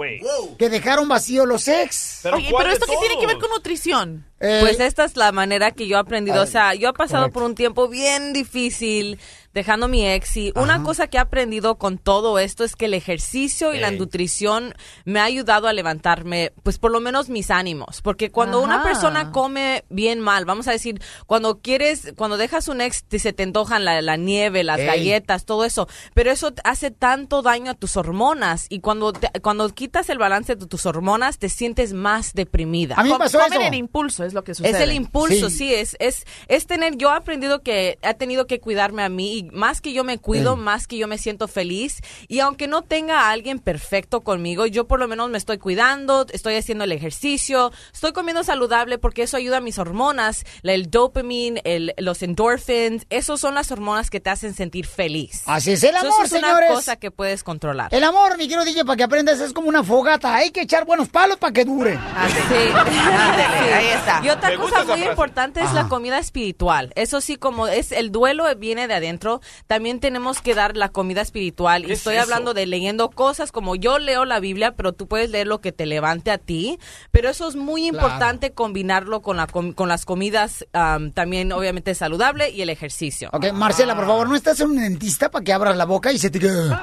[0.59, 2.21] que dejaron vacío los ex.
[2.23, 4.27] Pero, Oye, ¿cuál pero de esto qué tiene que ver con nutrición?
[4.39, 6.43] Eh, Pues esta es la manera que yo he aprendido.
[6.43, 7.41] O sea, yo he pasado correcto.
[7.41, 9.19] por un tiempo bien difícil
[9.55, 12.95] dejando mi ex y una cosa que he aprendido con todo esto es que el
[12.95, 14.75] ejercicio y la nutrición
[15.05, 19.31] me ha ayudado a levantarme, pues por lo menos mis ánimos, porque cuando una persona
[19.33, 23.43] come bien mal, vamos a decir, cuando quieres, cuando dejas un ex te, se te
[23.43, 24.87] antojan la, la nieve, las Ey.
[24.87, 29.31] galletas, todo eso, pero eso te hace tanto daño a tus hormonas y cuando te-
[29.41, 32.95] cuando quitas el balance de tus hormonas te sientes más deprimida.
[32.97, 33.69] A mí pasó comen eso.
[33.69, 34.73] en impulso, es lo que sucede.
[34.77, 35.57] Es el impulso, Sí.
[35.59, 39.39] sí, es, es, es tener, yo he aprendido que he tenido que cuidarme a mí
[39.39, 40.61] y más que yo me cuido, Sí.
[40.63, 44.87] más que yo me siento feliz y aunque no tenga a alguien perfecto conmigo, yo
[44.87, 49.37] por lo menos me estoy cuidando, estoy haciendo el ejercicio, estoy comiendo saludable porque eso
[49.37, 54.31] ayuda a mis hormonas, el dopamine, el, los endorphins, esos son las hormonas que te
[54.31, 55.43] hacen sentir feliz.
[55.47, 56.71] Así es el Eso amor, es una señores.
[56.71, 57.89] cosa que puedes controlar.
[57.95, 60.35] El amor, mi querido DJ, para que aprendas, es como una fogata.
[60.35, 61.93] Hay que echar buenos palos para que dure.
[61.95, 62.73] Sí.
[63.13, 64.21] Ándele, ahí está.
[64.25, 65.05] Y otra Me cosa muy frase.
[65.11, 65.83] importante es Ajá.
[65.83, 66.93] la comida espiritual.
[66.97, 70.89] Eso sí, como es el duelo viene de adentro pero también tenemos que dar la
[70.91, 71.85] comida espiritual.
[71.85, 72.25] Y ¿Qué es estoy eso?
[72.25, 75.73] hablando de leyendo cosas como yo leo la Biblia, pero tú puedes leer lo que
[75.73, 76.79] te levante a ti.
[77.11, 78.07] Pero eso es muy Claro.
[78.07, 83.29] importante combinarlo con, la, com- con las comidas am, también obviamente saludable y el ejercicio.
[83.33, 86.19] Ok, Marcela, por favor, ¿no estás en un dentista para que abras la boca y
[86.19, 86.75] se te quede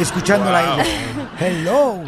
[0.00, 0.84] escuchándola a ella?
[1.40, 2.02] Hello.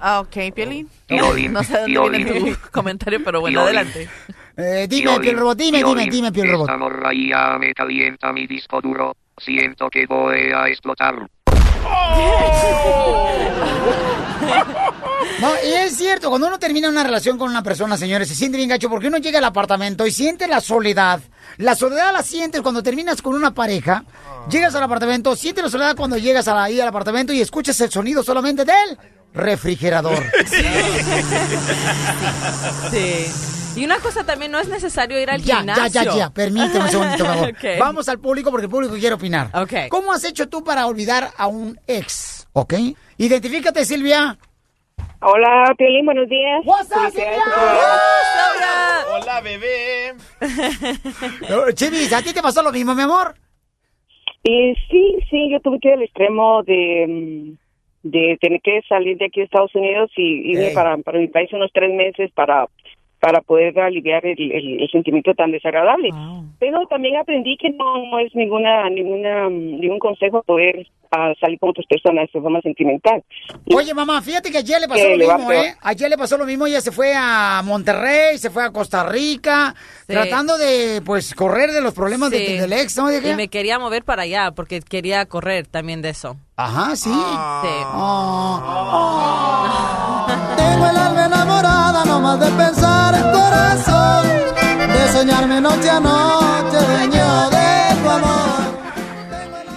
[0.00, 0.88] Ah, ok, Piolín.
[1.06, 2.24] Piolín, No sé de dónde Piolín.
[2.26, 3.78] viene tu comentario, pero bueno, Piolín.
[3.78, 4.08] adelante.
[4.56, 6.68] Eh, dime, Piel Robot, dime, dime, dime, Piel Robot.
[6.68, 9.16] Esta morraía me calienta mi disco duro.
[9.38, 11.14] Siento que voy a explotar.
[15.40, 18.56] No, y es cierto, cuando uno termina una relación con una persona, señores, se siente
[18.56, 21.20] bien gacho porque uno llega al apartamento y siente la soledad.
[21.56, 24.04] La soledad la sientes cuando terminas con una pareja,
[24.50, 27.90] llegas al apartamento, sientes la soledad cuando llegas a- ahí al apartamento y escuchas el
[27.90, 28.98] sonido solamente del
[29.32, 30.22] refrigerador.
[32.90, 33.26] Sí.
[33.76, 36.02] Y una cosa también, no es necesario ir al Ya, ya, gimnasio.
[36.02, 37.24] ya, ya, permíteme un segundito.
[37.44, 37.78] Ok.
[37.78, 39.48] Vamos al público porque el público quiere opinar.
[39.90, 42.46] ¿Cómo has hecho tú para olvidar a un ex?
[42.52, 42.74] ¿Ok?
[43.18, 44.36] Identifícate, Silvia.
[45.20, 46.60] Hola, Piolín, buenos días.
[46.64, 47.42] What's up, Silvia?
[47.44, 49.04] programa.
[49.14, 50.14] Hola, bebé.
[51.74, 53.34] Chivis, ¿a ti te pasó lo mismo, mi amor?
[54.44, 59.16] Eh, sí, sí, yo tuve que ir al extremo de, mm, de tener que salir
[59.16, 62.66] de aquí de Estados Unidos y irme para, para mi país unos tres meses para
[63.24, 66.10] para poder aliviar el, el- el sentimiento tan desagradable.
[66.58, 71.58] Pero también aprendí que no, no es ninguna ninguna mm, ningún consejo poder ah, salir
[71.58, 73.22] con otras personas de forma sentimental.
[73.74, 75.52] Oye, mamá, fíjate que ayer le pasó lo mismo.
[75.52, 75.74] ¿eh?
[75.82, 79.74] Ayer le pasó lo mismo, ella se fue a Monterrey, se fue a Costa Rica,
[80.06, 80.12] Sí.
[80.12, 82.58] tratando de, pues, correr de los problemas de- Sí.
[82.58, 83.06] del ex, ¿no?
[83.08, 83.26] ¿De?
[83.30, 86.36] Y me quería mover para allá porque quería correr también de eso.
[86.56, 87.10] Ajá, sí.
[90.56, 90.96] Tengo el
[92.38, 94.26] de pensar en corazón,
[94.92, 98.63] de soñarme noche a noche, dueño de tu amor.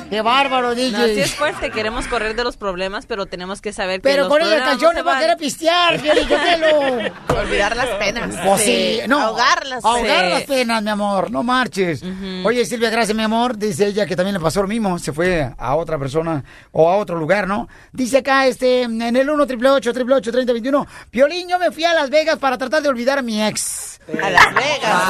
[0.09, 0.91] Qué bárbaro, DJ.
[0.91, 4.23] No, sí es fuerte, queremos correr de los problemas, pero tenemos que saber que Pero
[4.23, 5.99] los con esa problemas canción no no se va a querer pistear.
[7.37, 8.35] Olvidar las penas.
[8.45, 9.19] Pues sí, no.
[9.19, 10.31] Ahogar las Ahogar penas.
[10.31, 12.03] las penas, mi amor, no marches.
[12.43, 13.57] Oye, Silvia, gracias, mi amor.
[13.57, 14.97] Dice ella que también le pasó lo mismo.
[14.99, 17.67] Se fue a otra persona o a otro lugar, ¿no?
[17.91, 22.09] Dice acá, este, en el 1 888 888 3021 Piolín, yo me fui a Las
[22.09, 23.99] Vegas para tratar de olvidar a mi ex.
[24.23, 25.03] A Las Vegas.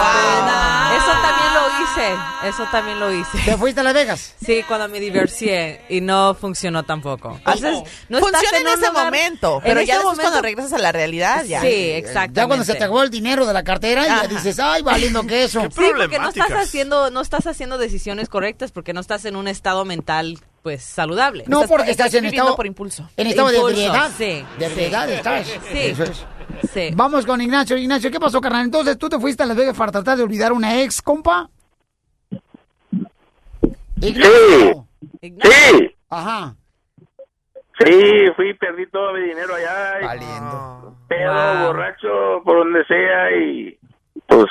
[0.97, 3.37] Eso también lo hice, eso también lo hice.
[3.45, 4.35] ¿Te fuiste a Las Vegas?
[4.43, 7.35] Sí, cuando me divorcié y no funcionó tampoco.
[7.37, 10.73] Entonces, no Funciona estás en, ese lugar- momento, en pero ya después momento- cuando regresas
[10.73, 11.61] a la realidad, ya.
[11.61, 12.39] Sí, exactamente.
[12.41, 14.27] Ya cuando se te acabó el dinero de la cartera, y ya Ajá.
[14.27, 15.61] dices, ay, valiendo queso.
[15.63, 19.47] Sí, porque no estás haciendo, no estás haciendo decisiones correctas porque no estás en un
[19.47, 21.45] estado mental pues saludable.
[21.47, 22.55] No, porque estás, en viviendo estado...
[22.57, 23.09] por impulso.
[23.15, 24.11] En estado de ebriedad.
[24.17, 24.71] sí, De sí.
[24.73, 25.47] ebriedad estás.
[25.71, 25.77] Sí.
[25.79, 26.25] Eso es.
[26.73, 26.89] Sí.
[26.93, 27.77] Vamos con Ignacio.
[27.77, 28.65] Ignacio, ¿qué pasó, carnal?
[28.65, 31.49] Entonces, ¿tú te fuiste a Las Vegas para tratar de olvidar a una ex, compa?
[34.01, 34.87] Ignacio.
[35.21, 36.55] Sí, Ajá.
[37.79, 40.01] sí, fui, perdí todo mi dinero allá.
[40.01, 40.95] y- Valiendo.
[41.07, 41.67] Pedo, Wow.
[41.67, 43.77] borracho, por donde sea y
[44.27, 44.45] pues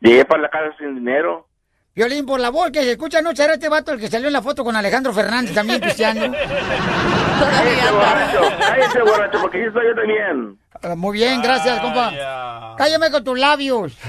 [0.00, 1.46] llegué para la casa sin dinero.
[1.94, 4.32] Violín, por la voz que se escucha, ¿no será este vato el que salió en
[4.32, 6.30] la foto con Alejandro Fernández también pisteando?
[6.32, 10.58] Cállese borracho, cállese borracho, porque aquí estoy yo también.
[10.82, 12.74] Ah, Muy bien, gracias, compa.
[12.76, 13.92] Cállame con tus labios.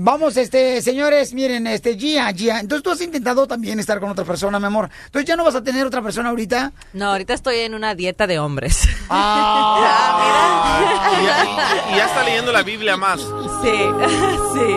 [0.00, 2.60] Vamos, este, señores, miren, este, Gia, Gia.
[2.60, 4.88] Entonces tú has intentado también estar con otra persona, mi amor.
[5.06, 6.70] Entonces ya no vas a tener otra persona ahorita.
[6.92, 8.88] No, ahorita estoy en una dieta de hombres.
[9.10, 13.20] Ah, Y ya, y- y ya está leyendo la Biblia más.
[13.20, 13.72] Sí,
[14.54, 14.76] sí.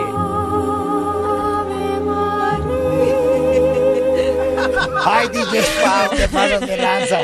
[5.06, 7.20] Ay, DJ, wow, te pasas de lanza.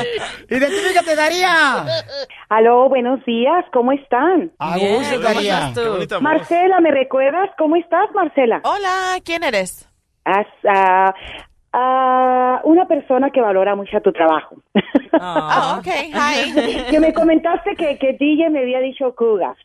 [0.48, 1.85] Identifícate, Daría.
[2.48, 4.52] Aló, buenos días, ¿cómo están?
[4.59, 5.72] A gusto, Daría.
[6.20, 7.51] Marcela, ¿me recuerdas?
[7.59, 8.60] ¿Cómo estás, Marcela?
[8.64, 9.89] Hola, ¿quién eres?
[10.24, 11.14] As- ah,
[11.72, 14.56] ah, una persona que valora mucho tu trabajo.
[15.21, 16.83] Ah, ok, hi.
[16.91, 19.57] que me comentaste que, que DJ me había dicho Cougar.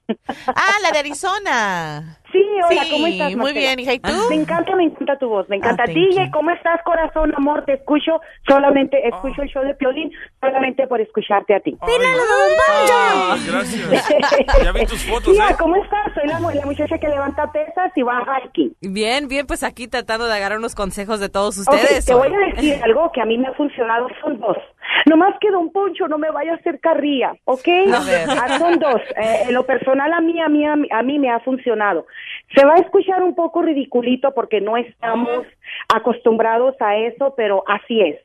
[0.47, 2.17] Ah, la de Arizona.
[2.31, 3.29] Sí, hola, Sí, ¿cómo estás?
[3.31, 3.59] muy Marcela?
[3.59, 4.11] bien, hija, ¿y tú?
[4.29, 5.83] Me encanta, me encanta tu voz, me encanta.
[5.83, 6.31] Ah, thank DJ, you.
[6.31, 7.63] ¿cómo estás, corazón, amor?
[7.65, 10.11] Te escucho, solamente escucho el show de Piolín,
[10.41, 11.77] solamente por escucharte a ti.
[11.81, 14.09] Ah, gracias.
[14.63, 15.55] Ya vi tus fotos, Tía, ¿eh?
[15.59, 16.13] ¿cómo estás?
[16.15, 18.75] Soy la, la muchacha que levanta pesas y va a hiking.
[18.81, 22.05] Bien, bien, pues aquí tratando de agarrar unos consejos de todos ustedes.
[22.05, 24.57] te voy a decir algo que a mí me ha funcionado, son dos.
[25.05, 27.67] Nomás que Don Poncho no me vaya a hacer carrilla, ¿ok?
[28.29, 29.01] Ah, son dos.
[29.15, 32.05] Eh, en lo personal a mí, a mí, a mí, a mí me ha funcionado.
[32.55, 35.45] Se va a escuchar un poco ridiculito porque no estamos
[35.93, 38.19] acostumbrados a eso, pero así es.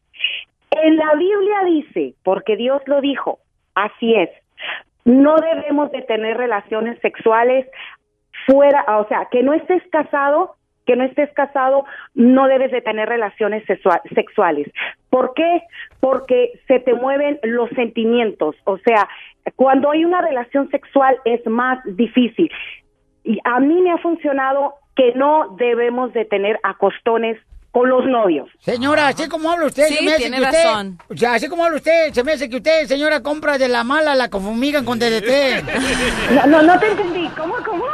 [0.70, 3.38] En la Biblia dice, porque Dios lo dijo,
[3.74, 4.30] así es.
[5.04, 7.66] No debemos de tener relaciones sexuales
[8.46, 10.57] fuera, o sea, que no estés casado
[10.88, 11.84] que no estés casado,
[12.14, 14.66] no debes de tener relaciones sexua- sexuales.
[15.10, 15.62] ¿Por qué?
[16.00, 18.56] Porque se te mueven los sentimientos.
[18.64, 19.06] O sea,
[19.54, 22.50] cuando hay una relación sexual es más difícil.
[23.22, 27.36] Y a mí me ha funcionado que no debemos de tener acostones
[27.70, 28.48] con los novios.
[28.60, 30.98] Señora, así como habla usted, Sí, se me hace tiene que usted, razón.
[31.10, 33.84] o sea, así como habla usted, se me hace que usted, señora, compra de la
[33.84, 35.62] mala la que fumigan con DDT.
[36.34, 37.28] No, no, no te entendí.
[37.36, 37.84] ¿Cómo, cómo?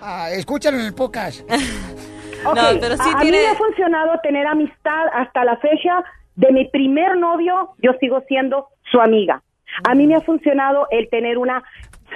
[0.00, 1.40] Ah, escúchalo en el podcast.
[2.46, 6.04] Ok, a, a mí me ha funcionado tener amistad hasta la fecha
[6.36, 9.42] de mi primer novio, yo sigo siendo su amiga.
[9.88, 11.62] A mí me ha funcionado el tener una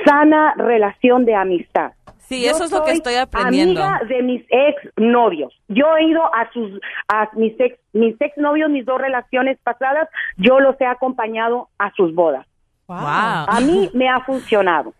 [0.04, 1.92] sana relación de amistad.
[2.28, 3.82] Sí, Yo eso es lo que estoy aprendiendo.
[3.82, 5.52] Amiga de mis ex novios.
[5.68, 6.78] Yo he ido a sus
[7.08, 11.90] a mis ex mis ex novios, mis dos relaciones pasadas, yo los he acompañado a
[11.92, 12.46] sus bodas.
[12.86, 12.98] Wow.
[12.98, 14.92] A mí me ha funcionado.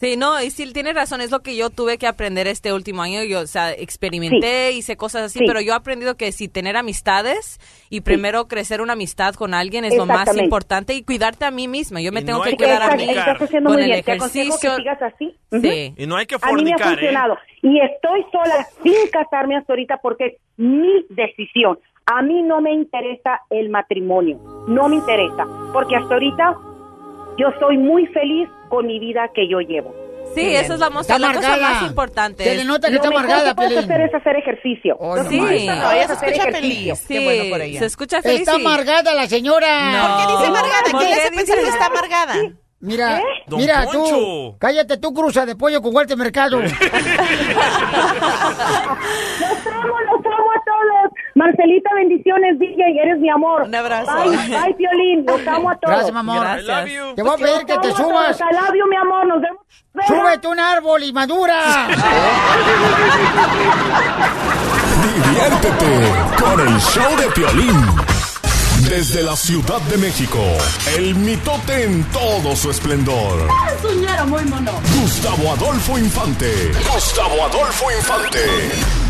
[0.00, 3.02] Sí, no, y sí, tiene razón, es lo que yo tuve que aprender este último
[3.02, 3.24] año.
[3.24, 5.44] Yo, o sea, experimenté, hice cosas así, Sí.
[5.46, 7.58] pero yo he aprendido que si tener amistades
[7.90, 11.66] y primero crecer una amistad con alguien es lo más importante y cuidarte a mí
[11.66, 12.00] misma.
[12.00, 13.28] Yo me Y tengo no que cuidar a mí fornicar.
[13.28, 14.04] Estás haciendo con muy el bien.
[14.04, 14.76] Te aconsejo que ejercicio.
[14.76, 15.36] sigas así.
[15.60, 15.94] Sí.
[15.96, 16.90] Y no hay que A mí me ha fornicar, ¿eh?
[16.96, 17.38] funcionado.
[17.62, 21.76] Y estoy sola sin casarme hasta ahorita porque es mi decisión.
[22.06, 24.38] A mí no me interesa el matrimonio.
[24.68, 25.44] No me interesa.
[25.72, 26.56] Porque hasta ahorita
[27.38, 29.94] yo soy muy feliz con mi vida que yo llevo.
[30.34, 32.44] Sí, esa es la, mos- Está la cosa más importante.
[32.44, 34.96] Se le nota que Lo está amargada, que puedes hacer es hacer ejercicio.
[35.00, 35.38] no Sí.
[35.40, 35.46] No,
[35.90, 36.96] ella se escucha ejercicio.
[36.96, 37.06] feliz.
[37.08, 37.78] Qué bueno por ella.
[37.78, 38.40] Se escucha feliz.
[38.40, 38.60] Está sí.
[38.60, 39.90] amargada la señora.
[39.92, 40.06] No.
[40.08, 40.82] ¿Por qué dice amargada?
[40.90, 42.34] ¿Por ¿Quién le qué hace pensar que está amargada?
[42.80, 43.22] Mira, ¿Eh?
[43.48, 44.08] Mira Poncho.
[44.16, 46.60] tú, cállate tú, cruza de pollo con Walter Mercado.
[46.62, 46.72] Los
[49.66, 51.12] amo, los amo a todos.
[51.38, 53.62] Marcelita, bendiciones, DJ, eres mi amor.
[53.62, 54.12] Un abrazo.
[54.12, 55.94] Bye, bye, Piolín, los amo a todos.
[55.94, 56.44] Gracias, mi amor.
[56.44, 57.14] I love you.
[57.14, 58.40] Te voy a pedir que te subas.
[58.40, 59.62] I love you, mi amor, nos vemos.
[60.06, 61.88] Súbete un árbol y madura.
[65.14, 66.12] Diviértete
[66.42, 67.86] con el show de Piolín.
[68.88, 70.38] Desde la Ciudad de México,
[70.96, 73.48] el mitote en todo su esplendor.
[74.26, 74.72] muy mono.
[75.00, 76.72] Gustavo Adolfo Infante.
[76.92, 79.07] Gustavo Adolfo Infante.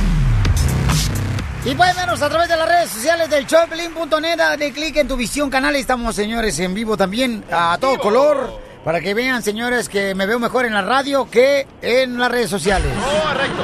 [1.64, 4.36] Y pueden vernos a través de las redes sociales del Choplin.net.
[4.36, 5.74] Dale clic en tu visión canal.
[5.76, 8.60] Estamos, señores, en vivo también a todo color.
[8.84, 12.48] Para que vean, señores, que me veo mejor en la radio que en las redes
[12.48, 12.90] sociales.
[13.22, 13.62] Correcto.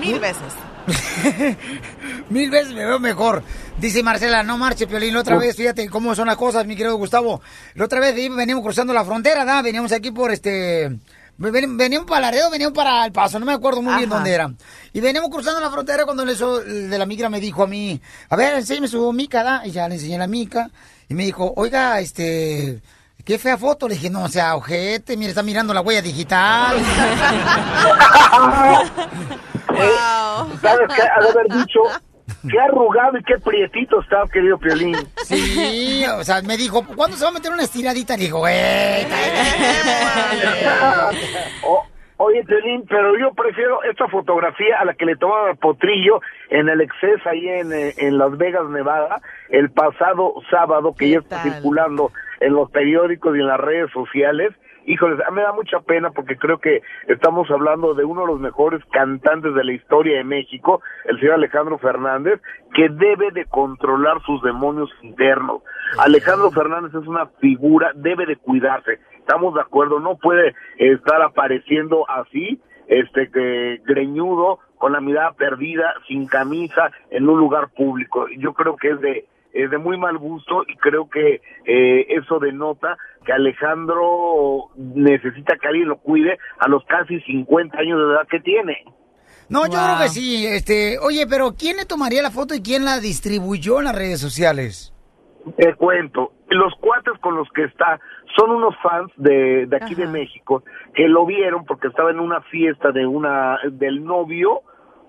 [0.00, 0.52] Mil veces.
[2.28, 3.42] Mil veces me veo mejor.
[3.78, 5.14] Dice Marcela, no marche, Piolín.
[5.14, 7.40] La otra vez, fíjate cómo son las cosas, mi querido Gustavo.
[7.74, 9.62] La otra vez veníamos cruzando la frontera, ¿da?
[9.62, 10.98] Veníamos aquí por este...
[11.50, 14.52] ven- Veníamos para Laredo, veníamos para El Paso, no me acuerdo muy bien dónde era.
[14.92, 17.66] Y veníamos cruzando la frontera cuando el eso el de la migra me dijo a
[17.66, 19.66] mí, a ver, enséñame su mica, ¿da?
[19.66, 20.70] Y ya le enseñé la mica.
[21.08, 22.80] Y me dijo, oiga, este...
[23.24, 23.86] Qué fea foto.
[23.86, 26.76] Le dije, no, o sea, ojete, mira, está mirando la huella digital.
[29.68, 30.58] Wow.
[30.62, 31.02] ¿Sabes qué?
[31.02, 31.80] De haber dicho,
[32.50, 34.96] qué arrugado y qué prietito está, querido Piolín.
[35.24, 38.16] Sí, o sea, me dijo, ¿cuándo se va a meter una estiradita?
[38.16, 38.54] Le digo, güey,
[41.64, 41.86] O-
[42.18, 46.68] oye, Piolín, pero yo prefiero esta fotografía a la que le tomaba a Potrillo en
[46.68, 51.18] el exceso ahí en, eh, en Las Vegas, Nevada, el pasado sábado, que ¿Qué ya
[51.18, 51.52] está tal?
[51.52, 54.52] circulando en los periódicos y en las redes sociales.
[54.84, 58.82] Híjoles, me da mucha pena porque creo que estamos hablando de uno de los mejores
[58.92, 62.40] cantantes de la historia de México, el señor Alejandro Fernández,
[62.74, 65.62] que debe de controlar sus demonios internos.
[65.98, 68.98] Alejandro Fernández es una figura, debe de cuidarse.
[69.18, 75.94] Estamos de acuerdo, no puede estar apareciendo así, este que greñudo, con la mirada perdida,
[76.08, 78.26] sin camisa, en un lugar público.
[78.36, 82.38] Yo creo que es de es de muy mal gusto y creo que eh, eso
[82.38, 88.26] denota que Alejandro necesita que alguien lo cuide a los casi 50 años de edad
[88.28, 88.84] que tiene.
[89.48, 90.46] No, yo creo que sí.
[90.46, 94.20] Este, oye, pero ¿quién le tomaría la foto y quién la distribuyó en las redes
[94.20, 94.94] sociales?
[95.56, 98.00] Te cuento, los cuates con los que está
[98.36, 100.62] son unos fans de, de aquí de México
[100.94, 104.62] que lo vieron porque estaba en una fiesta de una del novio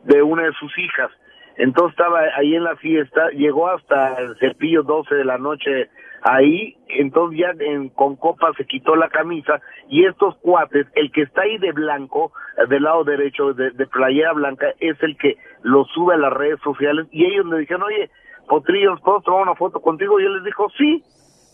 [0.03, 1.09] de una de sus hijas.
[1.57, 5.89] Entonces estaba ahí en la fiesta, llegó hasta el cepillo 12 de la noche
[6.23, 11.23] ahí, entonces ya en- con copa se quitó la camisa y estos cuates, el que
[11.23, 15.35] está ahí de blanco, eh, del lado derecho de, de playera blanca, es el que
[15.63, 18.09] lo sube a las redes sociales y ellos me dijeron, oye,
[18.47, 20.19] Potrillos, ¿puedo tomar una foto contigo?
[20.19, 21.03] Y él les dijo, sí,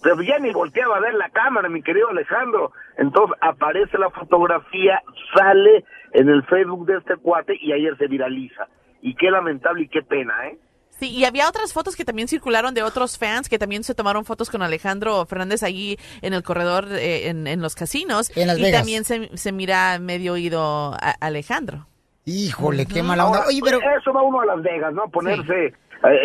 [0.01, 2.71] pero ya ni volteaba a ver la cámara, mi querido Alejandro.
[2.97, 5.01] Entonces aparece la fotografía,
[5.35, 8.67] sale en el Facebook de este cuate y ayer se viraliza.
[9.01, 10.57] Y qué lamentable y qué pena, ¿eh?
[10.99, 14.26] Sí, y había otras fotos que también circularon de otros fans que también se tomaron
[14.26, 18.35] fotos con Alejandro Fernández allí en el corredor eh, en, en los casinos.
[18.35, 18.81] En Las y Vegas.
[18.81, 21.88] también se, se mira medio oído a- Alejandro.
[22.26, 23.38] Híjole, qué mala onda.
[23.39, 23.80] Ahora, Oye, pero...
[23.97, 25.09] Eso va uno a Las Vegas, ¿no?
[25.09, 25.73] Ponerse, eh,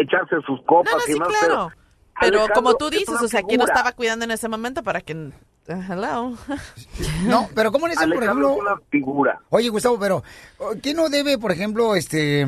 [0.02, 1.28] echarse sus copas No, no, y sí, más.
[1.28, 1.70] claro.
[1.72, 1.83] Pero
[2.14, 5.00] Alejandro como tú es dices, o sea, ¿quién no estaba cuidando en ese momento para
[5.00, 5.14] que...
[5.14, 5.32] uh,
[5.66, 6.36] hello.
[7.26, 8.54] No, pero ¿cómo le dicen, por ejemplo?
[8.54, 9.40] una figura.
[9.50, 10.22] Oye, Gustavo, pero
[10.82, 12.46] ¿qué no debe, por ejemplo, este,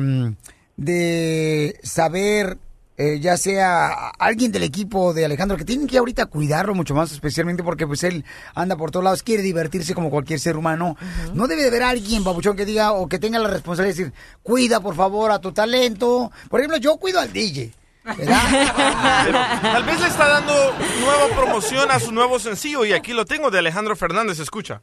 [0.77, 2.57] de saber,
[2.95, 7.11] eh, ya sea alguien del equipo de Alejandro, que tienen que ahorita cuidarlo mucho más,
[7.11, 8.23] especialmente porque pues él
[8.55, 10.95] anda por todos lados, quiere divertirse como cualquier ser humano.
[11.33, 14.19] No debe de haber alguien, babuchón, que diga o que tenga la responsabilidad de decir,
[14.43, 16.31] cuida por favor a tu talento.
[16.49, 17.73] Por ejemplo, yo cuido al DJ.
[18.17, 20.53] Pero tal vez le está dando
[21.01, 24.81] nueva promoción a su nuevo sencillo y aquí lo tengo de Alejandro Fernández, escucha.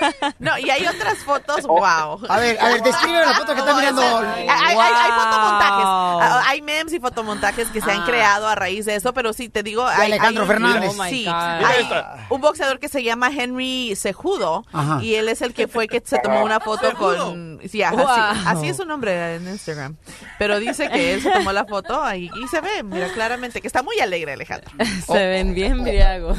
[0.38, 2.20] No, y hay otras fotos, wow.
[2.28, 4.02] A ver, a ver, describe la foto que está mirando.
[4.02, 5.84] Hay, hay- hay fotomontajes.
[5.86, 9.48] Ah, Hay memes y fotomontajes que se han creado a raíz de eso, pero sí,
[9.48, 9.86] te digo...
[9.86, 10.92] hay- Alejandro hay- Fernández.
[11.08, 11.64] Sí, Oh, God.
[11.66, 15.02] hay un boxeador que se llama Henry Cejudo Ajá.
[15.02, 17.60] y él es el que fue que se tomó una foto con...
[17.68, 18.06] Sí, ajá, Wow.
[18.06, 19.96] sí, así es su nombre en Instagram.
[20.38, 23.66] Pero dice que él se tomó la foto ahí y se ve, mira, claramente que
[23.66, 24.70] está muy alegre Alejandro.
[25.06, 26.38] Se ven bien briagos.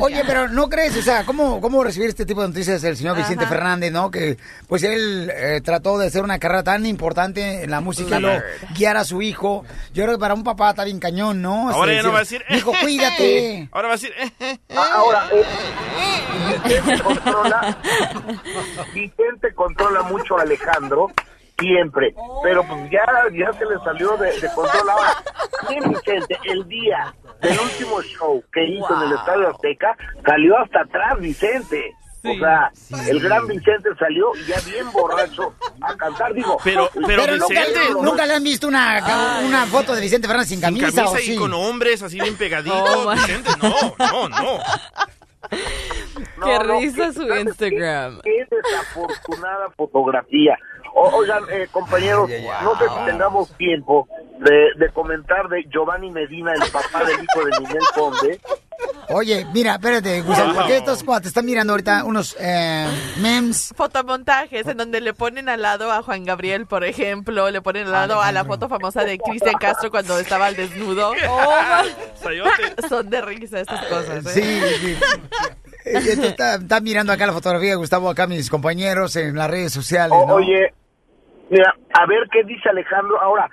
[0.00, 0.96] Oye, pero ¿no crees?
[0.96, 3.54] O sea, ¿cómo, cómo recibir este tipo de noticias del señor Vicente Ajá.
[3.54, 4.10] Fernández, no?
[4.10, 4.36] Que
[4.68, 8.30] pues él eh, trató de hacer una carrera tan importante en la música lo
[8.76, 9.64] guiar a su hijo.
[9.92, 11.70] Yo creo que para un papá está bien cañón, ¿no?
[11.70, 12.44] Ahora Este, ya no va a decir...
[12.50, 13.68] Hijo, cuídate.
[13.72, 14.12] Ahora va a decir...
[14.76, 15.44] Ahora, eh,
[16.64, 17.78] Vicente controla,
[18.94, 21.08] Vicente controla mucho a Alejandro
[21.58, 23.04] siempre, pero pues ya,
[23.36, 25.16] ya se le salió de, de control ahora.
[25.88, 31.18] Vicente, el día del último show que hizo en el Estadio Azteca, salió hasta atrás
[31.18, 31.94] Vicente.
[32.24, 32.70] O sea,
[33.08, 36.56] el gran Vicente salió ya bien borracho a cantar, digo.
[36.64, 40.48] Pero- pero Pero nunca, Vicente- nunca le han visto una, una foto de Vicente Fernández
[40.48, 41.36] sin camisa, camisa ¿o y sí?
[41.36, 42.78] con hombres así bien pegaditos.
[42.96, 44.58] Oh, Vicente, no, no, no.
[45.50, 45.56] Qué
[46.38, 47.40] No, no, risa ¿qué- su sabes qué?
[47.40, 48.20] Instagram.
[48.22, 50.58] Qué desafortunada fotografía.
[50.94, 52.28] O- oigan, eh, compañeros,
[52.62, 54.08] no sé si tengamos tiempo
[54.40, 58.40] de, de comentar de Giovanni Medina, el papá del hijo de Miguel Conde.
[59.10, 62.86] Oye, mira, espérate, Gustavo, porque estos cuates están mirando ahorita unos eh,
[63.20, 63.72] memes.
[63.74, 67.92] Fotomontajes en donde le ponen al lado a Juan Gabriel, por ejemplo, le ponen al
[67.92, 71.12] lado a la foto famosa de Cristian Castro cuando estaba al desnudo.
[72.88, 74.36] Son de risa estas cosas.
[74.36, 74.70] ¿eh?
[74.80, 74.96] Sí, sí.
[75.84, 80.34] Está, está mirando acá la fotografía, Gustavo, acá mis compañeros en las redes sociales, ¿no?
[80.34, 80.74] Oye,
[81.48, 83.20] mira, a ver qué dice Alejandro.
[83.22, 83.48] Ahora,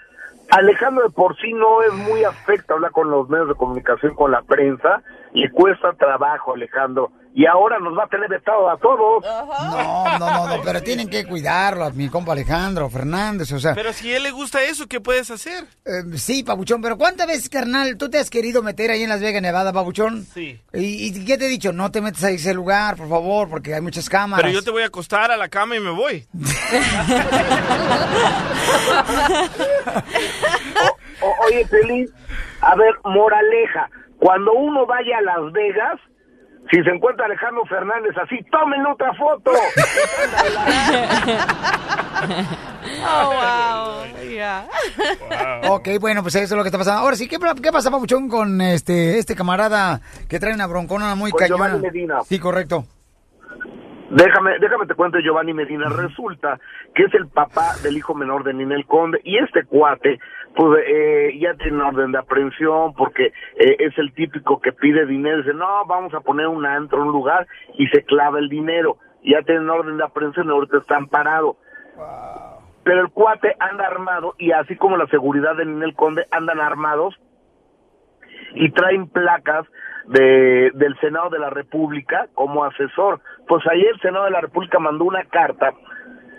[0.52, 4.16] Alejandro de por sí no es muy afecto a hablar con los medios de comunicación,
[4.16, 5.02] con la prensa.
[5.34, 7.12] Le cuesta trabajo, Alejandro.
[7.38, 9.22] Y ahora nos va a tener vetado a todos.
[9.22, 13.74] No, no, no, no, pero tienen que cuidarlo, a mi compa Alejandro Fernández, o sea.
[13.76, 15.66] Pero si a él le gusta eso, ¿qué puedes hacer?
[15.84, 19.20] eh, sí, Pabuchón, pero ¿cuántas veces, carnal, tú te has querido meter ahí en Las
[19.20, 20.24] Vegas, Nevada, Pabuchón?
[20.34, 20.62] Sí.
[20.74, 21.74] ¿Y, y qué te he dicho?
[21.74, 24.42] No te metas a ese lugar, por favor, porque hay muchas cámaras.
[24.46, 26.26] Pero yo te voy a acostar a la cama y me voy.
[31.22, 32.12] O- oye, Feliz,
[32.62, 33.90] a ver, moraleja.
[34.20, 36.00] Cuando uno vaya a Las Vegas,
[36.72, 39.52] si se encuentra Alejandro Fernández así, tómenle otra foto.
[43.08, 44.30] Oh, wow.
[44.30, 44.68] Yeah.
[45.70, 47.02] Ok, bueno, pues eso es lo que está pasando.
[47.02, 51.32] Ahora sí, ¿qué, qué pasa, Pabuchón, con este este camarada que trae una broncona muy
[51.32, 51.66] Con cañona?
[51.66, 52.22] Giovanni Medina.
[52.24, 52.86] Sí, correcto.
[54.12, 55.90] Déjame, déjame te cuento Giovanni Medina.
[55.90, 56.60] Resulta
[56.94, 60.20] que es el papá del hijo menor de Ninel Conde y este cuate,
[60.56, 65.38] pues eh, ya tiene orden de aprehensión porque eh, es el típico que pide dinero.
[65.38, 67.46] Dice, no, vamos a poner un antro, un lugar
[67.78, 68.98] y se clava el dinero.
[69.24, 71.58] Ya tienen orden de aprehensión y ahorita está amparado.
[72.84, 77.16] Pero el cuate anda armado y así como la seguridad de Ninel Conde andan armados
[78.54, 79.66] y traen placas
[80.08, 83.20] de, del Senado de la República como asesor.
[83.48, 85.74] Pues ayer el Senado de la República mandó una carta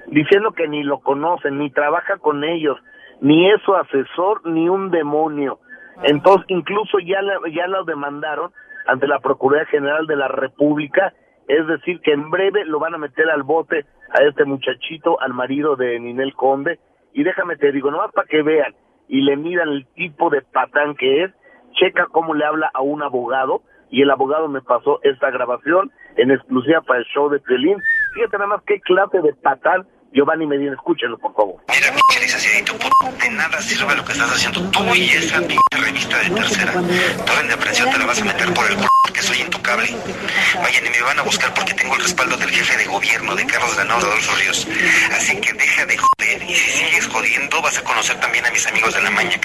[0.06, 2.78] diciendo que ni lo conocen, ni trabaja con ellos,
[3.20, 5.58] ni es su asesor, ni un demonio.
[6.02, 8.50] Entonces, incluso ya, la- ya lo demandaron
[8.86, 11.12] ante la Procuraduría General de la República,
[11.48, 15.32] es decir, que en breve lo van a meter al bote a este muchachito, al
[15.32, 16.78] marido de Ninel Conde,
[17.12, 18.74] y déjame te digo, nomás para que vean
[19.08, 21.32] y le miran el tipo de patán que es,
[21.72, 26.30] checa cómo le habla a un abogado, y el abogado me pasó esta grabación en
[26.32, 27.78] exclusiva para el show de Pelín.
[28.14, 29.86] Fíjate nada más qué clase de patán
[30.16, 31.56] Giovanni Medina, escúchenlo por favor.
[31.68, 36.30] Mira, pinche de nada sirve lo que estás haciendo tú y esa pinche revista de
[36.30, 36.72] tercera.
[36.72, 39.94] Tu orden de aprehensión te la vas a meter por el culo porque soy intocable.
[40.64, 43.44] Oye, ni me van a buscar porque tengo el respaldo del jefe de gobierno de
[43.44, 44.66] Carlos Ganado de Adolfo Ríos.
[45.12, 48.66] Así que deja de joder y si sigues jodiendo vas a conocer también a mis
[48.66, 49.38] amigos de la maña.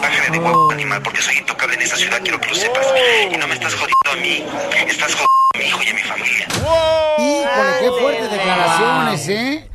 [0.00, 2.86] Bájale de huevo, animal, porque soy intocable en esta ciudad, quiero que lo sepas.
[3.30, 4.44] Y no me estás jodiendo a mí,
[4.88, 6.46] estás jodiendo a mi hijo y a mi familia.
[7.18, 9.70] Híjole, qué fuertes declaraciones, ¿eh?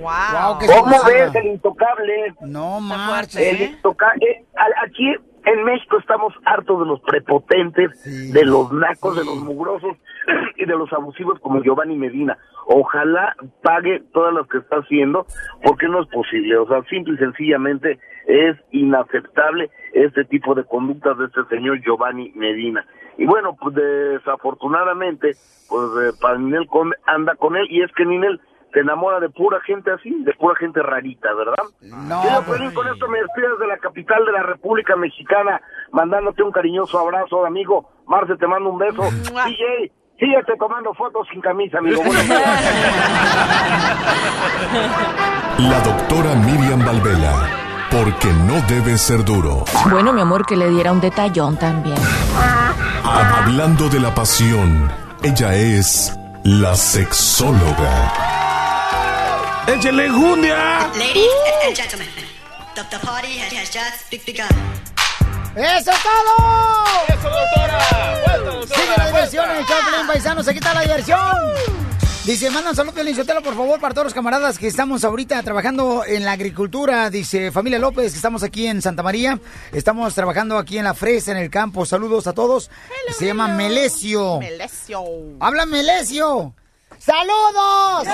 [0.00, 0.58] Wow.
[0.58, 2.34] qué ¿Cómo ves el intocable?
[2.42, 3.36] No marches.
[3.36, 4.44] El intocable.
[4.84, 5.14] aquí
[5.44, 9.96] en México estamos hartos de los prepotentes, de los nacos, de los mugrosos
[10.56, 12.38] y de los abusivos como Giovanni Medina.
[12.66, 15.26] Ojalá pague todas las que está haciendo,
[15.64, 16.56] porque no es posible.
[16.58, 22.32] O sea, simple y sencillamente es inaceptable este tipo de conductas de este señor Giovanni
[22.34, 22.86] Medina.
[23.18, 25.32] Y bueno, pues desafortunadamente,
[25.68, 28.40] pues eh, para Ninel Conde anda con él, y es que Ninel
[28.72, 31.54] se enamora de pura gente así, de pura gente rarita, ¿verdad?
[31.82, 36.52] No, Yo, con esto me despido desde la capital de la República Mexicana, mandándote un
[36.52, 37.90] cariñoso abrazo, amigo.
[38.06, 39.02] Marce, te mando un beso.
[39.02, 42.02] DJ, síguete tomando fotos sin camisa, amigo.
[45.58, 47.48] La doctora Miriam Valvela,
[47.90, 49.64] porque no debe ser duro.
[49.90, 51.96] Bueno, mi amor, que le diera un detallón también.
[53.04, 54.90] Hablando de la pasión,
[55.22, 58.12] ella es la sexóloga.
[59.66, 60.88] ¡Échale jundia!
[60.96, 61.28] Ladies
[61.66, 62.08] and gentlemen,
[62.74, 64.48] the, party has, just be- begun.
[65.56, 66.34] ¡Eso es todo!
[67.08, 68.66] ¡Eso, doctora!
[68.66, 70.48] Sigue la diversión en el Choplin, paisanos.
[70.48, 71.20] Aquí está la diversión.
[72.24, 75.42] Dice, manda un saludo, Piolín Sotelo, por favor, para todos los camaradas que estamos ahorita
[75.42, 77.10] trabajando en la agricultura.
[77.10, 79.40] Dice, familia López, que estamos aquí en Santa María.
[79.72, 81.84] Estamos trabajando aquí en la fresa, en el campo.
[81.86, 82.70] Saludos a todos.
[83.18, 84.38] Se llama Melesio.
[84.38, 85.02] Melesio.
[85.40, 86.54] ¡Habla Melesio!
[87.00, 88.06] ¡Saludos!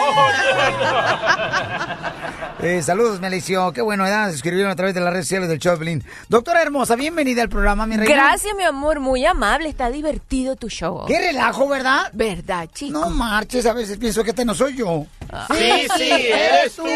[2.63, 3.73] Eh, saludos, Melesio.
[3.73, 4.31] Qué bueno, ¿verdad?
[4.31, 6.05] Se escribieron a través de las redes sociales del Choplin.
[6.29, 8.15] Doctora hermosa, bienvenida al programa, mi reina.
[8.15, 9.69] Gracias, mi amor, muy amable.
[9.69, 11.05] Está divertido tu show.
[11.07, 12.11] Qué relajo, ¿verdad?
[12.13, 12.99] ¿Verdad, chico?
[12.99, 15.05] No marches, a veces pienso que este no soy yo.
[15.53, 16.87] Sí, sí, eres tú.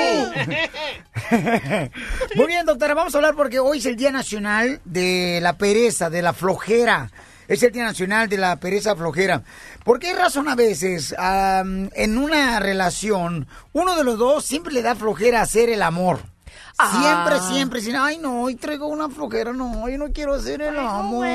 [2.36, 6.08] Muy bien, doctora, vamos a hablar porque hoy es el Día Nacional de la Pereza,
[6.08, 7.10] de la Flojera.
[7.48, 9.42] Es el Día Nacional de la Pereza Flojera.
[9.84, 14.82] ¿Por qué razón a veces am, en una relación uno de los dos siempre le
[14.82, 16.20] da flojera hacer el amor?
[16.92, 17.48] Siempre, Ah.
[17.52, 21.26] siempre, sin, ay no, hoy traigo una flojera, no, yo no quiero hacer el amor.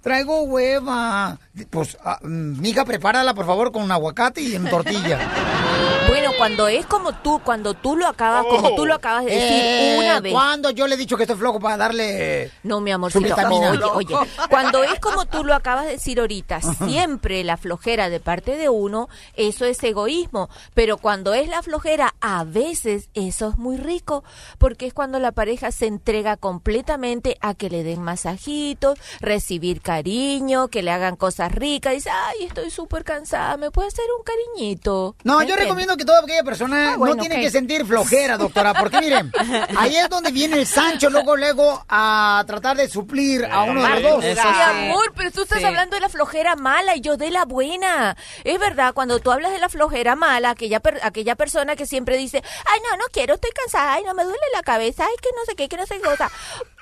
[0.00, 1.38] Traigo hueva.
[1.70, 5.18] Pues, ah, mm, mija, prepárala por favor con un aguacate y en tortilla.
[6.14, 9.48] Bueno, cuando es como tú, cuando tú lo acabas, como tú lo acabas de decir
[9.50, 10.32] Eh, una vez.
[10.32, 13.72] ¿Cuándo yo le he dicho que estoy flojo para darle No, mi vitamina?
[13.72, 14.14] Oye, oye.
[14.48, 18.68] Cuando es como tú lo acabas de decir ahorita, siempre la flojera de parte de
[18.68, 20.48] uno, eso es egoísmo.
[20.72, 24.22] Pero cuando es la flojera, a veces eso es muy rico,
[24.58, 30.68] porque es cuando la pareja se entrega completamente a que le den masajitos, recibir cariño,
[30.68, 31.94] que le hagan cosas ricas.
[31.94, 35.16] Dice, ay, estoy súper cansada, ¿me puede hacer un cariñito?
[35.24, 35.64] No, ¿Me yo entiendes?
[35.66, 39.32] recomiendo que toda aquella persona Ah, bueno, no tiene que sentir flojera, doctora, porque miren,
[39.78, 44.00] ahí es donde viene el Sancho luego, luego a tratar de suplir a uno de
[44.00, 44.24] los dos.
[44.24, 48.16] Mi amor, pero tú estás hablando de la flojera mala y yo de la buena.
[48.44, 52.16] Es verdad, cuando tú hablas de la flojera mala, aquella, per- aquella persona que siempre
[52.16, 55.28] dice, ay, no, no quiero, estoy cansada, ay, no, me duele la cabeza, ay, que
[55.36, 56.30] no sé qué, que no sé qué cosa.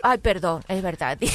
[0.04, 1.16] Ay, perdón, es verdad.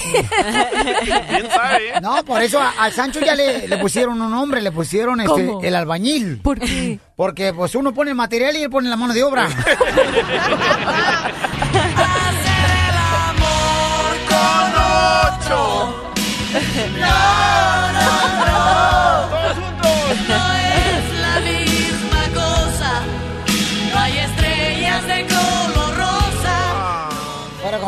[2.01, 5.49] No, por eso a- al Sancho ya le, le pusieron un nombre, le pusieron este,
[5.63, 6.41] el albañil.
[6.41, 6.99] ¿Por qué?
[7.17, 9.49] Porque pues uno pone el material y él pone la mano de obra.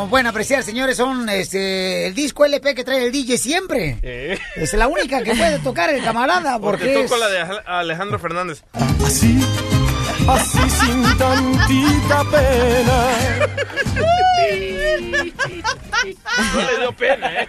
[0.10, 4.00] como pueden apreciar, señores, son este el disco LP que trae el DJ siempre.
[4.56, 7.22] Es la única que puede tocar el camarada Porque porque toco es...
[7.22, 8.64] la de Alejandro Fernández.
[9.06, 9.40] Así,
[10.28, 13.10] así sin tantita pena.
[16.54, 17.48] No le dio pena, ¿eh?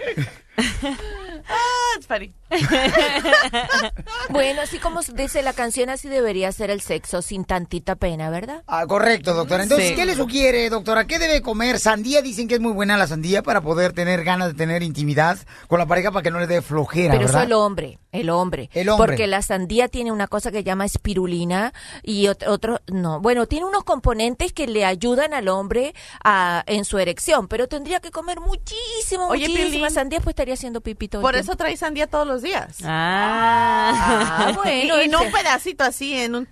[1.51, 2.33] Ah, it's funny.
[4.31, 8.63] bueno, así como dice la canción, así debería ser el sexo, sin tantita pena, ¿verdad?
[8.67, 9.63] Ah, correcto, doctora.
[9.63, 9.95] Entonces, Sí.
[9.95, 11.07] ¿qué le sugiere, doctora?
[11.07, 11.79] ¿Qué debe comer?
[11.79, 15.39] Sandía, dicen que es muy buena la sandía para poder tener ganas de tener intimidad
[15.69, 17.47] con la pareja para que no le dé flojera, Pero eso ¿verdad?
[17.47, 18.71] el hombre, el hombre.
[18.73, 19.07] El hombre.
[19.07, 21.73] Porque la sandía tiene una cosa que se llama espirulina
[22.03, 23.21] y ot- otro, no.
[23.21, 28.01] Bueno, tiene unos componentes que le ayudan al hombre a, en su erección, pero tendría
[28.01, 31.31] que comer muchísimo, Oye, muchísima sandía, pues estaría haciendo el Por tiempo.
[31.31, 32.79] eso trae sandía todos los días.
[32.85, 35.01] Ah, bueno.
[35.03, 36.49] y, y no un pedacito así en un...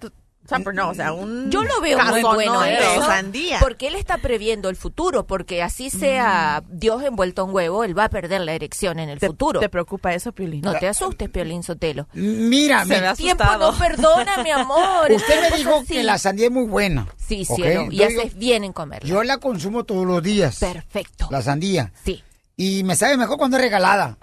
[0.49, 3.59] O sea, pero no, o sea, un Yo lo veo muy bueno eso, sandía.
[3.61, 8.05] porque él está previendo el futuro, porque así sea Dios envuelto en huevo, él va
[8.05, 9.61] a perder la erección en el futuro.
[9.61, 10.63] ¿Te preocupa eso, Piolín?
[10.63, 12.09] No te asustes, Piolín Sotelo.
[12.15, 15.13] Mira, me- El tiempo no perdona, mi amor.
[15.13, 15.93] Usted me dijo así.
[15.95, 17.07] que la sandía es muy buena.
[17.19, 19.07] Sí, cielo, y digo- haces bien en comerla.
[19.07, 20.59] Yo la consumo todos los días.
[20.61, 21.29] Perfecto.
[21.31, 21.93] La sandía.
[22.05, 22.25] Sí.
[22.57, 24.17] Y me sabe mejor cuando es regalada.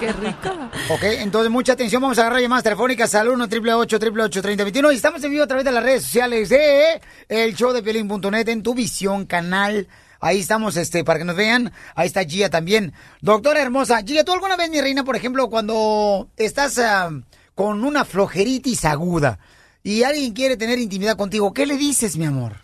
[0.00, 0.50] ¡Qué rico!
[0.90, 5.22] Ok, entonces mucha atención, vamos a agarrar llamadas telefónicas al 1 888 3021 y estamos
[5.22, 8.74] en vivo a través de las redes sociales de el show de Piolín.net en tu
[8.74, 9.88] visión canal.
[10.20, 11.72] Ahí estamos, este, para que nos vean.
[11.94, 12.92] Ahí está Gia también.
[13.20, 17.10] Doctora hermosa, Gia, ¿tú alguna vez, mi reina, por ejemplo, cuando estás ah,
[17.54, 19.38] con una flojeritis aguda
[19.82, 22.54] y alguien quiere tener intimidad contigo, qué le dices, mi amor?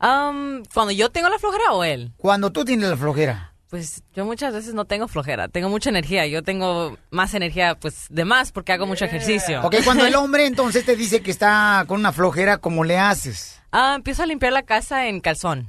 [0.00, 2.12] Um, cuando yo tengo la flojera o él.
[2.16, 3.49] Cuando tú tienes la flojera.
[3.70, 6.26] Pues yo muchas veces no tengo flojera, tengo mucha energía.
[6.26, 9.62] Yo tengo más energía, pues, de más porque hago mucho ejercicio.
[9.62, 13.60] Ok, cuando el hombre entonces te dice que está con una flojera, ¿cómo le haces?
[13.70, 15.68] Ah, empiezo a limpiar la casa en calzón.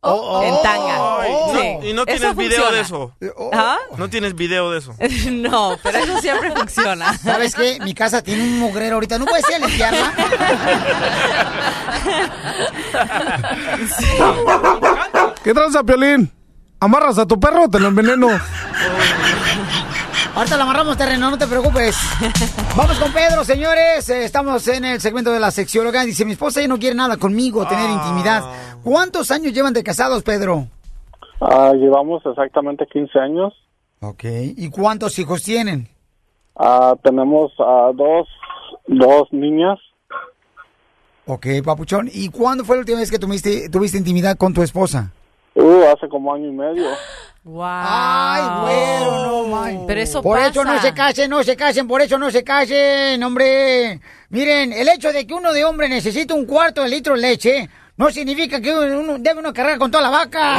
[0.00, 0.96] Oh, en tanga.
[1.52, 1.88] Sí.
[1.88, 3.14] ¿Y no Eso tienes video de eso?
[3.52, 3.76] ¿Ah?
[3.98, 4.94] ¿No tienes video de eso?
[5.32, 7.18] no, pero eso siempre funciona.
[7.18, 7.78] ¿Sabes qué?
[7.80, 9.18] Mi casa tiene un mugrero ahorita.
[9.18, 10.14] ¿No puedes ir a limpiarla?
[15.44, 16.35] ¿Qué tranza, Piolín?
[16.86, 18.28] ¿Amarras a tu perro o te lo enveneno?
[20.36, 21.96] Ahorita la amarramos terreno, no te preocupes.
[22.76, 24.08] Vamos con Pedro, señores.
[24.08, 26.04] Eh, Estamos en el segmento de la sexióloga.
[26.04, 28.44] Dice, mi esposa ya no quiere nada conmigo, tener intimidad.
[28.84, 30.68] ¿Cuántos años llevan de casados, Pedro?
[31.40, 33.52] Ah, llevamos exactamente 15 años.
[34.00, 34.22] Ok.
[34.56, 35.88] ¿Y cuántos hijos tienen?
[36.54, 38.28] Ah, tenemos ah, dos,
[38.86, 39.80] dos niñas.
[41.24, 42.08] Ok, papuchón.
[42.12, 45.12] ¿Y cuándo fue la última vez que tuviste, tuviste intimidad con tu esposa?
[45.56, 46.84] Uh, hace como año y medio.
[47.44, 47.64] Wow.
[47.64, 49.84] Ay, güero, no, man.
[49.86, 50.50] Pero eso Por pasa.
[50.50, 54.00] eso no se casen, no se casen, por eso no se casen, hombre.
[54.30, 57.70] Miren, el hecho de que uno de hombre necesita un cuarto de litro de leche
[57.96, 60.56] no significa que uno debe uno cargar con toda la vaca.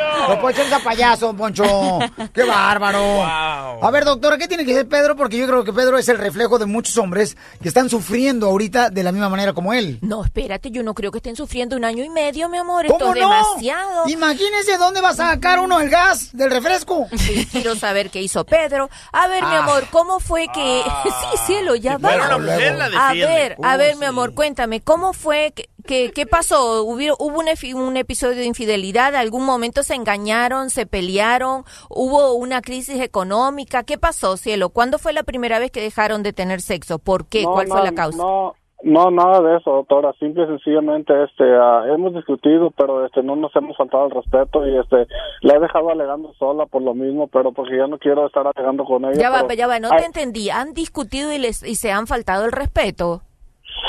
[0.30, 1.64] No, puede ser ese payaso, Poncho.
[2.34, 3.22] Qué bárbaro.
[3.24, 5.16] A ver, doctora, ¿qué tiene que ser Pedro?
[5.16, 8.90] Porque yo creo que Pedro es el reflejo de muchos hombres que están sufriendo ahorita
[8.90, 9.98] de la misma manera como él.
[10.02, 12.84] No, espérate, yo no creo que estén sufriendo un año y medio, mi amor.
[12.86, 13.28] Esto ¿Cómo es no?
[13.28, 14.08] demasiado.
[14.08, 17.08] Imagínese dónde va a sacar uno el gas del refresco.
[17.16, 18.88] Sí, quiero saber qué hizo Pedro.
[19.12, 19.60] A ver, mi Ah.
[19.60, 20.82] amor, ¿cómo fue que...
[21.04, 22.14] sí, cielo, ya va.
[22.16, 26.84] la a ver, a Uh, ver, mi amor, cuéntame, ¿cómo fue que- ¿Qué pasó?
[26.84, 29.16] ¿Hubo, hubo un, un episodio de infidelidad?
[29.16, 31.64] ¿Algún momento se engañaron, se pelearon?
[31.88, 33.82] ¿Hubo una crisis económica?
[33.82, 34.68] ¿Qué pasó, cielo?
[34.70, 36.98] ¿Cuándo fue la primera vez que dejaron de tener sexo?
[36.98, 37.42] ¿Por qué?
[37.42, 38.18] No, ¿Cuál fue la causa?
[38.18, 40.12] No, no, nada de eso, doctora.
[40.18, 44.66] Simple y sencillamente, este, ah, hemos discutido, pero este, no nos hemos faltado el respeto
[44.66, 45.06] y este,
[45.42, 48.84] la he dejado alegando sola por lo mismo, pero porque ya no quiero estar alegando
[48.84, 49.20] con ella.
[49.20, 50.50] Ya va, pero- ya va, no Ay, te entendí.
[50.50, 53.22] ¿Han discutido y, les, y se han faltado el respeto?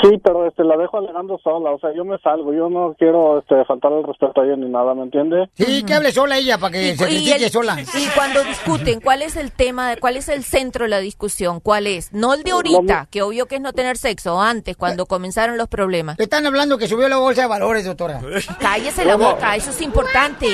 [0.02, 3.38] Sí, pero este, la dejo alegando sola, o sea, yo me salgo, yo no quiero
[3.38, 5.48] este, faltar el respeto a ella ni nada, ¿me entiende?
[5.54, 7.76] Sí, que hable sola ella para que se y critique el- sola.
[7.80, 11.60] y cuando discuten, ¿cuál es el tema, cuál es el centro de la discusión?
[11.60, 12.12] ¿Cuál es?
[12.12, 15.68] No el de ahorita, que obvio que es no tener sexo, antes, cuando comenzaron los
[15.68, 16.18] problemas.
[16.18, 18.20] Le están hablando que subió la bolsa de valores, doctora.
[18.60, 20.46] Cállese la boca, eso es importante.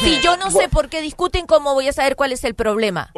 [0.00, 3.10] Si yo no sé por qué discuten, ¿cómo voy a saber cuál es el problema?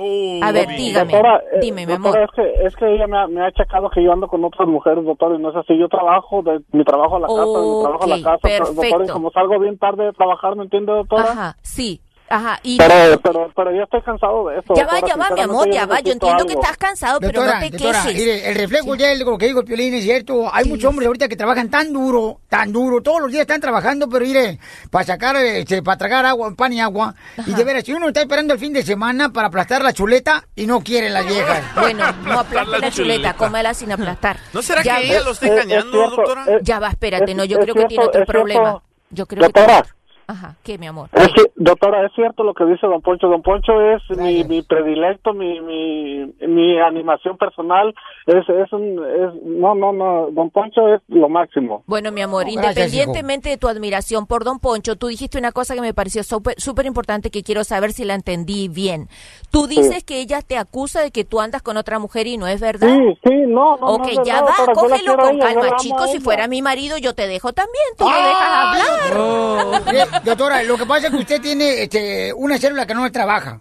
[0.43, 2.31] A ver, dígame, Doctora, eh, dime, mi doctora, amor.
[2.31, 4.67] Es que, es que ella me ha, me ha achacado que yo ando con otras
[4.69, 5.77] mujeres, doctor, y no es así.
[5.79, 8.73] Yo trabajo de mi trabajo a la casa, de mi trabajo a la casa, doctor,
[8.73, 9.13] y perfecto.
[9.13, 11.33] como salgo bien tarde de trabajar, ¿me entiende, doctora?
[11.33, 12.59] Ajá, sí, ajá.
[12.63, 14.75] Y Pero, pero, pero ya estoy cansado de esto.
[14.75, 16.01] ya va, ya va, mi amor, ya va.
[16.01, 16.63] Yo entiendo que algo.
[16.63, 18.15] estás cansado, pero Doctora, no te doctora, quejes.
[18.19, 20.49] mire, el reflejo ya es lo que digo el Piolín es cierto.
[20.53, 24.09] Hay muchos hombres ahorita que trabajan tan duro, tan duro, todos los días están trabajando,
[24.09, 24.59] pero mire,
[24.91, 27.15] para sacar, este, para tragar agua, pan y agua.
[27.47, 30.45] Y de veras, si uno está esperando el fin de semana para aplastar la chuleta
[30.55, 31.63] y no quiere las viejas.
[31.77, 34.39] Bueno, no aplaste la la chuleta, cómela sin aplastar.
[34.53, 36.45] ¿No será Ya que ella lo está Eh, es engañando, doctora?
[36.49, 38.33] eh, Ya va, espérate, no, yo es creo que tiene otro es cierto.
[38.33, 38.83] problema.
[39.11, 39.83] Yo creo que Doctora.
[39.83, 39.97] tiene-
[40.29, 41.09] Ajá, ¿qué, mi amor?
[41.13, 43.29] Es que, doctora, es cierto lo que dice don Poncho.
[43.29, 47.95] Don Poncho es mi, mi predilecto, mi, mi, mi animación personal.
[48.27, 51.85] Es, es un, es, no, no, no, don Poncho es lo máximo.
[51.87, 55.75] Bueno, mi amor, gracias, independientemente de tu admiración por Don Poncho, tú dijiste una cosa
[55.75, 59.09] que me pareció súper importante que quiero saber si la entendí bien.
[59.53, 62.49] Tú dices que ella te acusa de que tú andas con otra mujer y no
[62.49, 62.89] es verdad.
[62.89, 63.87] Sí, sí, no, no.
[63.87, 66.03] Ok, no ya va, cógelo con calma, amo chico.
[66.03, 67.85] a Si fuera mi marido, yo te dejo también.
[67.97, 70.16] Tú me dejas hablar.
[70.25, 73.61] Doctora, lo que pasa es que usted tiene este, una célula que no trabaja.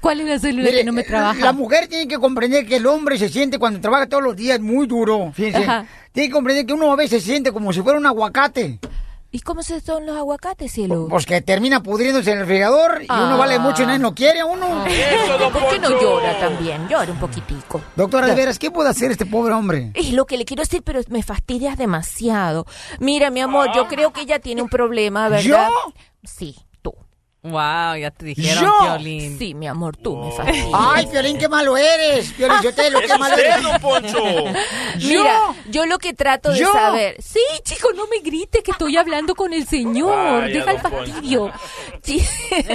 [0.00, 1.44] ¿Cuál es la célula Mire, que no me trabaja?
[1.44, 4.60] La mujer tiene que comprender que el hombre se siente cuando trabaja todos los días
[4.60, 5.32] muy duro.
[5.32, 5.58] Fíjense.
[5.58, 5.86] Ajá.
[6.12, 8.78] Tiene que comprender que uno a veces se siente como si fuera un aguacate.
[9.36, 11.08] ¿Y cómo se son los aguacates, cielo?
[11.10, 14.40] Pues que termina pudriéndose en el refrigerador y uno vale mucho y nadie lo quiere
[14.40, 14.66] a uno.
[15.52, 16.88] ¿Por qué no llora también?
[16.88, 17.82] Llora un poquitico.
[17.96, 19.90] Doctora, de veras, ¿qué puede hacer este pobre hombre?
[19.92, 22.64] Es lo que le quiero decir, pero me fastidias demasiado.
[22.98, 25.68] Mira, mi amor, yo creo que ella tiene un problema, ¿verdad?
[25.68, 25.92] ¿Yo?
[26.24, 26.56] Sí.
[27.50, 28.78] Wow, ya te dijeron, ¿Yo?
[28.80, 29.38] Piolín.
[29.38, 30.68] Sí, mi amor, tú me fastidias.
[30.72, 32.32] Ay, Piolín, qué malo eres.
[32.32, 33.56] Piolín, yo te lo que malo eres.
[33.80, 34.22] Poncho.
[34.98, 36.72] Mira, yo lo que trato de ¿Yo?
[36.72, 37.16] saber.
[37.22, 40.16] Sí, chico, no me grites que estoy hablando con el señor.
[40.42, 41.52] Vaya, Deja el fastidio.
[42.02, 42.24] Sí.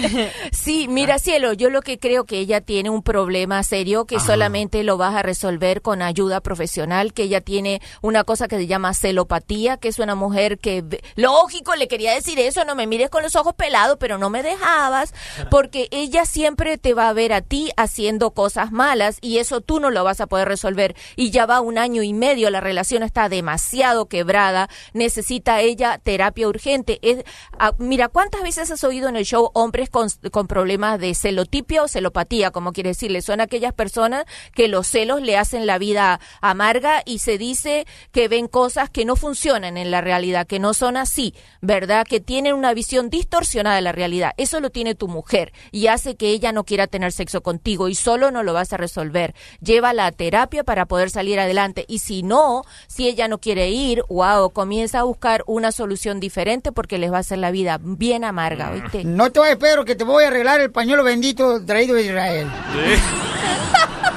[0.52, 4.84] sí, mira, cielo, yo lo que creo que ella tiene un problema serio que solamente
[4.84, 8.94] lo vas a resolver con ayuda profesional, que ella tiene una cosa que se llama
[8.94, 10.84] celopatía, que es una mujer que
[11.16, 14.44] lógico, le quería decir eso, no me mires con los ojos pelados, pero no me
[14.62, 15.14] dejabas,
[15.50, 19.80] porque ella siempre te va a ver a ti haciendo cosas malas y eso tú
[19.80, 23.04] no lo vas a poder resolver y ya va un año y medio, la relación
[23.04, 27.00] está demasiado quebrada, necesita ella terapia urgente.
[27.02, 27.24] Es,
[27.60, 30.10] ah, mira, ¿cuántas veces has oído en el show hombres con,
[30.48, 33.22] problemas de celotipia o celopatía, como quiere decirle?
[33.22, 38.28] Son aquellas personas que los celos le hacen la vida amarga y se dice que
[38.28, 42.06] ven cosas que no funcionan en la realidad, que no son así, ¿verdad?
[42.08, 44.34] Que tienen una visión distorsionada de la realidad.
[44.52, 47.96] Eso lo tiene tu mujer y hace que ella no quiera tener sexo contigo y
[47.96, 49.34] solo no lo vas a resolver.
[49.62, 54.04] Llévala a terapia para poder salir adelante y si no, si ella no quiere ir,
[54.10, 58.26] wow, comienza a buscar una solución diferente porque les va a hacer la vida bien
[58.26, 59.06] amarga, ¿oíste?
[59.06, 62.52] No te vayas, Pedro, que te voy a arreglar el pañuelo bendito traído de Israel.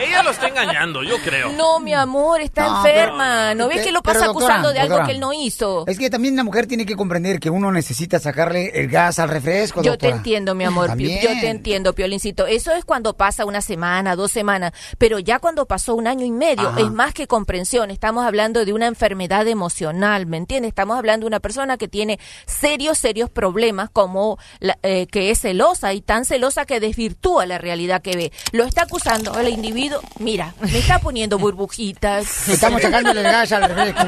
[0.00, 1.52] Ella lo está engañando, yo creo.
[1.52, 3.54] No, mi amor, está No, enferma.
[3.54, 5.84] ¿No ves que lo pasa doctora, acusando de algo doctora, que él no hizo?
[5.86, 9.28] Es que también la mujer tiene que comprender que uno necesita sacarle el gas al
[9.28, 10.88] refresco, Yo te entiendo, mi amor.
[10.88, 11.20] También.
[11.22, 12.46] Yo te entiendo, Piolincito.
[12.46, 14.72] Eso es cuando pasa una semana, dos semanas.
[14.98, 16.80] Pero ya cuando pasó un año y medio, Ajá.
[16.80, 17.90] es más que comprensión.
[17.90, 20.68] Estamos hablando de una enfermedad emocional, ¿me entiendes?
[20.70, 25.40] Estamos hablando de una persona que tiene serios, serios problemas, como la- eh, que es
[25.40, 28.32] celosa y tan celosa que desvirtúa la realidad que ve.
[28.52, 29.85] Lo está acusando el individuo.
[30.18, 32.48] Mira, me está poniendo burbujitas.
[32.48, 34.06] Estamos sacándole el gas al refresco.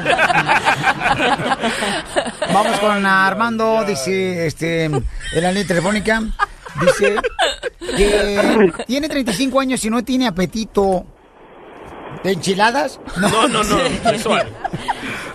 [2.53, 5.03] Vamos con Armando, dice, este, en
[5.33, 6.21] la línea telefónica,
[6.81, 7.15] dice
[7.79, 11.05] que tiene 35 años y no tiene apetito
[12.23, 12.99] de enchiladas.
[13.19, 14.47] No, no, no, sexual.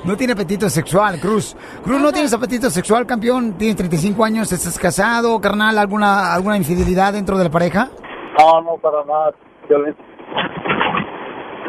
[0.05, 1.57] No tiene apetito sexual, Cruz.
[1.83, 3.55] Cruz, ¿no tienes apetito sexual, campeón?
[3.55, 7.91] Tienes 35 años, estás casado, carnal, alguna alguna infidelidad dentro de la pareja?
[8.39, 9.33] No, no, para nada.
[9.69, 9.95] Violín.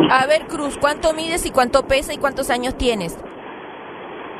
[0.09, 3.17] A ver, Cruz, ¿cuánto mides y cuánto pesa y cuántos años tienes?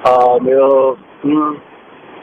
[0.04, 1.56] Ah, mido mm,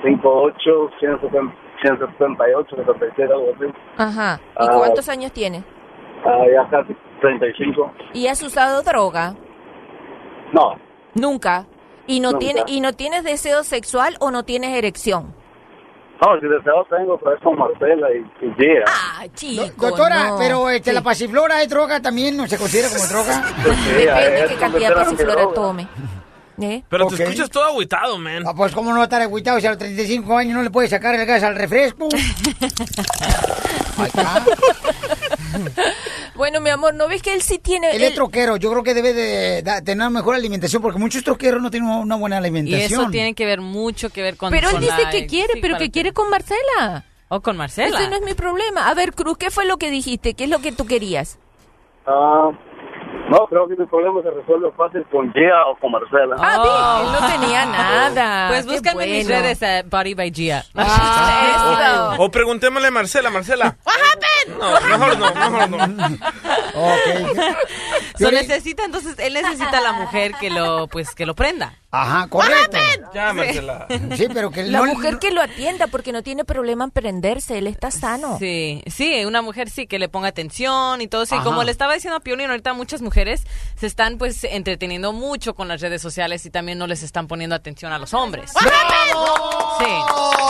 [0.04, 3.72] 5'8", 170 178, 77, algo así.
[3.98, 4.40] Ajá.
[4.60, 4.70] ¿Y Ah.
[4.78, 5.64] cuántos años tienes?
[6.24, 7.90] Ah, ya casi 35.
[8.12, 9.34] ¿Y has usado droga?
[10.52, 10.76] No,
[11.14, 11.66] Nunca.
[12.06, 12.38] ¿Y no, Nunca.
[12.38, 15.34] tiene, ¿Y no tienes deseo sexual o no tienes erección?
[16.22, 18.84] No, si deseo tengo, pero es con Marcela y, y Gia.
[18.86, 20.38] Ah, chico, Doctora, no.
[20.38, 20.94] pero este, Sí.
[20.94, 23.42] la pasiflora es droga también, ¿no se considera como droga?
[23.64, 25.88] Depende qué cantidad de pasiflora tome.
[26.60, 26.84] ¿Eh?
[26.88, 28.44] Pero te escuchas todo agüitado, man.
[28.46, 31.14] Ah, pues cómo no estar agüitado si a los 35 años no le puede sacar
[31.16, 32.08] el gas al refresco.
[33.98, 34.44] Ahí está.
[36.34, 37.94] Bueno, mi amor, ¿no ves que él sí tiene...
[37.94, 41.70] Él es troquero, yo creo que debe de tener mejor alimentación porque muchos troqueros no
[41.70, 43.00] tienen una buena Y alimentación.
[43.02, 45.52] eso tiene que ver mucho que ver con Pero él con dice la- que quiere,
[45.54, 47.04] sí, pero que quiere con Marcela.
[47.28, 47.98] O con Marcela.
[48.00, 48.88] Ese no es mi problema.
[48.88, 50.32] A ver, Cruz, ¿qué fue lo que dijiste?
[50.34, 51.38] ¿Qué es lo que tú querías?
[52.06, 52.50] Ah,
[53.32, 56.36] no, creo que mi problema se resuelve fácil con Gia o con Marcela.
[56.38, 57.66] Ah, bien, él no tenía
[58.12, 58.48] nada.
[58.48, 60.64] Pues búscame en mis redes a Body by Gia.
[60.74, 63.76] Ah, O preguntémosle a Marcela, Marcela.
[64.58, 66.18] No, mejor no, mejor no.
[68.18, 71.74] So, necesita, entonces, él necesita a la mujer que lo, pues, que lo prenda.
[71.92, 72.76] Ajá, correcto.
[73.14, 73.86] Ya, Marcela.
[74.16, 77.58] Sí, pero que La no- mujer que lo atienda porque no tiene problema en prenderse,
[77.58, 78.36] él está sano.
[78.38, 81.34] Sí, sí, una mujer sí que le ponga atención y todo eso.
[81.34, 81.44] Y Ajá.
[81.44, 83.21] como le estaba diciendo a Piolín, ahorita muchas mujeres
[83.76, 87.54] se están pues entreteniendo mucho con las redes sociales y también no les están poniendo
[87.56, 88.50] atención a los hombres.
[88.50, 89.84] Sí,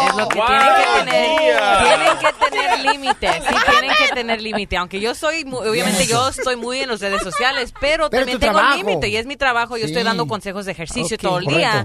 [0.08, 1.38] es lo que Wow, tienen que tener.
[1.38, 1.78] tía.
[1.84, 4.76] Tienen que tener límites, sí, tienen que tener límite.
[4.76, 8.40] Aunque yo soy, mu- obviamente yo estoy muy en las redes sociales, pero, Pero también
[8.40, 9.76] tengo límite y es mi trabajo.
[9.76, 9.92] Yo Sí.
[9.92, 11.84] estoy dando consejos de ejercicio Ok, todo el día.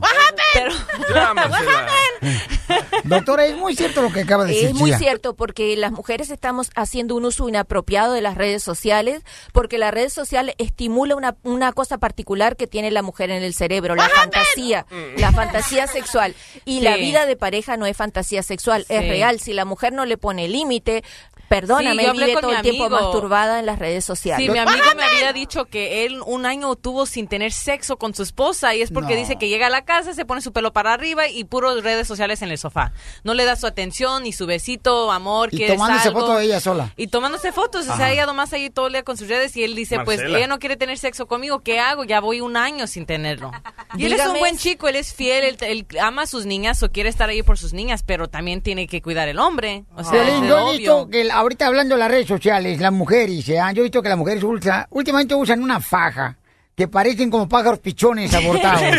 [0.54, 0.72] Pero,
[1.14, 1.88] Ya, Marcela.
[3.04, 4.98] Doctora, es muy cierto lo que acaba de decir Es muy Gia.
[5.00, 9.24] cierto porque las mujeres estamos haciendo un uso inapropiado de las redes sociales
[9.54, 13.54] porque la red social estimula una, una cosa particular que tiene la mujer en el
[13.54, 14.86] cerebro, la fantasía,
[15.18, 16.36] la fantasía sexual.
[16.66, 19.40] Y la vida de pareja no es fantasía sexual, es real.
[19.40, 21.04] Si la mujer no le pone límite,
[21.50, 23.02] Perdóname, Sí, vive con todo mi el tiempo amigo.
[23.02, 24.46] masturbada en las redes sociales.
[24.46, 28.14] Sí, mi amigo me había dicho que él un año tuvo sin tener sexo con
[28.14, 29.20] su esposa y es porque No.
[29.22, 32.08] dice que llega a la casa, se pone su pelo para arriba y puros redes
[32.08, 32.92] sociales en el sofá.
[33.24, 36.20] No le da su atención ni su besito, amor, Y ¿quieres tomándose algo?
[36.22, 36.94] foto de ella sola.
[36.98, 39.64] Y tomándose fotos, o sea, ella nomás ahí todo el día con sus redes y
[39.64, 42.04] él dice, pues ella no quiere tener sexo conmigo, ¿qué hago?
[42.04, 43.52] Ya voy un año sin tenerlo.
[43.98, 46.84] Y él es un buen chico, él es fiel, él, él ama a sus niñas
[46.84, 49.86] o quiere estar ahí por sus niñas, pero también tiene que cuidar el hombre.
[49.96, 50.78] O sea, es yo he obvio.
[50.78, 53.56] visto que el- ahorita hablando de las redes sociales, las mujeres, ¿eh?
[53.74, 56.36] yo he visto que las mujeres usa- últimamente usan una faja
[56.76, 58.82] que parecen como pájaros pichones abortados.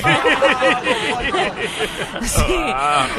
[2.22, 2.42] Sí.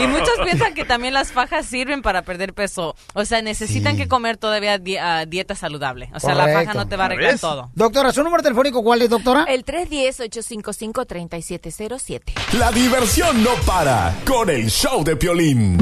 [0.03, 2.95] Y muchos piensan que también las fajas sirven para perder peso.
[3.13, 6.09] O sea, necesitan que comer todavía di- ah, dieta saludable.
[6.13, 7.69] O sea, la faja no te va a arreglar todo.
[7.75, 9.45] Doctora, ¿su número telefónico cuál es, doctora?
[9.47, 12.21] El 310-855-3707.
[12.57, 15.77] La diversión no para con el show de Piolín.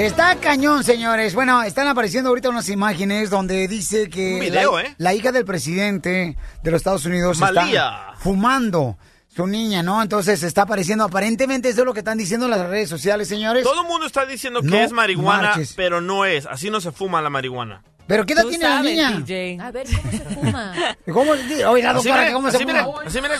[0.00, 1.34] Está cañón, señores.
[1.34, 4.94] Bueno, están apareciendo ahorita unas imágenes donde dice que Un video, la, ¿eh?
[4.96, 7.62] la hija del presidente de los Estados Unidos Malía.
[8.08, 8.96] está fumando
[9.28, 10.00] su niña, ¿no?
[10.02, 13.62] Entonces está apareciendo, aparentemente eso es lo que están diciendo las redes sociales, señores.
[13.62, 15.74] Todo el mundo está diciendo que No es marihuana, marches.
[15.76, 16.46] pero no es.
[16.46, 17.82] Así no se fuma la marihuana.
[18.06, 19.10] ¿Pero qué edad tiene la niña?
[19.18, 19.58] DJ.
[19.60, 20.72] A ver, ¿cómo se fuma?
[21.12, 21.30] ¿Cómo?
[21.32, 22.80] Oye, la Así doctora, mire, ¿cómo se así fuma?
[23.04, 23.34] así mire.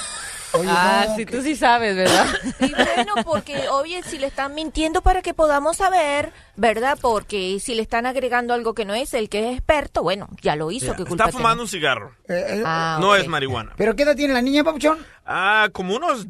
[0.53, 2.27] Oye, ah, no, sí, que- tú sí sabes, ¿verdad?
[2.61, 6.99] Y bueno, porque oye, si le están mintiendo para que podamos saber, ¿verdad?
[7.01, 10.57] Porque si le están agregando algo que no es, el que es experto, bueno, ya
[10.57, 12.15] lo hizo, ¿qué culpa Está fumando un cigarro.
[12.29, 13.73] Eh, Ah, no es marihuana.
[13.77, 14.99] ¿Pero qué edad tiene la niña, papuchón?
[15.25, 16.27] Ah, como unos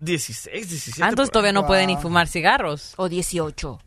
[0.00, 1.02] 16, 17.
[1.02, 2.94] Ah, entonces todavía no puede ni fumar cigarros.
[2.96, 3.78] O 18.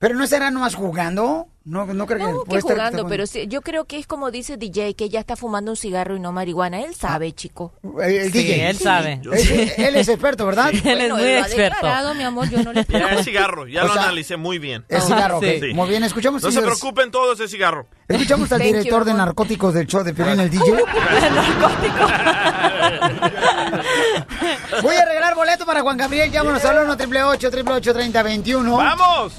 [0.00, 1.46] ¿Pero no estará nomás jugando?
[1.62, 4.06] No, no creo que No, puede que estar- jugando, pero sí, yo creo que es
[4.06, 6.80] como dice DJ, que ella está fumando un cigarro y no marihuana.
[6.80, 7.74] Él sabe, chico.
[8.02, 8.70] El, el Sí, DJ.
[8.70, 9.20] él sabe.
[9.22, 9.70] Él, sí.
[9.76, 10.70] él es experto, ¿verdad?
[10.72, 11.74] Él es muy él lo ha experto.
[11.76, 14.58] declarado, mi amor, yo no le Ya es cigarro, ya O lo sea, analicé muy
[14.58, 14.86] bien.
[14.88, 15.44] El cigarro, ok.
[15.60, 15.74] Sí.
[15.74, 17.86] Muy bien, escuchamos, No se preocupen todos, es cigarro.
[18.08, 20.64] Escuchamos al Thank you, director de narcóticos del show de Piolín, el DJ.
[24.82, 26.30] Voy a regalar boleto para Juan Gabriel.
[26.30, 29.34] Llámanos al 1 888 3021 ¡Vamos!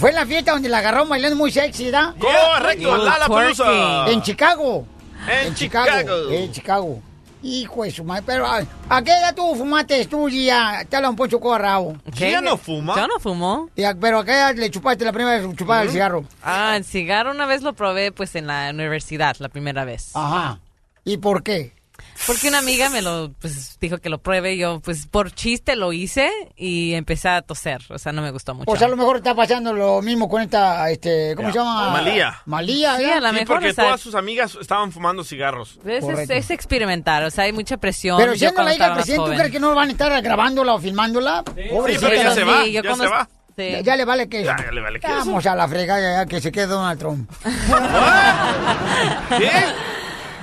[0.00, 2.14] Fue en la fiesta donde la agarró bailando muy sexy, ¿verdad?
[2.18, 2.98] Correcto, Yeah.
[2.98, 4.08] Lala Pelusa.
[4.10, 4.86] En Chicago.
[5.28, 6.30] En Chicago.
[6.30, 7.02] En Chicago.
[7.42, 8.22] Hijo de su madre.
[8.26, 10.84] Pero, ¿a, a qué edad tú fumaste tú ya?
[10.88, 11.96] Te un Poncho Corrao.
[12.16, 12.96] ¿Quién ya no fuma?
[12.96, 13.70] Yo no fumo.
[13.76, 16.24] Y a- Pero a qué edad le chupaste la primera vez chupada el cigarro.
[16.42, 20.10] Ah, el cigarro una vez lo probé pues en la universidad, la primera vez.
[20.14, 20.58] Ajá.
[21.04, 21.77] ¿Y por qué?
[22.26, 25.76] Porque una amiga me lo pues dijo que lo pruebe y yo pues por chiste
[25.76, 28.70] lo hice y empecé a toser, o sea, no me gustó mucho.
[28.70, 31.90] O sea, a lo mejor está pasando lo mismo con esta, este, ¿cómo se llama?
[31.90, 32.42] Malía.
[32.46, 35.78] Malía, Sí, a la Sí, mejor, porque o sea- todas sus amigas estaban fumando cigarros.
[35.86, 38.18] Es, es, es experimentar, o sea, hay mucha presión.
[38.18, 39.38] Pero siendo la hija del presidente, ¿tú joven.
[39.38, 41.44] crees que no van a estar grabándola o filmándola?
[41.54, 41.62] Sí,
[42.00, 43.28] pero ya se va, Sí, ya se va.
[43.56, 43.70] Sí.
[43.72, 45.12] Ya, ya le vale que Ya, ya le vale queso.
[45.14, 47.28] Vamos a la fregada ya, que se quede Donald Trump.
[49.38, 49.50] ¿Qué?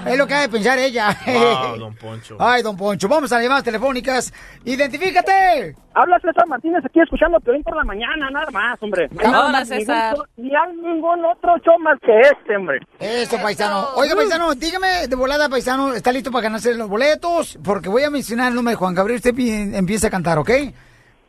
[0.05, 1.17] Es lo que ha de pensar ella.
[1.25, 2.37] Wow, don Poncho.
[2.39, 4.33] Ay, don Poncho, vamos a las llamadas telefónicas.
[4.63, 5.75] ¡Identifícate!
[5.93, 9.07] Habla César Martínez aquí escuchando Piolín por la mañana, nada más, hombre.
[9.17, 10.15] Hola, Nada más, César.
[10.37, 12.79] Ni hay ningún otro show más que este, hombre.
[12.99, 13.87] Eso, paisano.
[13.95, 17.57] Oiga, paisano, dígame de volada, paisano, ¿está listo para ganarse los boletos?
[17.63, 19.17] Porque voy a mencionar el nombre de Juan Gabriel.
[19.17, 20.49] Usted pi- empieza a cantar, ¿ok?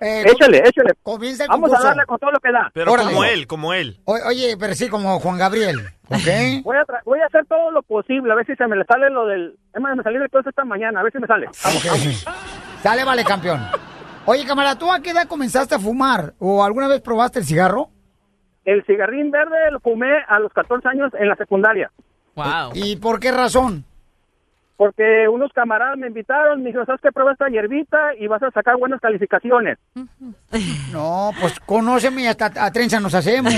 [0.00, 0.90] Eh, Échale, échale.
[1.02, 2.70] Comienza el Vamos a darle con todo lo que da.
[2.74, 3.08] Pero Órale.
[3.10, 3.98] como él, como él.
[4.04, 5.78] O- oye, pero sí, como Juan Gabriel,
[6.08, 6.28] ¿ok?
[6.64, 8.84] Voy a, tra- voy a hacer todo lo posible, a ver si se me le
[8.84, 9.56] sale lo del...
[9.74, 11.46] Es más, me salió de todo esta mañana, a ver si me sale.
[11.46, 12.28] Ok.
[12.82, 13.60] Dale, vale, campeón.
[14.26, 16.34] Oye, camarada, ¿tú a qué edad comenzaste a fumar?
[16.38, 17.88] ¿O alguna vez probaste el cigarro?
[18.64, 21.90] El cigarrín verde lo fumé a los 14 años en la secundaria.
[22.34, 22.72] Wow.
[22.74, 23.84] ¿Y por qué razón?
[24.76, 27.10] Porque unos camaradas me invitaron, me dijeron, ¿sabes qué?
[27.10, 29.78] Prueba esta hierbita y vas a sacar buenas calificaciones.
[30.92, 33.52] No, pues conóceme y hasta a trenza nos hacemos.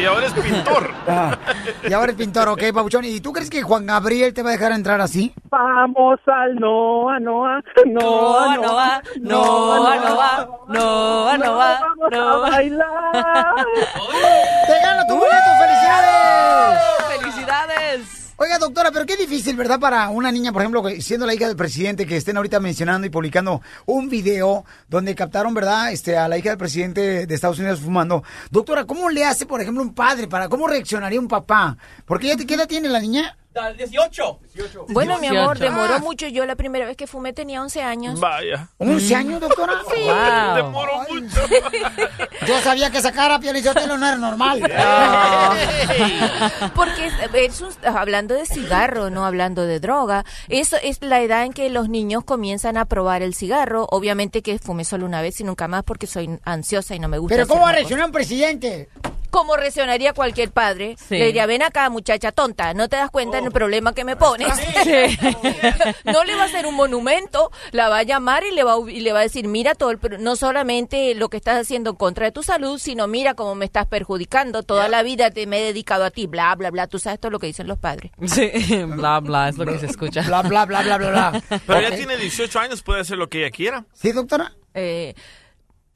[0.00, 0.90] y ahora es pintor.
[1.06, 1.36] Ah,
[1.88, 3.04] y ahora es pintor, ok, Pabuchón.
[3.04, 5.32] ¿Y tú crees que Juan Gabriel te va a dejar entrar así?
[5.50, 12.46] Vamos al Noa, Noa, Noa, Noa, Noa, Noa, Noa, Noa, Vamos Noa.
[12.46, 13.54] a bailar.
[14.66, 15.50] ¡Te gano tu boleto!
[15.60, 16.80] ¡Felicidades!
[17.18, 18.17] ¡Felicidades!
[18.40, 19.80] Oiga, doctora, pero qué difícil, ¿verdad?
[19.80, 23.10] Para una niña, por ejemplo, siendo la hija del presidente, que estén ahorita mencionando y
[23.10, 25.90] publicando un video donde captaron, ¿verdad?
[25.90, 28.22] Este, a la hija del presidente de Estados Unidos fumando.
[28.52, 31.76] Doctora, ¿cómo le hace, por ejemplo, un padre para, cómo reaccionaría un papá?
[32.06, 33.37] Porque ya te, ¿qué edad tiene la niña?
[33.76, 34.38] 18.
[34.88, 35.74] Bueno, mi amor, 18.
[35.74, 36.26] demoró mucho.
[36.28, 38.20] Yo la primera vez que fumé tenía 11 años.
[38.20, 38.68] Vaya.
[38.78, 39.74] ¿11 años, doctora?
[39.94, 40.02] Sí.
[40.56, 41.40] Demoró mucho.
[42.46, 44.60] Yo sabía que esa cara, Piolizotelo, no era normal.
[46.74, 50.24] Porque es, es un- hablando de cigarro, no hablando de droga.
[50.48, 53.86] Eso es la edad en que los niños comienzan a probar el cigarro.
[53.90, 57.18] Obviamente que fumé solo una vez y nunca más porque soy ansiosa y no me
[57.18, 57.34] gusta.
[57.34, 58.88] Pero ¿cómo va a reaccionar un presidente?
[59.30, 60.96] ¿Cómo reaccionaría cualquier padre?
[61.10, 64.48] Le diría, ven acá, muchacha tonta, ¿no te das cuenta del problema que me pones?
[66.04, 68.90] no le va a hacer un monumento, la va a llamar y le va a,
[68.90, 71.96] y le va a decir, mira, todo el, no solamente lo que estás haciendo en
[71.96, 74.62] contra de tu salud, sino mira cómo me estás perjudicando.
[74.62, 76.86] Toda la vida te me he dedicado a ti, bla, bla, bla.
[76.86, 78.12] Tú sabes todo lo que dicen los padres.
[78.26, 78.50] Sí,
[78.86, 80.22] bla, bla, es lo que se escucha.
[80.22, 81.42] Bla, bla, bla, bla, bla, bla.
[81.66, 83.84] Pero ya tiene 18 años, puede hacer lo que ella quiera.
[83.92, 84.54] ¿Sí, doctora?
[84.74, 85.14] Eh,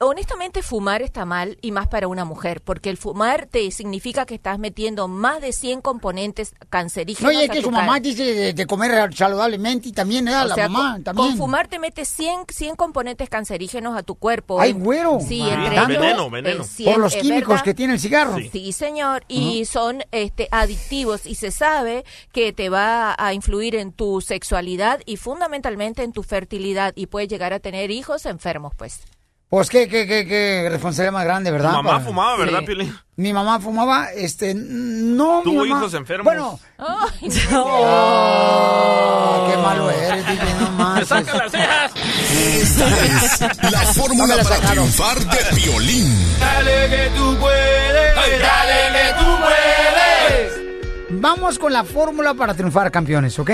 [0.07, 4.35] honestamente, fumar está mal y más para una mujer, porque el fumar te significa que
[4.35, 7.33] estás metiendo más de 100 componentes No, cancerígenos.
[7.33, 7.99] y es que tu su mamá cara.
[8.01, 10.93] dice de, de comer saludablemente y también era O la sea, mamá.
[10.93, 11.27] con, también.
[11.29, 14.59] con fumar te metes 100, 100 componentes cancerígenos a tu cuerpo.
[14.59, 15.19] Ay, güero.
[15.27, 15.53] Sí, Ah.
[15.65, 16.63] entre Veneno, ellos, veneno.
[16.63, 17.63] eh, cien- Por los químicos verdad.
[17.63, 18.37] que tiene el cigarro.
[18.51, 19.23] Sí, señor.
[19.27, 25.01] Y son este, adictivos y se sabe que te va a influir en tu sexualidad
[25.05, 29.01] y fundamentalmente en tu fertilidad y puedes llegar a tener hijos enfermos, pues.
[29.53, 31.69] Pues qué, qué, qué, qué responsabilidad más grande, ¿verdad?
[31.69, 32.65] Tu mamá Para- fumaba, ¿verdad, Sí.
[32.65, 32.97] Piolín?
[33.17, 36.25] Mi mamá fumaba, este, no, mi Tuvo mamá- hijos enfermos.
[36.25, 41.07] Bueno, Ay, Ah, qué malo eres, DJ, no más.
[41.07, 41.91] sacan las cejas!
[42.35, 46.17] Esta es la fórmula para triunfar de violín.
[46.39, 51.21] Dale que tú puedes, dale que tú puedes.
[51.21, 53.51] Vamos con la fórmula para triunfar, campeones, ¿ok?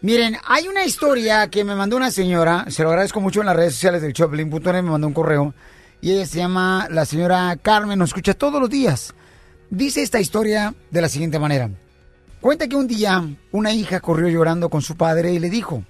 [0.00, 3.56] Miren, hay una historia que me mandó una señora, se lo agradezco mucho en las
[3.56, 5.54] redes sociales del Choplin.net, me mandó un correo,
[6.00, 9.12] y ella se llama la señora Carmen, nos escucha todos los días.
[9.70, 11.68] Dice esta historia de la siguiente manera.
[12.40, 15.82] Cuenta que un día una hija corrió llorando con su padre y le dijo,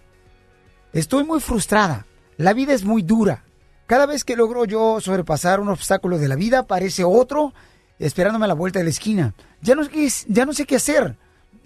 [0.94, 2.06] estoy muy frustrada,
[2.38, 3.44] la vida es muy dura.
[3.86, 7.52] Cada vez que logro yo sobrepasar un obstáculo de la vida, aparece otro
[7.98, 9.34] esperándome a la vuelta de la esquina.
[9.60, 9.82] Ya no,
[10.28, 11.14] ya no sé qué hacer.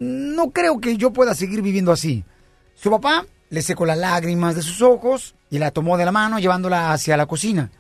[0.03, 2.25] No creo que yo pueda seguir viviendo así.
[2.75, 6.41] Su papá le secó las lágrimas de sus ojos y la tomó de la mano
[6.41, 7.71] llevándola hacia la cocina,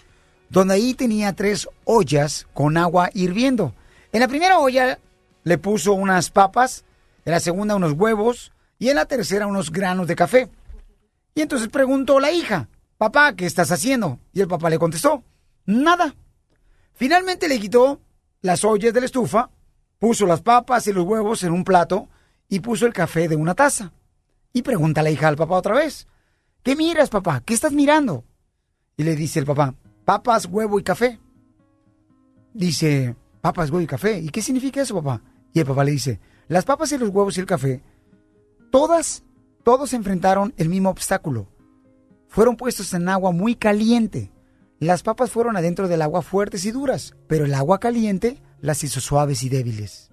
[0.48, 3.74] donde ahí tenía tres ollas con agua hirviendo.
[4.12, 5.00] En la primera olla
[5.42, 6.84] le puso unas papas,
[7.24, 10.48] en la segunda unos huevos y en la tercera unos granos de café.
[11.34, 12.68] Y entonces preguntó la hija,
[12.98, 14.20] papá, ¿qué estás haciendo?
[14.32, 15.24] Y el papá le contestó,
[15.66, 16.14] nada.
[16.94, 18.00] Finalmente le quitó
[18.42, 19.50] las ollas de la estufa,
[19.98, 22.08] puso las papas y los huevos en un plato
[22.52, 23.94] y puso el café de una taza.
[24.52, 26.06] Y pregunta la hija al papá otra vez,
[26.62, 27.42] ¿qué miras, papá?
[27.42, 28.26] ¿Qué estás mirando?
[28.94, 29.74] Y le dice el papá,
[30.04, 31.18] papas, huevo y café.
[32.52, 34.18] Dice, papas, huevo y café.
[34.18, 35.22] ¿Y qué significa eso, papá?
[35.54, 37.82] Y el papá le dice, las papas y los huevos y el café,
[38.70, 39.24] todas,
[39.64, 41.48] todos enfrentaron el mismo obstáculo.
[42.28, 44.30] Fueron puestos en agua muy caliente.
[44.78, 49.00] Las papas fueron adentro del agua fuertes y duras, pero el agua caliente las hizo
[49.00, 50.10] suaves y débiles.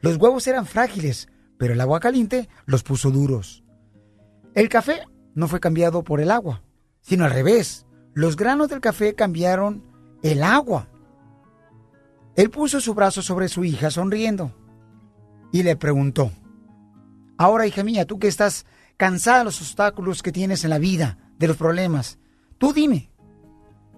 [0.00, 3.64] Los huevos eran frágiles, pero el agua caliente los puso duros.
[4.54, 5.02] El café
[5.34, 6.62] no fue cambiado por el agua,
[7.00, 7.86] sino al revés.
[8.14, 9.84] Los granos del café cambiaron
[10.22, 10.88] el agua.
[12.34, 14.54] Él puso su brazo sobre su hija sonriendo
[15.52, 16.32] y le preguntó,
[17.38, 18.64] Ahora, hija mía, tú que estás
[18.96, 22.18] cansada de los obstáculos que tienes en la vida, de los problemas,
[22.58, 23.10] tú dime,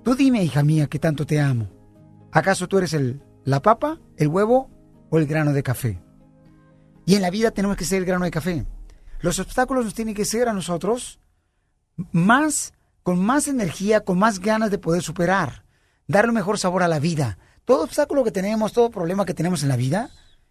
[0.02, 1.68] tú dime, hija mía, que tanto te amo.
[2.32, 4.70] ¿Acaso tú eres el, la papa, el huevo
[5.10, 6.02] o el grano de café?
[7.08, 8.66] Y en la vida tenemos que ser el grano de café.
[9.20, 11.20] Los obstáculos nos tienen que ser a nosotros
[12.12, 15.64] más, con más energía, con más ganas de poder superar,
[16.06, 17.38] darle un mejor sabor a la vida.
[17.64, 20.10] Todo obstáculo que tenemos, todo problema que tenemos en la vida,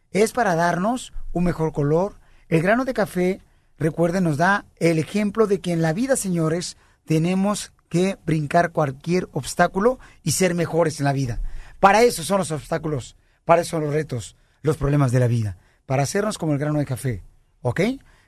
[0.10, 2.16] es para darnos un mejor color.
[2.50, 3.40] El grano de café,
[3.78, 6.76] recuerden, nos da el ejemplo de que en la vida, señores,
[7.06, 11.40] tenemos que brincar cualquier obstáculo y ser mejores en la vida.
[11.80, 13.16] Para eso son los obstáculos,
[13.46, 15.58] para eso son los retos, los problemas de la vida,
[15.88, 17.24] para hacernos como el grano de café.
[17.64, 17.82] ¿Ok?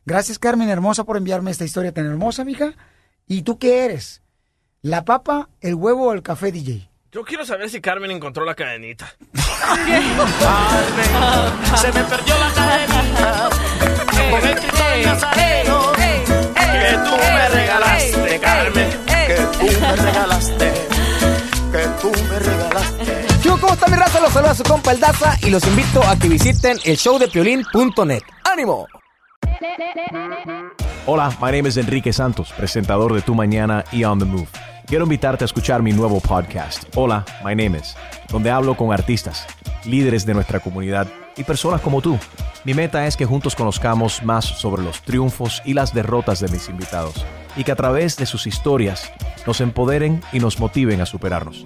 [0.06, 2.73] Gracias, Carmen Hermosa, por enviarme esta historia tan hermosa, mija.
[3.27, 4.23] ¿Y tú qué eres?
[4.81, 6.90] ¿La papa, el huevo o el café, DJ?
[7.11, 9.14] Yo quiero saber si Carmen encontró la cadenita.
[11.76, 13.49] Se me perdió la cadenita
[14.31, 15.94] con el Nazareno
[16.80, 20.72] que tú me regalaste, Carmen, que tú me regalaste,
[21.72, 23.28] que tú me regalaste.
[23.44, 24.20] Yo, ¿cómo está mi raza?
[24.20, 28.22] Los saluda su compa el Daza y los invito a que visiten el showdepiolín.net.
[28.44, 28.88] ¡Ánimo!
[31.06, 34.48] Hola, my name is Enrique Santos, presentador de Tu Mañana y On the Move.
[34.88, 37.95] Quiero invitarte a escuchar mi nuevo podcast, Hola, my name is,
[38.30, 39.48] donde hablo con artistas,
[39.86, 41.07] líderes de nuestra comunidad
[41.38, 42.20] y personas como tú.
[42.66, 46.68] Mi meta es que juntos conozcamos más sobre los triunfos y las derrotas de mis
[46.68, 47.26] invitados
[47.56, 49.11] y que a través de sus historias
[49.48, 51.66] nos empoderen y nos motiven a superarnos.